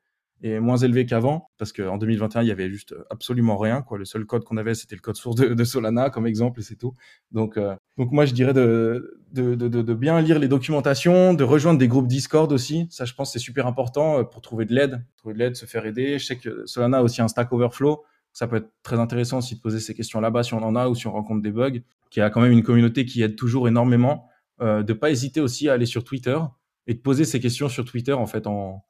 moins 0.60 0.76
élevée 0.76 1.06
qu'avant 1.06 1.48
parce 1.56 1.72
qu'en 1.72 1.96
2021 1.96 2.42
il 2.42 2.48
y 2.48 2.50
avait 2.50 2.68
juste 2.68 2.94
absolument 3.08 3.56
rien. 3.56 3.80
Quoi. 3.80 3.96
Le 3.96 4.04
seul 4.04 4.26
code 4.26 4.44
qu'on 4.44 4.58
avait 4.58 4.74
c'était 4.74 4.94
le 4.94 5.00
code 5.00 5.16
source 5.16 5.36
de, 5.36 5.64
Solana 5.64 6.10
comme 6.10 6.26
exemple 6.26 6.60
et 6.60 6.62
c'est 6.62 6.76
tout. 6.76 6.94
Donc 7.32 7.56
euh, 7.56 7.74
donc 7.96 8.12
moi 8.12 8.26
je 8.26 8.34
dirais 8.34 8.52
de, 8.52 9.22
de, 9.32 9.54
de, 9.54 9.68
de, 9.68 9.94
bien 9.94 10.20
lire 10.20 10.38
les 10.38 10.48
documentations, 10.48 11.32
de 11.32 11.44
rejoindre 11.44 11.78
des 11.78 11.88
groupes 11.88 12.08
Discord 12.08 12.52
aussi. 12.52 12.88
Ça 12.90 13.06
je 13.06 13.14
pense 13.14 13.32
c'est 13.32 13.38
super 13.38 13.66
important 13.66 14.18
euh, 14.18 14.22
pour 14.22 14.42
trouver 14.42 14.66
de 14.66 14.74
l'aide, 14.74 15.02
trouver 15.16 15.32
de 15.32 15.38
l'aide, 15.38 15.56
se 15.56 15.64
faire 15.64 15.86
aider. 15.86 16.18
Je 16.18 16.26
sais 16.26 16.36
que 16.36 16.66
Solana 16.66 16.98
a 16.98 17.02
aussi 17.02 17.22
un 17.22 17.28
Stack 17.28 17.50
Overflow. 17.50 18.04
Ça 18.34 18.46
peut 18.46 18.56
être 18.56 18.70
très 18.82 18.98
intéressant 18.98 19.38
aussi 19.38 19.54
de 19.54 19.60
poser 19.60 19.80
ces 19.80 19.94
questions 19.94 20.20
là-bas 20.20 20.42
si 20.42 20.52
on 20.52 20.62
en 20.62 20.76
a 20.76 20.88
ou 20.88 20.94
si 20.94 21.06
on 21.06 21.12
rencontre 21.12 21.40
des 21.40 21.52
bugs. 21.52 21.80
Qui 22.10 22.20
a 22.20 22.28
quand 22.28 22.42
même 22.42 22.52
une 22.52 22.64
communauté 22.64 23.06
qui 23.06 23.22
aide 23.22 23.34
toujours 23.34 23.66
énormément 23.66 24.28
euh, 24.60 24.82
de 24.82 24.92
pas 24.92 25.10
hésiter 25.10 25.40
aussi 25.40 25.68
à 25.68 25.74
aller 25.74 25.86
sur 25.86 26.04
Twitter 26.04 26.38
et 26.86 26.94
de 26.94 27.00
poser 27.00 27.24
ces 27.24 27.40
questions 27.40 27.68
sur 27.68 27.84
Twitter 27.84 28.12
en 28.12 28.26
fait 28.26 28.46
en, 28.46 28.84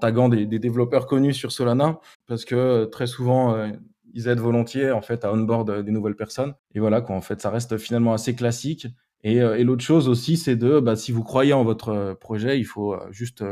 taguant 0.00 0.28
des, 0.28 0.46
développeurs 0.46 1.06
connus 1.06 1.34
sur 1.34 1.52
Solana. 1.52 1.98
Parce 2.26 2.44
que 2.44 2.54
euh, 2.54 2.86
très 2.86 3.06
souvent 3.06 3.54
euh, 3.54 3.68
ils 4.14 4.28
aident 4.28 4.40
volontiers 4.40 4.90
en 4.90 5.02
fait 5.02 5.24
à 5.24 5.32
onboard 5.32 5.70
euh, 5.70 5.82
des 5.82 5.90
nouvelles 5.90 6.16
personnes. 6.16 6.54
Et 6.74 6.80
voilà 6.80 7.00
quoi. 7.00 7.16
En 7.16 7.20
fait 7.20 7.40
ça 7.40 7.50
reste 7.50 7.78
finalement 7.78 8.12
assez 8.12 8.34
classique. 8.34 8.86
Et, 9.24 9.38
l'autre 9.62 9.84
chose 9.84 10.08
aussi 10.08 10.36
c'est 10.36 10.56
de 10.56 10.80
bah, 10.80 10.96
si 10.96 11.12
vous 11.12 11.22
croyez 11.22 11.52
en 11.52 11.62
votre 11.62 12.14
projet 12.14 12.58
il 12.58 12.64
faut 12.64 12.96
juste 13.12 13.44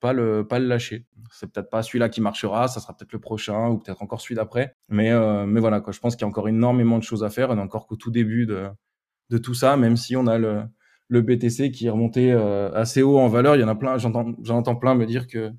pas 0.00 0.14
le 0.14 0.46
pas 0.48 0.58
le 0.58 0.66
lâcher. 0.66 1.04
C'est 1.30 1.52
peut-être 1.52 1.68
pas 1.68 1.82
celui-là 1.82 2.08
qui 2.08 2.22
marchera 2.22 2.66
ça 2.66 2.80
sera 2.80 2.96
peut-être 2.96 3.12
le 3.12 3.20
prochain 3.20 3.68
ou 3.68 3.76
peut-être 3.78 4.02
encore 4.02 4.22
celui 4.22 4.36
d'après. 4.36 4.74
Mais 4.88 5.12
mais 5.46 5.60
voilà 5.60 5.82
quoi. 5.82 5.92
Je 5.92 6.00
pense 6.00 6.16
qu'il 6.16 6.22
y 6.22 6.24
a 6.24 6.28
encore 6.28 6.48
énormément 6.48 6.96
de 6.96 7.02
choses 7.02 7.24
à 7.24 7.28
faire. 7.28 7.50
On 7.50 7.58
encore 7.58 7.86
qu'au 7.86 7.96
tout 7.96 8.10
début 8.10 8.46
de 8.46 8.68
de 9.28 9.36
tout 9.36 9.52
ça 9.52 9.76
même 9.76 9.98
si 9.98 10.16
on 10.16 10.26
a 10.26 10.38
le 10.38 10.62
le 11.08 11.22
BTC 11.22 11.70
qui 11.70 11.86
est 11.86 11.90
remonté 11.90 12.32
euh, 12.32 12.70
assez 12.72 13.02
haut 13.02 13.18
en 13.18 13.28
valeur. 13.28 13.56
Il 13.56 13.60
y 13.60 13.64
en 13.64 13.68
a 13.68 13.74
plein, 13.74 13.98
j'entends, 13.98 14.34
j'entends 14.42 14.76
plein 14.76 14.94
me 14.94 15.06
dire 15.06 15.26
que, 15.26 15.52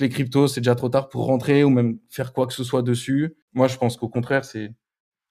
les 0.00 0.08
cryptos, 0.08 0.48
c'est 0.48 0.60
déjà 0.60 0.74
trop 0.74 0.88
tard 0.88 1.08
pour 1.08 1.26
rentrer 1.26 1.62
ou 1.62 1.70
même 1.70 2.00
faire 2.10 2.32
quoi 2.32 2.48
que 2.48 2.52
ce 2.52 2.64
soit 2.64 2.82
dessus. 2.82 3.36
Moi, 3.52 3.68
je 3.68 3.76
pense 3.76 3.96
qu'au 3.96 4.08
contraire, 4.08 4.44
c'est 4.44 4.74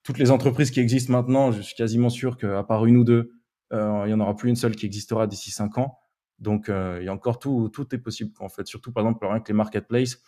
toutes 0.04 0.18
les 0.18 0.32
entreprises 0.32 0.72
qui 0.72 0.80
existent 0.80 1.12
maintenant, 1.12 1.52
je 1.52 1.60
suis 1.60 1.76
quasiment 1.76 2.10
sûr 2.10 2.38
qu'à 2.38 2.64
part 2.64 2.86
une 2.86 2.96
ou 2.96 3.04
deux, 3.04 3.34
euh, 3.74 4.04
il 4.06 4.12
y 4.12 4.14
en 4.14 4.22
aura 4.22 4.38
plus 4.38 4.50
une 4.50 4.56
seule 4.56 4.78
qui 4.78 4.86
existera 4.86 5.28
d'ici 5.28 5.52
cinq 5.52 5.78
ans. 5.78 5.98
Donc, 6.40 6.70
il 6.70 7.04
y 7.04 7.10
a 7.10 7.14
encore 7.14 7.40
tout, 7.40 7.70
tout 7.74 7.94
est 7.94 7.98
possible, 7.98 8.32
en 8.40 8.48
fait. 8.48 8.66
Surtout, 8.66 8.94
par 8.94 9.04
exemple, 9.04 9.26
avec 9.28 9.50
les 9.50 9.54
marketplaces, 9.54 10.22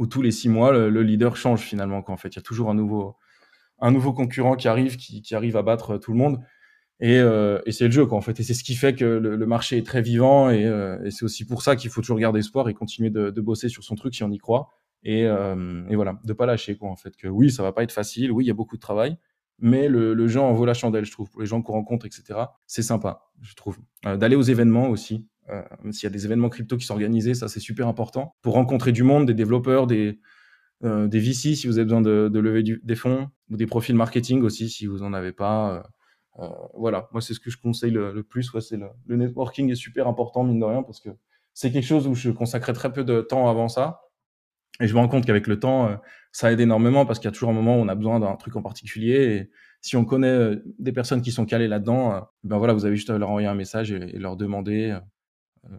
où 0.00 0.08
tous 0.08 0.20
les 0.20 0.32
six 0.32 0.48
mois, 0.48 0.72
le, 0.72 1.02
leader 1.02 1.36
change 1.36 1.60
finalement, 1.60 2.02
qu'en 2.02 2.16
fait. 2.16 2.30
Il 2.30 2.36
y 2.36 2.38
a 2.40 2.42
toujours 2.42 2.70
un 2.70 2.74
nouveau, 2.74 3.16
un 3.78 3.92
nouveau 3.92 4.12
concurrent 4.12 4.56
qui 4.56 4.66
arrive, 4.66 4.96
qui 4.96 5.34
arrive 5.34 5.56
à 5.56 5.62
battre 5.62 5.96
tout 5.96 6.10
le 6.10 6.18
monde. 6.18 6.40
Et, 7.00 7.18
euh, 7.18 7.60
et 7.66 7.72
c'est 7.72 7.84
le 7.84 7.90
jeu, 7.90 8.06
quoi, 8.06 8.16
en 8.16 8.22
fait. 8.22 8.40
Et 8.40 8.42
c'est 8.42 8.54
ce 8.54 8.64
qui 8.64 8.74
fait 8.74 8.94
que 8.94 9.04
le, 9.04 9.46
marché 9.46 9.76
est 9.76 9.86
très 9.86 10.02
vivant. 10.02 10.50
Et, 10.50 10.64
euh, 10.64 11.02
et 11.04 11.10
c'est 11.10 11.24
aussi 11.24 11.44
pour 11.44 11.62
ça 11.62 11.76
qu'il 11.76 11.90
faut 11.90 12.00
toujours 12.00 12.18
garder 12.18 12.40
espoir 12.40 12.68
et 12.68 12.74
continuer 12.74 13.10
de, 13.10 13.30
de, 13.30 13.40
bosser 13.40 13.68
sur 13.68 13.84
son 13.84 13.94
truc 13.94 14.14
si 14.14 14.22
on 14.22 14.30
y 14.30 14.38
croit. 14.38 14.68
Et, 15.02 15.26
euh, 15.26 15.84
et, 15.88 15.96
voilà, 15.96 16.18
de 16.24 16.32
pas 16.32 16.46
lâcher, 16.46 16.76
quoi, 16.76 16.90
en 16.90 16.96
fait. 16.96 17.16
Que 17.16 17.28
oui, 17.28 17.50
ça 17.50 17.62
va 17.62 17.72
pas 17.72 17.82
être 17.82 17.92
facile. 17.92 18.32
Oui, 18.32 18.44
il 18.44 18.48
y 18.48 18.50
a 18.50 18.54
beaucoup 18.54 18.76
de 18.76 18.80
travail. 18.80 19.18
Mais 19.58 19.88
le, 19.88 20.14
le 20.14 20.28
jeu 20.28 20.40
en 20.40 20.52
vaut 20.52 20.66
la 20.66 20.74
chandelle, 20.74 21.04
je 21.04 21.12
trouve. 21.12 21.30
Pour 21.30 21.40
les 21.40 21.46
gens 21.46 21.62
qu'on 21.62 21.72
rencontre, 21.72 22.06
etc. 22.06 22.40
C'est 22.66 22.82
sympa, 22.82 23.22
je 23.40 23.54
trouve. 23.54 23.78
Euh, 24.04 24.16
d'aller 24.16 24.36
aux 24.36 24.42
événements 24.42 24.88
aussi. 24.88 25.26
Euh, 25.48 25.62
S'il 25.92 26.04
y 26.04 26.06
a 26.06 26.10
des 26.10 26.26
événements 26.26 26.48
crypto 26.48 26.76
qui 26.76 26.84
sont 26.84 26.94
organisés, 26.94 27.34
ça, 27.34 27.48
c'est 27.48 27.60
super 27.60 27.88
important. 27.88 28.34
Pour 28.42 28.54
rencontrer 28.54 28.92
du 28.92 29.02
monde, 29.02 29.26
des 29.26 29.34
développeurs, 29.34 29.86
des, 29.86 30.18
euh, 30.84 31.06
des 31.06 31.20
VC 31.20 31.54
si 31.54 31.66
vous 31.66 31.78
avez 31.78 31.84
besoin 31.84 32.02
de, 32.02 32.28
de 32.30 32.38
lever 32.40 32.62
du, 32.62 32.80
des 32.84 32.96
fonds, 32.96 33.28
ou 33.50 33.56
des 33.56 33.66
profils 33.66 33.94
marketing 33.94 34.42
aussi 34.42 34.68
si 34.68 34.86
vous 34.86 35.02
en 35.02 35.12
avez 35.12 35.32
pas. 35.32 35.88
Euh, 36.38 36.48
voilà, 36.74 37.08
moi 37.12 37.20
c'est 37.20 37.34
ce 37.34 37.40
que 37.40 37.50
je 37.50 37.58
conseille 37.58 37.90
le, 37.90 38.22
plus. 38.22 38.52
Ouais, 38.52 38.60
c'est 38.60 38.76
le, 38.76 38.88
le, 39.06 39.16
networking 39.16 39.70
est 39.70 39.76
super 39.76 40.06
important 40.06 40.44
mine 40.44 40.60
de 40.60 40.64
rien 40.64 40.82
parce 40.82 41.00
que 41.00 41.10
c'est 41.54 41.72
quelque 41.72 41.86
chose 41.86 42.06
où 42.06 42.14
je 42.14 42.30
consacrais 42.30 42.74
très 42.74 42.92
peu 42.92 43.04
de 43.04 43.20
temps 43.22 43.48
avant 43.48 43.68
ça. 43.68 44.02
Et 44.80 44.86
je 44.86 44.94
me 44.94 44.98
rends 44.98 45.08
compte 45.08 45.24
qu'avec 45.24 45.46
le 45.46 45.58
temps, 45.58 45.88
euh, 45.88 45.96
ça 46.32 46.52
aide 46.52 46.60
énormément 46.60 47.06
parce 47.06 47.18
qu'il 47.18 47.26
y 47.26 47.28
a 47.28 47.32
toujours 47.32 47.48
un 47.48 47.54
moment 47.54 47.76
où 47.76 47.80
on 47.80 47.88
a 47.88 47.94
besoin 47.94 48.20
d'un 48.20 48.36
truc 48.36 48.56
en 48.56 48.62
particulier. 48.62 49.36
Et 49.36 49.50
si 49.80 49.96
on 49.96 50.04
connaît 50.04 50.28
euh, 50.28 50.62
des 50.78 50.92
personnes 50.92 51.22
qui 51.22 51.32
sont 51.32 51.46
calées 51.46 51.68
là-dedans, 51.68 52.28
ben 52.44 52.58
voilà, 52.58 52.74
vous 52.74 52.84
avez 52.84 52.96
juste 52.96 53.08
à 53.08 53.16
leur 53.16 53.30
envoyer 53.30 53.48
un 53.48 53.54
message 53.54 53.92
et, 53.92 54.16
et 54.16 54.18
leur 54.18 54.36
demander. 54.36 54.98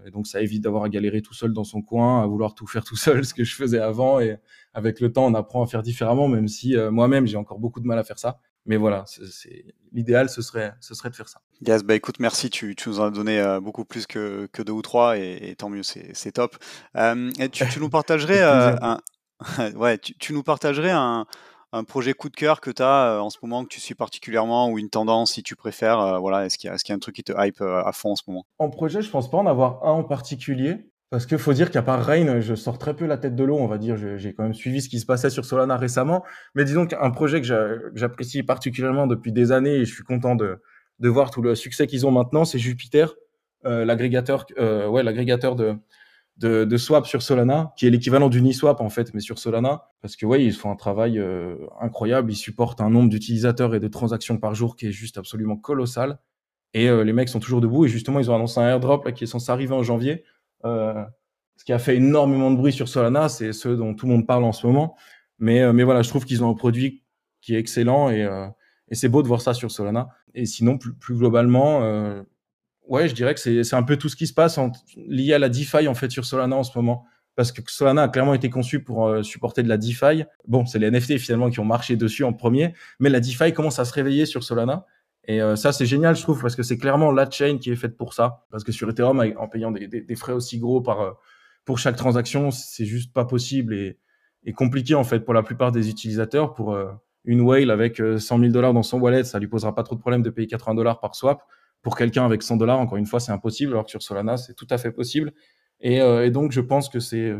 Et 0.06 0.12
donc 0.12 0.28
ça 0.28 0.42
évite 0.42 0.64
d'avoir 0.64 0.84
à 0.84 0.90
galérer 0.90 1.22
tout 1.22 1.34
seul 1.34 1.54
dans 1.54 1.64
son 1.64 1.82
coin, 1.82 2.24
à 2.24 2.26
vouloir 2.26 2.56
tout 2.56 2.68
faire 2.68 2.84
tout 2.84 2.98
seul, 2.98 3.24
ce 3.26 3.36
que 3.36 3.44
je 3.44 3.56
faisais 3.56 3.80
avant. 3.80 4.20
Et 4.20 4.38
avec 4.74 5.00
le 5.00 5.14
temps, 5.14 5.28
on 5.28 5.36
apprend 5.36 5.62
à 5.62 5.68
faire 5.68 5.84
différemment, 5.84 6.28
même 6.28 6.48
si 6.48 6.76
moi-même 6.92 7.28
j'ai 7.28 7.38
encore 7.38 7.60
beaucoup 7.60 7.80
de 7.80 7.86
mal 7.86 8.00
à 8.00 8.04
faire 8.04 8.18
ça 8.18 8.40
mais 8.68 8.76
voilà, 8.76 9.06
c'est 9.08 9.66
l'idéal, 9.94 10.30
ce 10.30 10.42
serait, 10.42 10.74
ce 10.82 10.94
serait 10.94 11.10
de 11.10 11.16
faire 11.16 11.30
ça. 11.30 11.40
Yes, 11.66 11.84
bah 11.84 11.96
écoute, 11.96 12.20
merci, 12.20 12.50
tu, 12.50 12.76
tu 12.76 12.90
nous 12.90 13.00
en 13.00 13.06
as 13.06 13.12
donné 13.12 13.40
euh, 13.40 13.62
beaucoup 13.62 13.86
plus 13.86 14.06
que, 14.06 14.48
que, 14.52 14.62
deux 14.62 14.74
ou 14.74 14.82
trois, 14.82 15.18
et, 15.18 15.40
et 15.42 15.56
tant 15.56 15.70
mieux, 15.70 15.84
c'est 15.84 16.32
top. 16.34 16.58
Euh, 16.98 17.32
et 17.40 17.48
tu, 17.48 17.66
tu, 17.68 17.80
nous 17.80 17.90
partagerais 17.90 18.42
euh, 18.42 18.76
un, 18.82 19.00
ouais, 19.76 19.98
tu, 19.98 20.18
tu, 20.18 20.34
nous 20.34 20.44
partagerais 20.44 20.92
un, 20.92 21.26
un, 21.72 21.84
projet 21.86 22.14
coup 22.14 22.28
de 22.28 22.36
cœur 22.36 22.60
que 22.60 22.70
tu 22.70 22.84
as 22.84 23.14
euh, 23.14 23.20
en 23.20 23.30
ce 23.30 23.38
moment, 23.42 23.64
que 23.64 23.70
tu 23.70 23.80
suis 23.80 23.96
particulièrement, 23.96 24.70
ou 24.70 24.78
une 24.78 24.90
tendance, 24.90 25.32
si 25.32 25.44
tu 25.44 25.56
préfères. 25.56 26.00
Euh, 26.02 26.20
voilà, 26.20 26.46
Est-ce 26.46 26.58
qu'il 26.58 26.70
y, 26.70 26.76
qu 26.76 26.90
y, 26.90 26.92
a 26.92 26.96
un 26.96 27.00
truc 27.00 27.16
qui 27.16 27.24
te 27.24 27.34
hype 27.38 27.62
à 27.62 27.92
fond 27.94 28.12
en 28.12 28.16
ce 28.18 28.24
moment? 28.28 28.46
En 28.60 28.70
projet, 28.70 29.02
je 29.02 29.10
pense 29.10 29.32
pas 29.32 29.38
en 29.38 29.48
avoir 29.48 29.86
un 29.86 29.94
en 29.94 30.04
particulier. 30.04 30.92
Parce 31.10 31.26
qu'il 31.26 31.38
faut 31.38 31.54
dire 31.54 31.72
qu'à 31.72 31.82
part 31.82 32.04
Rain, 32.04 32.42
je 32.42 32.54
sors 32.54 32.78
très 32.78 32.94
peu 32.94 33.06
la 33.06 33.18
tête 33.18 33.36
de 33.36 33.44
l'eau, 33.44 33.58
on 33.58 33.68
va 33.68 33.78
dire. 33.78 33.96
J'ai 34.18 34.34
quand 34.34 34.44
même 34.44 34.54
suivi 34.54 34.82
ce 34.82 34.90
qui 34.90 35.00
se 35.00 35.06
passait 35.06 35.30
sur 35.30 35.46
Solana 35.46 35.78
récemment. 35.78 36.26
Mais 36.54 36.66
disons 36.66 36.86
qu'un 36.86 37.12
projet 37.12 37.40
que 37.42 37.92
j'apprécie 37.96 38.44
particulièrement 38.44 39.08
depuis 39.08 39.32
des 39.32 39.54
années 39.54 39.76
et 39.76 39.86
je 39.86 39.94
suis 39.94 40.04
content 40.04 40.36
de, 40.36 40.62
de 41.00 41.10
voir 41.10 41.32
tout 41.32 41.42
le 41.42 41.56
succès 41.56 41.88
qu'ils 41.88 42.06
ont 42.06 42.12
maintenant, 42.12 42.44
c'est 42.44 42.60
Jupiter, 42.60 43.16
euh, 43.66 43.86
l'agrégateur 43.86 44.46
euh, 44.60 44.88
ouais, 44.90 45.02
de, 45.04 45.76
de, 46.38 46.66
de, 46.66 46.78
swap 46.78 47.08
sur 47.08 47.22
Solana, 47.22 47.74
qui 47.78 47.88
est 47.88 47.90
l'équivalent 47.90 48.28
d'Uniswap 48.28 48.82
en 48.82 48.90
fait, 48.90 49.14
mais 49.14 49.22
sur 49.22 49.40
Solana. 49.40 49.90
Parce 50.02 50.18
que 50.18 50.26
ouais, 50.26 50.44
ils 50.44 50.54
font 50.54 50.72
un 50.72 50.76
travail 50.76 51.20
euh, 51.20 51.56
incroyable. 51.80 52.34
Ils 52.34 52.36
supportent 52.36 52.82
un 52.82 52.90
nombre 52.90 53.10
d'utilisateurs 53.10 53.74
et 53.76 53.80
de 53.80 53.88
transactions 53.88 54.38
par 54.38 54.56
jour 54.56 54.76
qui 54.76 54.88
est 54.88 54.92
juste 54.92 55.18
absolument 55.18 55.56
colossal. 55.56 56.20
Et 56.74 56.90
euh, 56.90 57.06
les 57.06 57.14
mecs 57.14 57.30
sont 57.30 57.40
toujours 57.40 57.62
debout. 57.62 57.86
Et 57.86 57.88
justement, 57.88 58.20
ils 58.20 58.30
ont 58.30 58.36
annoncé 58.36 58.60
un 58.60 58.68
airdrop 58.68 59.06
là, 59.06 59.14
qui 59.14 59.24
est 59.24 59.28
censé 59.28 59.52
arriver 59.52 59.74
en 59.74 59.84
janvier 59.84 60.26
ce 60.64 61.64
qui 61.66 61.74
a 61.74 61.80
fait 61.80 61.98
énormément 61.98 62.52
de 62.52 62.56
bruit 62.56 62.74
sur 62.74 62.88
Solana, 62.88 63.30
c'est 63.30 63.52
ceux 63.54 63.76
dont 63.76 63.94
tout 63.94 64.06
le 64.06 64.14
monde 64.14 64.28
parle 64.28 64.44
en 64.44 64.52
ce 64.52 64.66
moment. 64.68 64.96
Mais, 65.40 65.62
euh, 65.62 65.74
mais 65.74 65.84
voilà, 65.84 66.02
je 66.02 66.10
trouve 66.10 66.26
qu'ils 66.26 66.44
ont 66.44 66.50
un 66.50 66.56
produit 66.56 67.04
qui 67.42 67.56
est 67.56 67.60
excellent 67.60 68.10
et, 68.10 68.24
euh, 68.24 68.48
et 68.90 68.96
c'est 68.96 69.10
beau 69.10 69.22
de 69.22 69.28
voir 69.28 69.42
ça 69.42 69.54
sur 69.54 69.72
Solana. 69.72 70.10
Et 70.34 70.46
sinon, 70.46 70.78
plus, 70.78 70.94
plus 70.94 71.16
globalement, 71.16 71.84
euh, 71.84 72.22
ouais, 72.88 73.08
je 73.08 73.16
dirais 73.16 73.34
que 73.34 73.40
c'est 73.40 73.76
un 73.76 73.84
peu 73.84 73.98
tout 73.98 74.10
ce 74.10 74.16
qui 74.16 74.28
se 74.28 74.34
passe 74.34 74.58
en, 74.58 74.72
lié 74.96 75.34
à 75.34 75.40
la 75.40 75.50
DeFi 75.50 75.88
en 75.88 75.96
fait 75.96 76.12
sur 76.12 76.26
Solana 76.26 76.56
en 76.56 76.64
ce 76.64 76.78
moment. 76.78 77.06
Parce 77.36 77.52
que 77.52 77.62
Solana 77.68 78.04
a 78.04 78.08
clairement 78.08 78.34
été 78.34 78.50
conçu 78.50 78.84
pour 78.84 79.08
euh, 79.08 79.22
supporter 79.22 79.62
de 79.62 79.70
la 79.70 79.78
DeFi. 79.78 80.24
Bon, 80.48 80.66
c'est 80.66 80.80
les 80.80 80.90
NFT 80.90 81.18
finalement 81.18 81.50
qui 81.52 81.60
ont 81.60 81.66
marché 81.66 81.96
dessus 81.96 82.24
en 82.24 82.34
premier, 82.34 82.74
mais 83.00 83.10
la 83.10 83.20
DeFi 83.20 83.54
commence 83.54 83.78
à 83.78 83.86
se 83.86 83.94
réveiller 83.94 84.26
sur 84.26 84.44
Solana. 84.44 84.86
Et 85.28 85.42
euh, 85.42 85.58
ça, 85.58 85.74
c'est 85.74 85.86
génial, 85.86 86.16
je 86.16 86.22
trouve, 86.22 86.42
parce 86.42 86.56
que 86.56 86.64
c'est 86.64 86.78
clairement 86.78 87.12
la 87.12 87.30
chain 87.30 87.58
qui 87.58 87.70
est 87.70 87.76
faite 87.76 87.98
pour 87.98 88.14
ça. 88.14 88.46
Parce 88.50 88.64
que 88.64 88.72
sur 88.72 88.90
Ethereum, 88.90 89.22
en 89.38 89.48
payant 89.50 89.72
des, 89.72 90.16
frais 90.16 90.32
aussi 90.32 90.58
gros 90.58 90.82
par, 90.82 91.02
euh, 91.02 91.12
pour 91.66 91.80
chaque 91.80 91.98
transaction, 91.98 92.50
c'est 92.50 92.86
juste 92.86 93.14
pas 93.14 93.26
possible 93.26 93.74
et, 93.74 94.00
et, 94.46 94.54
compliqué, 94.54 94.96
en 94.96 95.04
fait, 95.04 95.20
pour 95.20 95.34
la 95.34 95.44
plupart 95.44 95.74
des 95.74 95.90
utilisateurs. 95.90 96.54
Pour 96.54 96.74
euh, 96.74 96.90
une 97.26 97.42
whale 97.42 97.72
avec 97.72 97.98
100 97.98 98.04
euh, 98.06 98.18
000 98.18 98.40
dollars 98.54 98.74
dans 98.74 98.84
son 98.84 99.02
wallet, 99.02 99.26
ça 99.26 99.38
lui 99.38 99.48
posera 99.48 99.76
pas 99.76 99.84
trop 99.84 99.96
de 99.96 100.00
problème 100.00 100.24
de 100.24 100.30
payer 100.30 100.48
80 100.48 100.76
dollars 100.76 101.02
par 101.02 101.14
swap. 101.14 101.44
Pour 101.82 101.98
quelqu'un 101.98 102.26
avec 102.26 102.42
100 102.42 102.56
dollars, 102.56 102.80
encore 102.80 102.98
une 102.98 103.06
fois, 103.06 103.20
c'est 103.20 103.34
impossible, 103.34 103.74
alors 103.74 103.84
que 103.84 103.92
sur 103.92 104.02
Solana, 104.02 104.38
c'est 104.38 104.54
tout 104.54 104.68
à 104.70 104.78
fait 104.78 104.92
possible. 104.92 105.34
Et, 105.82 105.98
et 105.98 106.32
donc, 106.32 106.52
je 106.52 106.60
pense 106.60 106.90
que 106.90 107.00
c'est 107.00 107.36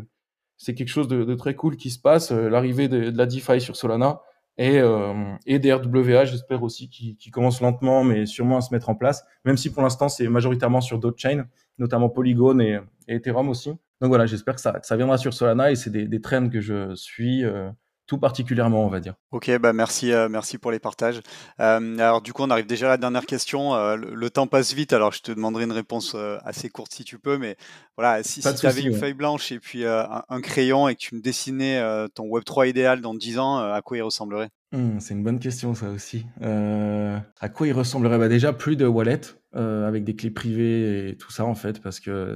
quelque 0.76 0.90
chose 0.90 1.08
de, 1.08 1.34
très 1.34 1.56
cool 1.56 1.76
qui 1.76 1.90
se 1.90 2.00
passe. 2.00 2.32
L'arrivée 2.32 2.88
de 2.88 3.10
la 3.18 3.26
DeFi 3.26 3.60
sur 3.60 3.76
Solana, 3.76 4.22
et, 4.58 4.80
euh, 4.80 5.14
et 5.46 5.60
des 5.60 5.72
RWA, 5.72 6.26
j'espère 6.26 6.64
aussi, 6.64 6.90
qui, 6.90 7.32
commencent 7.32 7.62
lentement, 7.62 8.04
mais 8.04 8.26
sûrement 8.26 8.58
à 8.58 8.62
se 8.62 8.74
mettre 8.74 8.90
en 8.90 8.96
place, 8.96 9.24
même 9.46 9.58
si 9.58 9.72
pour 9.72 9.84
l'instant 9.84 10.10
c'est 10.10 10.28
majoritairement 10.28 10.82
sur 10.82 10.98
d'autres 11.00 11.20
chains, 11.20 11.46
notamment 11.78 12.10
Polygon 12.10 12.60
et, 12.60 12.80
et, 13.08 13.16
Ethereum 13.16 13.50
aussi. 13.50 13.70
Donc 14.02 14.10
voilà, 14.10 14.26
j'espère 14.26 14.56
que 14.56 14.62
ça, 14.62 14.74
que 14.74 14.86
ça 14.86 14.96
viendra 14.96 15.18
sur 15.18 15.34
Solana 15.34 15.72
et 15.72 15.76
c'est 15.76 15.90
des, 15.90 16.08
des 16.08 16.22
trends 16.22 16.50
que 16.50 16.60
je 16.60 16.96
suis 16.96 17.44
euh, 17.44 17.70
tout 18.08 18.18
particulièrement, 18.18 18.86
on 18.86 18.90
va 18.90 19.02
dire. 19.02 19.16
Ok, 19.32 19.52
bah 19.60 19.74
merci, 19.74 20.14
euh, 20.14 20.30
merci 20.30 20.58
pour 20.58 20.72
les 20.72 20.80
partages. 20.80 21.22
Euh, 21.60 21.98
alors 22.00 22.22
du 22.22 22.32
coup, 22.34 22.42
on 22.42 22.50
arrive 22.50 22.66
déjà 22.66 22.88
à 22.88 22.90
la 22.92 22.98
dernière 22.98 23.26
question. 23.26 23.76
Euh, 23.76 23.96
le, 23.98 24.16
le, 24.16 24.30
temps 24.30 24.48
passe 24.48 24.74
vite, 24.74 24.94
alors 24.94 25.12
je 25.12 25.22
te 25.22 25.32
demanderai 25.32 25.66
une 25.66 25.74
réponse 25.74 26.16
assez 26.44 26.70
courte 26.70 26.94
si 26.94 27.04
tu 27.04 27.20
peux, 27.20 27.38
mais 27.38 27.58
voilà, 27.98 28.24
si, 28.24 28.42
si 28.42 28.56
tu 28.56 28.66
avais 28.66 28.82
une 28.82 28.94
ouais. 28.94 29.00
feuille 29.00 29.14
blanche 29.14 29.52
et 29.52 29.60
puis 29.60 29.86
un, 29.86 30.24
un, 30.28 30.42
crayon 30.42 30.88
et 30.88 30.96
que 30.96 31.00
tu 31.00 31.16
me 31.16 31.22
dessinais 31.22 31.82
ton 32.16 32.26
Web 32.28 32.46
3 32.46 32.68
idéal 32.68 33.02
dans 33.02 33.14
10 33.14 33.40
ans, 33.40 33.58
à 33.58 33.82
quoi 33.82 33.98
il 33.98 34.02
ressemblerait? 34.02 34.50
Mmh, 34.72 35.00
C'est 35.00 35.14
une 35.14 35.24
bonne 35.24 35.40
question 35.40 35.76
ça 35.76 35.90
aussi. 35.90 36.26
à 36.42 37.50
quoi 37.50 37.68
il 37.68 37.74
ressemblerait? 37.74 38.18
Bah, 38.18 38.30
Déjà 38.30 38.54
plus 38.54 38.78
de 38.78 38.86
wallet 38.86 39.22
avec 39.54 40.06
des 40.06 40.16
clés 40.16 40.32
privées 40.32 41.10
et 41.10 41.18
tout 41.18 41.32
ça 41.32 41.44
en 41.46 41.56
fait, 41.56 41.82
parce 41.82 42.00
que 42.00 42.36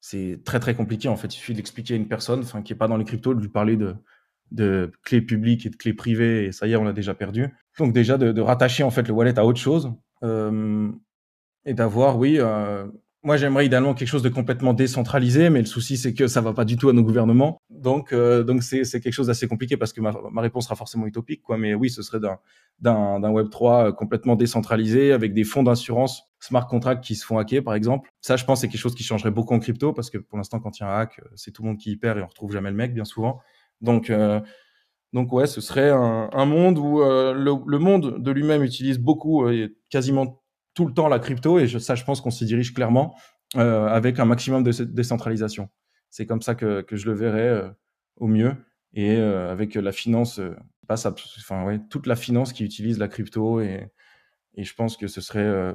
c'est 0.00 0.40
très 0.44 0.60
très 0.60 0.74
compliqué 0.74 1.08
en 1.08 1.16
fait. 1.16 1.28
Il 1.28 1.38
suffit 1.38 1.54
d'expliquer 1.54 1.94
à 1.94 1.96
une 1.96 2.08
personne, 2.08 2.44
qui 2.64 2.72
est 2.72 2.76
pas 2.76 2.88
dans 2.88 2.96
les 2.96 3.04
cryptos, 3.04 3.34
de 3.34 3.40
lui 3.40 3.48
parler 3.48 3.76
de 3.76 3.94
de 4.52 4.92
clés 5.04 5.22
publiques 5.22 5.66
et 5.66 5.70
de 5.70 5.76
clés 5.76 5.94
privées, 5.94 6.44
et 6.44 6.52
ça 6.52 6.66
y 6.66 6.72
est, 6.72 6.76
on 6.76 6.84
l'a 6.84 6.92
déjà 6.92 7.14
perdu. 7.14 7.48
Donc 7.78 7.92
déjà 7.92 8.18
de, 8.18 8.40
rattacher 8.40 8.82
en 8.82 8.90
fait 8.90 9.06
le 9.08 9.14
wallet 9.14 9.38
à 9.38 9.44
autre 9.44 9.58
chose 9.58 9.92
euh, 10.22 10.90
et 11.64 11.74
d'avoir, 11.74 12.18
oui, 12.18 12.36
euh, 12.38 12.86
moi 13.22 13.36
j'aimerais 13.36 13.66
idéalement 13.66 13.94
quelque 13.94 14.08
chose 14.08 14.22
de 14.22 14.28
complètement 14.28 14.74
décentralisé, 14.74 15.48
mais 15.48 15.60
le 15.60 15.66
souci 15.66 15.96
c'est 15.96 16.12
que 16.12 16.26
ça 16.26 16.40
va 16.40 16.52
pas 16.52 16.64
du 16.64 16.76
tout 16.76 16.88
à 16.88 16.92
nos 16.92 17.02
gouvernements. 17.02 17.58
Donc 17.70 18.12
euh, 18.12 18.42
donc 18.42 18.62
c'est 18.62 18.84
quelque 18.84 19.12
chose 19.12 19.28
d'assez 19.28 19.48
compliqué 19.48 19.76
parce 19.76 19.92
que 19.92 20.00
ma, 20.00 20.12
ma 20.30 20.42
réponse 20.42 20.64
sera 20.64 20.76
forcément 20.76 21.06
utopique, 21.06 21.42
quoi. 21.42 21.56
Mais 21.56 21.74
oui, 21.74 21.88
ce 21.88 22.02
serait 22.02 22.20
d'un 22.20 22.38
d'un 22.80 23.30
Web 23.30 23.48
3 23.48 23.92
complètement 23.94 24.34
décentralisé 24.34 25.12
avec 25.12 25.34
des 25.34 25.44
fonds 25.44 25.62
d'assurance 25.62 26.24
smart 26.40 26.66
contract 26.66 27.04
qui 27.04 27.14
se 27.14 27.24
font 27.24 27.38
hacker 27.38 27.62
par 27.62 27.74
exemple. 27.74 28.10
Ça, 28.20 28.36
je 28.36 28.44
pense, 28.44 28.60
c'est 28.60 28.68
quelque 28.68 28.80
chose 28.80 28.96
qui 28.96 29.04
changerait 29.04 29.30
beaucoup 29.30 29.54
en 29.54 29.60
crypto 29.60 29.92
parce 29.92 30.10
que 30.10 30.18
pour 30.18 30.36
l'instant, 30.36 30.58
quand 30.58 30.78
il 30.78 30.82
y 30.82 30.84
a 30.86 30.88
un 30.88 31.00
hack, 31.00 31.20
c'est 31.36 31.52
tout 31.52 31.62
le 31.62 31.68
monde 31.68 31.78
qui 31.78 31.92
y 31.92 31.96
perd 31.96 32.18
et 32.18 32.22
on 32.22 32.26
retrouve 32.26 32.52
jamais 32.52 32.70
le 32.70 32.76
mec 32.76 32.92
bien 32.92 33.04
souvent. 33.04 33.40
Donc, 33.82 34.10
euh, 34.10 34.40
donc 35.12 35.32
ouais, 35.32 35.46
ce 35.46 35.60
serait 35.60 35.90
un, 35.90 36.46
monde 36.46 36.78
où 36.78 37.02
euh, 37.02 37.34
le, 37.34 37.78
monde 37.78 38.22
de 38.22 38.30
lui-même 38.30 38.62
utilise 38.62 38.98
beaucoup, 38.98 39.44
euh, 39.44 39.68
quasiment 39.90 40.42
tout 40.74 40.86
le 40.86 40.94
temps 40.94 41.08
la 41.08 41.18
crypto, 41.18 41.58
et 41.58 41.66
je, 41.66 41.78
ça, 41.78 41.94
je 41.94 42.04
pense 42.04 42.22
qu'on 42.22 42.30
s'y 42.30 42.46
dirige 42.46 42.72
clairement 42.72 43.14
avec 43.54 44.18
un 44.18 44.24
maximum 44.24 44.62
de 44.62 44.70
décentralisation. 44.84 45.68
C'est 46.08 46.24
comme 46.24 46.40
ça 46.40 46.54
que, 46.54 46.80
que, 46.80 46.96
je 46.96 47.04
le 47.04 47.12
verrais 47.12 47.70
au 48.16 48.26
mieux, 48.26 48.56
et 48.94 49.16
avec 49.18 49.74
la 49.74 49.92
finance, 49.92 50.40
passe 50.88 51.04
à, 51.04 51.14
enfin 51.38 51.62
ouais, 51.66 51.78
toute 51.90 52.06
la 52.06 52.16
finance 52.16 52.54
qui 52.54 52.64
utilise 52.64 52.98
la 52.98 53.08
crypto, 53.08 53.60
et, 53.60 53.90
et 54.54 54.64
je 54.64 54.74
pense 54.74 54.96
que 54.96 55.06
ce 55.06 55.20
serait 55.20 55.74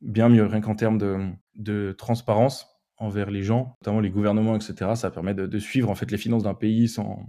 bien 0.00 0.28
mieux, 0.28 0.46
rien 0.46 0.60
qu'en 0.60 0.76
termes 0.76 0.98
de, 0.98 1.18
de 1.56 1.92
transparence 1.98 2.68
envers 2.98 3.30
les 3.30 3.42
gens, 3.42 3.76
notamment 3.80 4.00
les 4.00 4.10
gouvernements, 4.10 4.56
etc. 4.56 4.92
Ça 4.94 5.10
permet 5.10 5.34
de, 5.34 5.46
de 5.46 5.58
suivre 5.58 5.90
en 5.90 5.94
fait 5.94 6.10
les 6.10 6.18
finances 6.18 6.44
d'un 6.44 6.54
pays 6.54 6.88
sans, 6.88 7.26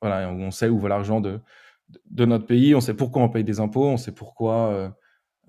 voilà, 0.00 0.30
on 0.30 0.50
sait 0.50 0.68
où 0.68 0.78
va 0.78 0.88
l'argent 0.88 1.20
de, 1.20 1.40
de 2.10 2.24
notre 2.24 2.46
pays, 2.46 2.74
on 2.74 2.80
sait 2.80 2.94
pourquoi 2.94 3.22
on 3.22 3.28
paye 3.28 3.44
des 3.44 3.60
impôts, 3.60 3.86
on 3.86 3.96
sait 3.96 4.12
pourquoi. 4.12 4.68
Euh, 4.68 4.88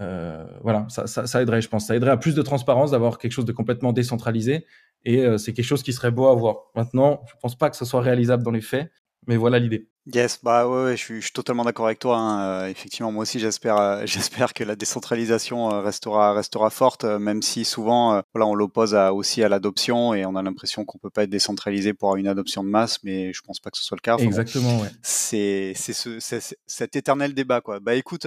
euh, 0.02 0.46
voilà, 0.62 0.86
ça, 0.90 1.08
ça, 1.08 1.42
aiderait, 1.42 1.62
je 1.62 1.70
pense. 1.70 1.88
Ça 1.88 1.96
aiderait 1.96 2.12
à 2.12 2.18
plus 2.18 2.36
de 2.36 2.42
transparence 2.42 2.92
d'avoir 2.92 3.18
quelque 3.18 3.34
chose 3.34 3.46
de 3.46 3.52
complètement 3.52 3.92
décentralisé. 3.92 4.66
Et 5.06 5.26
euh, 5.26 5.38
c'est 5.38 5.54
quelque 5.54 5.66
chose 5.66 5.84
qui 5.84 5.94
serait 5.94 6.12
beau 6.12 6.28
à 6.28 6.36
voir. 6.36 6.72
Maintenant, 6.76 7.22
je 7.28 7.34
pense 7.42 7.58
pas 7.58 7.70
que 7.70 7.76
ce 7.76 7.86
soit 7.86 8.02
réalisable 8.02 8.44
dans 8.44 8.52
les 8.52 8.62
faits, 8.62 8.92
mais 9.28 9.38
voilà 9.38 9.60
l'idée. 9.60 9.90
Yes, 10.14 10.40
bah 10.42 10.68
ouais, 10.68 10.98
je, 10.98 11.20
suis, 11.22 11.32
totalement 11.32 11.64
d'accord 11.64 11.86
avec 11.86 12.00
toi. 12.00 12.18
Hein. 12.18 12.42
Euh, 12.42 12.68
effectivement, 12.68 13.12
moi 13.12 13.24
aussi, 13.24 13.40
j'espère, 13.40 13.78
euh, 13.78 14.02
j'espère 14.06 14.54
que 14.54 14.64
la 14.64 14.76
décentralisation 14.76 15.72
euh, 15.72 15.82
restera, 15.82 16.34
restera 16.34 16.70
forte, 16.72 17.04
même 17.04 17.42
si 17.42 17.64
souvent, 17.64 18.22
voilà, 18.34 18.48
on 18.48 18.56
l'oppose 18.56 18.96
aussi 18.96 19.44
à 19.44 19.50
l'adoption 19.50 20.14
et 20.14 20.26
on 20.26 20.36
a 20.36 20.42
l'impression 20.42 20.86
qu'on 20.86 20.98
peut 20.98 21.10
pas 21.10 21.24
être 21.24 21.30
décentralisé 21.30 21.94
pour 21.94 22.10
avoir 22.10 22.18
une 22.18 22.28
adoption 22.28 22.64
de 22.64 22.70
masse, 22.70 23.04
mais 23.04 23.34
je 23.34 23.42
pense 23.42 23.60
pas 23.60 23.70
que 23.70 23.78
ce 23.78 23.84
soit 23.84 23.98
le 23.98 24.02
cas. 24.02 24.18
Exactement, 24.18 24.80
ouais. 24.80 24.90
C'est, 25.04 25.74
c'est, 25.76 25.94
ce, 25.94 26.18
cet 26.66 26.96
éternel 26.96 27.34
débat, 27.34 27.62
quoi. 27.62 27.80
Bah 27.80 27.94
écoute, 27.96 28.26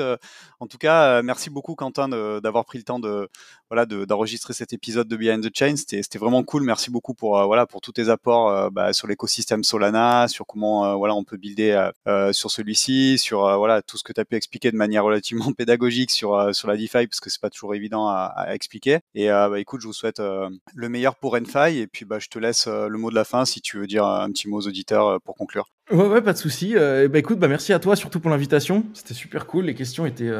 en 0.60 0.66
tout 0.66 0.78
cas, 0.78 1.22
merci 1.22 1.50
beaucoup, 1.50 1.74
Quentin, 1.74 2.08
d'avoir 2.40 2.64
pris 2.64 2.78
le 2.78 2.84
temps 2.84 3.00
de, 3.00 3.28
voilà, 3.70 3.86
d'enregistrer 3.86 4.52
cet 4.52 4.72
épisode 4.72 5.08
de 5.08 5.16
Behind 5.16 5.44
the 5.44 5.56
Chain. 5.56 5.76
C'était, 5.76 6.02
c'était 6.02 6.18
vraiment 6.18 6.42
cool. 6.44 6.62
Merci 6.62 6.90
beaucoup 6.90 7.14
pour, 7.14 7.44
voilà, 7.46 7.66
pour 7.66 7.80
tous 7.80 7.92
tes 7.92 8.08
apports 8.08 8.70
bah, 8.70 8.92
sur 8.92 9.08
l'écosystème 9.08 9.64
Solana, 9.64 10.28
sur 10.28 10.46
comment, 10.46 10.96
voilà, 10.96 11.14
on 11.14 11.24
peut 11.24 11.36
builder 11.36 11.71
euh, 11.74 11.90
euh, 12.06 12.32
sur 12.32 12.50
celui-ci, 12.50 13.18
sur 13.18 13.44
euh, 13.44 13.56
voilà 13.56 13.82
tout 13.82 13.96
ce 13.96 14.04
que 14.04 14.12
tu 14.12 14.20
as 14.20 14.24
pu 14.24 14.36
expliquer 14.36 14.70
de 14.70 14.76
manière 14.76 15.04
relativement 15.04 15.52
pédagogique 15.56 16.10
sur 16.10 16.54
sur 16.54 16.68
la 16.68 16.76
DeFi 16.76 17.06
parce 17.06 17.20
que 17.20 17.30
c'est 17.30 17.40
pas 17.40 17.50
toujours 17.50 17.74
évident 17.74 18.08
à, 18.08 18.46
expliquer. 18.54 18.98
Et 19.14 19.28
bah, 19.28 19.58
écoute, 19.58 19.80
je 19.80 19.86
vous 19.86 19.92
souhaite 19.92 20.20
le 20.20 20.88
meilleur 20.88 21.16
pour 21.16 21.34
Enfi 21.34 21.78
et 21.78 21.86
puis 21.86 22.04
bah, 22.04 22.18
je 22.18 22.28
te 22.28 22.38
laisse 22.38 22.66
le 22.66 22.96
mot 22.98 23.10
de 23.10 23.14
la 23.14 23.24
fin 23.24 23.44
si 23.44 23.60
tu 23.60 23.78
veux 23.78 23.86
dire 23.86 24.04
un 24.06 24.30
petit 24.30 24.48
mot 24.48 24.58
aux 24.58 24.66
auditeurs 24.68 25.20
pour 25.22 25.36
conclure. 25.36 25.68
Ouais, 25.92 26.08
ouais, 26.08 26.22
pas 26.22 26.32
de 26.32 26.38
souci. 26.38 26.74
bah 26.74 27.18
écoute, 27.18 27.38
bah 27.38 27.48
merci 27.48 27.72
à 27.72 27.78
toi 27.78 27.94
surtout 27.96 28.18
pour 28.18 28.30
l'invitation. 28.30 28.84
C'était 28.94 29.14
super 29.14 29.46
cool. 29.46 29.66
Les 29.66 29.74
questions 29.74 30.06
étaient 30.06 30.30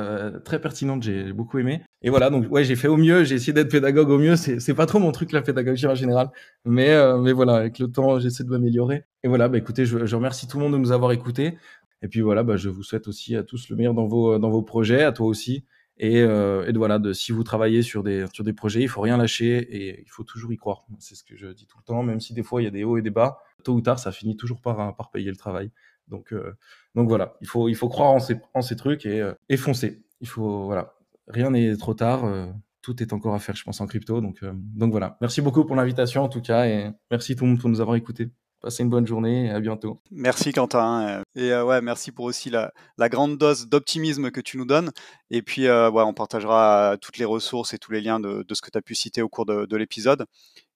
très 0.44 0.60
pertinentes. 0.60 1.02
J'ai 1.02 1.32
beaucoup 1.32 1.58
aimé. 1.58 1.82
Et 2.02 2.10
voilà, 2.10 2.30
donc 2.30 2.50
ouais, 2.50 2.64
j'ai 2.64 2.74
fait 2.74 2.88
au 2.88 2.96
mieux. 2.96 3.24
J'ai 3.24 3.34
essayé 3.34 3.52
d'être 3.52 3.70
pédagogue 3.70 4.08
au 4.08 4.18
mieux. 4.18 4.36
C'est 4.36 4.74
pas 4.74 4.86
trop 4.86 4.98
mon 4.98 5.12
truc 5.12 5.30
la 5.32 5.42
pédagogie 5.42 5.86
en 5.86 5.94
général, 5.94 6.30
mais 6.64 6.96
mais 7.18 7.32
voilà, 7.32 7.56
avec 7.56 7.78
le 7.78 7.88
temps, 7.88 8.18
j'essaie 8.18 8.44
de 8.44 8.48
m'améliorer. 8.48 9.04
Et 9.24 9.28
voilà, 9.28 9.48
bah 9.48 9.58
écoutez, 9.58 9.84
je, 9.84 10.06
je, 10.06 10.16
remercie 10.16 10.48
tout 10.48 10.56
le 10.56 10.64
monde 10.64 10.72
de 10.72 10.78
nous 10.78 10.90
avoir 10.90 11.12
écoutés. 11.12 11.58
Et 12.02 12.08
puis 12.08 12.20
voilà, 12.20 12.42
bah, 12.42 12.56
je 12.56 12.68
vous 12.68 12.82
souhaite 12.82 13.08
aussi 13.08 13.36
à 13.36 13.42
tous 13.44 13.68
le 13.68 13.76
meilleur 13.76 13.94
dans 13.94 14.06
vos, 14.06 14.38
dans 14.38 14.50
vos 14.50 14.62
projets, 14.62 15.04
à 15.04 15.12
toi 15.12 15.26
aussi. 15.26 15.64
Et, 15.98 16.20
euh, 16.20 16.66
et 16.66 16.72
voilà, 16.72 16.98
de, 16.98 17.12
si 17.12 17.32
vous 17.32 17.44
travaillez 17.44 17.82
sur 17.82 18.02
des, 18.02 18.26
sur 18.32 18.44
des 18.44 18.52
projets, 18.52 18.80
il 18.80 18.88
faut 18.88 19.02
rien 19.02 19.16
lâcher 19.16 19.58
et 19.58 20.02
il 20.02 20.08
faut 20.08 20.24
toujours 20.24 20.52
y 20.52 20.56
croire. 20.56 20.84
C'est 20.98 21.14
ce 21.14 21.22
que 21.22 21.36
je 21.36 21.48
dis 21.48 21.66
tout 21.66 21.78
le 21.78 21.84
temps, 21.84 22.02
même 22.02 22.20
si 22.20 22.34
des 22.34 22.42
fois 22.42 22.62
il 22.62 22.64
y 22.64 22.68
a 22.68 22.70
des 22.70 22.84
hauts 22.84 22.96
et 22.96 23.02
des 23.02 23.10
bas, 23.10 23.38
tôt 23.62 23.74
ou 23.74 23.80
tard, 23.80 23.98
ça 23.98 24.10
finit 24.10 24.36
toujours 24.36 24.60
par, 24.60 24.96
par 24.96 25.10
payer 25.10 25.30
le 25.30 25.36
travail. 25.36 25.70
Donc, 26.08 26.32
euh, 26.32 26.56
donc 26.94 27.08
voilà, 27.08 27.36
il 27.40 27.46
faut, 27.46 27.68
il 27.68 27.74
faut 27.74 27.88
croire 27.88 28.10
en 28.10 28.20
ces, 28.20 28.36
en 28.54 28.62
ces 28.62 28.76
trucs 28.76 29.06
et, 29.06 29.20
euh, 29.20 29.34
et 29.48 29.56
foncer. 29.56 30.02
Il 30.20 30.28
faut, 30.28 30.64
voilà, 30.64 30.94
rien 31.28 31.50
n'est 31.50 31.76
trop 31.76 31.94
tard. 31.94 32.24
Euh, 32.24 32.46
tout 32.82 33.00
est 33.02 33.12
encore 33.12 33.34
à 33.34 33.38
faire, 33.38 33.54
je 33.54 33.62
pense, 33.62 33.80
en 33.80 33.86
crypto. 33.86 34.20
Donc, 34.20 34.42
euh, 34.42 34.52
donc 34.54 34.90
voilà. 34.90 35.16
Merci 35.20 35.40
beaucoup 35.40 35.64
pour 35.64 35.76
l'invitation 35.76 36.22
en 36.22 36.28
tout 36.28 36.42
cas 36.42 36.66
et 36.66 36.90
merci 37.10 37.36
tout 37.36 37.44
le 37.44 37.50
monde 37.50 37.60
pour 37.60 37.70
nous 37.70 37.80
avoir 37.80 37.96
écoutés. 37.96 38.30
Passez 38.62 38.84
une 38.84 38.90
bonne 38.90 39.08
journée 39.08 39.46
et 39.46 39.50
à 39.50 39.58
bientôt. 39.58 40.00
Merci 40.12 40.52
Quentin. 40.52 41.24
Et 41.34 41.50
euh, 41.50 41.64
ouais, 41.64 41.80
merci 41.80 42.12
pour 42.12 42.26
aussi 42.26 42.48
la, 42.48 42.70
grande 43.08 43.36
dose 43.36 43.66
d'optimisme 43.66 44.30
que 44.30 44.40
tu 44.40 44.56
nous 44.56 44.64
donnes. 44.64 44.92
Et 45.30 45.42
puis, 45.42 45.66
euh, 45.66 45.90
ouais, 45.90 46.04
on 46.04 46.14
partagera 46.14 46.96
toutes 47.00 47.18
les 47.18 47.24
ressources 47.24 47.74
et 47.74 47.78
tous 47.78 47.90
les 47.90 48.00
liens 48.00 48.20
de, 48.20 48.44
ce 48.52 48.62
que 48.62 48.70
tu 48.70 48.78
as 48.78 48.82
pu 48.82 48.94
citer 48.94 49.20
au 49.20 49.28
cours 49.28 49.46
de, 49.46 49.66
de 49.66 49.76
l'épisode. 49.76 50.26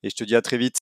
Et 0.03 0.11
je 0.11 0.17
te 0.17 0.25
dis 0.25 0.35
à 0.35 0.43
très 0.43 0.59
vite. 0.59 0.79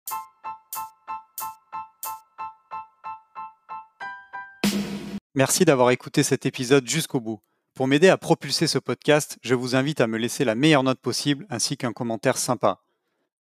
Merci 5.35 5.67
d'avoir 5.67 5.91
écouté 5.91 6.23
cet 6.23 6.47
épisode 6.47 6.89
jusqu'au 6.89 7.21
bout. 7.21 7.41
Pour 7.75 7.87
m'aider 7.87 8.09
à 8.09 8.17
propulser 8.17 8.67
ce 8.67 8.79
podcast, 8.79 9.37
je 9.43 9.55
vous 9.55 9.77
invite 9.77 10.01
à 10.01 10.07
me 10.07 10.17
laisser 10.17 10.47
la 10.47 10.55
meilleure 10.55 10.85
note 10.85 11.01
possible 11.01 11.45
ainsi 11.51 11.77
qu'un 11.77 11.93
commentaire 11.93 12.39
sympa. 12.39 12.81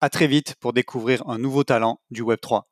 À 0.00 0.08
très 0.08 0.26
vite 0.26 0.56
pour 0.58 0.72
découvrir 0.72 1.22
un 1.28 1.38
nouveau 1.38 1.62
talent 1.62 2.00
du 2.10 2.24
Web3. 2.24 2.62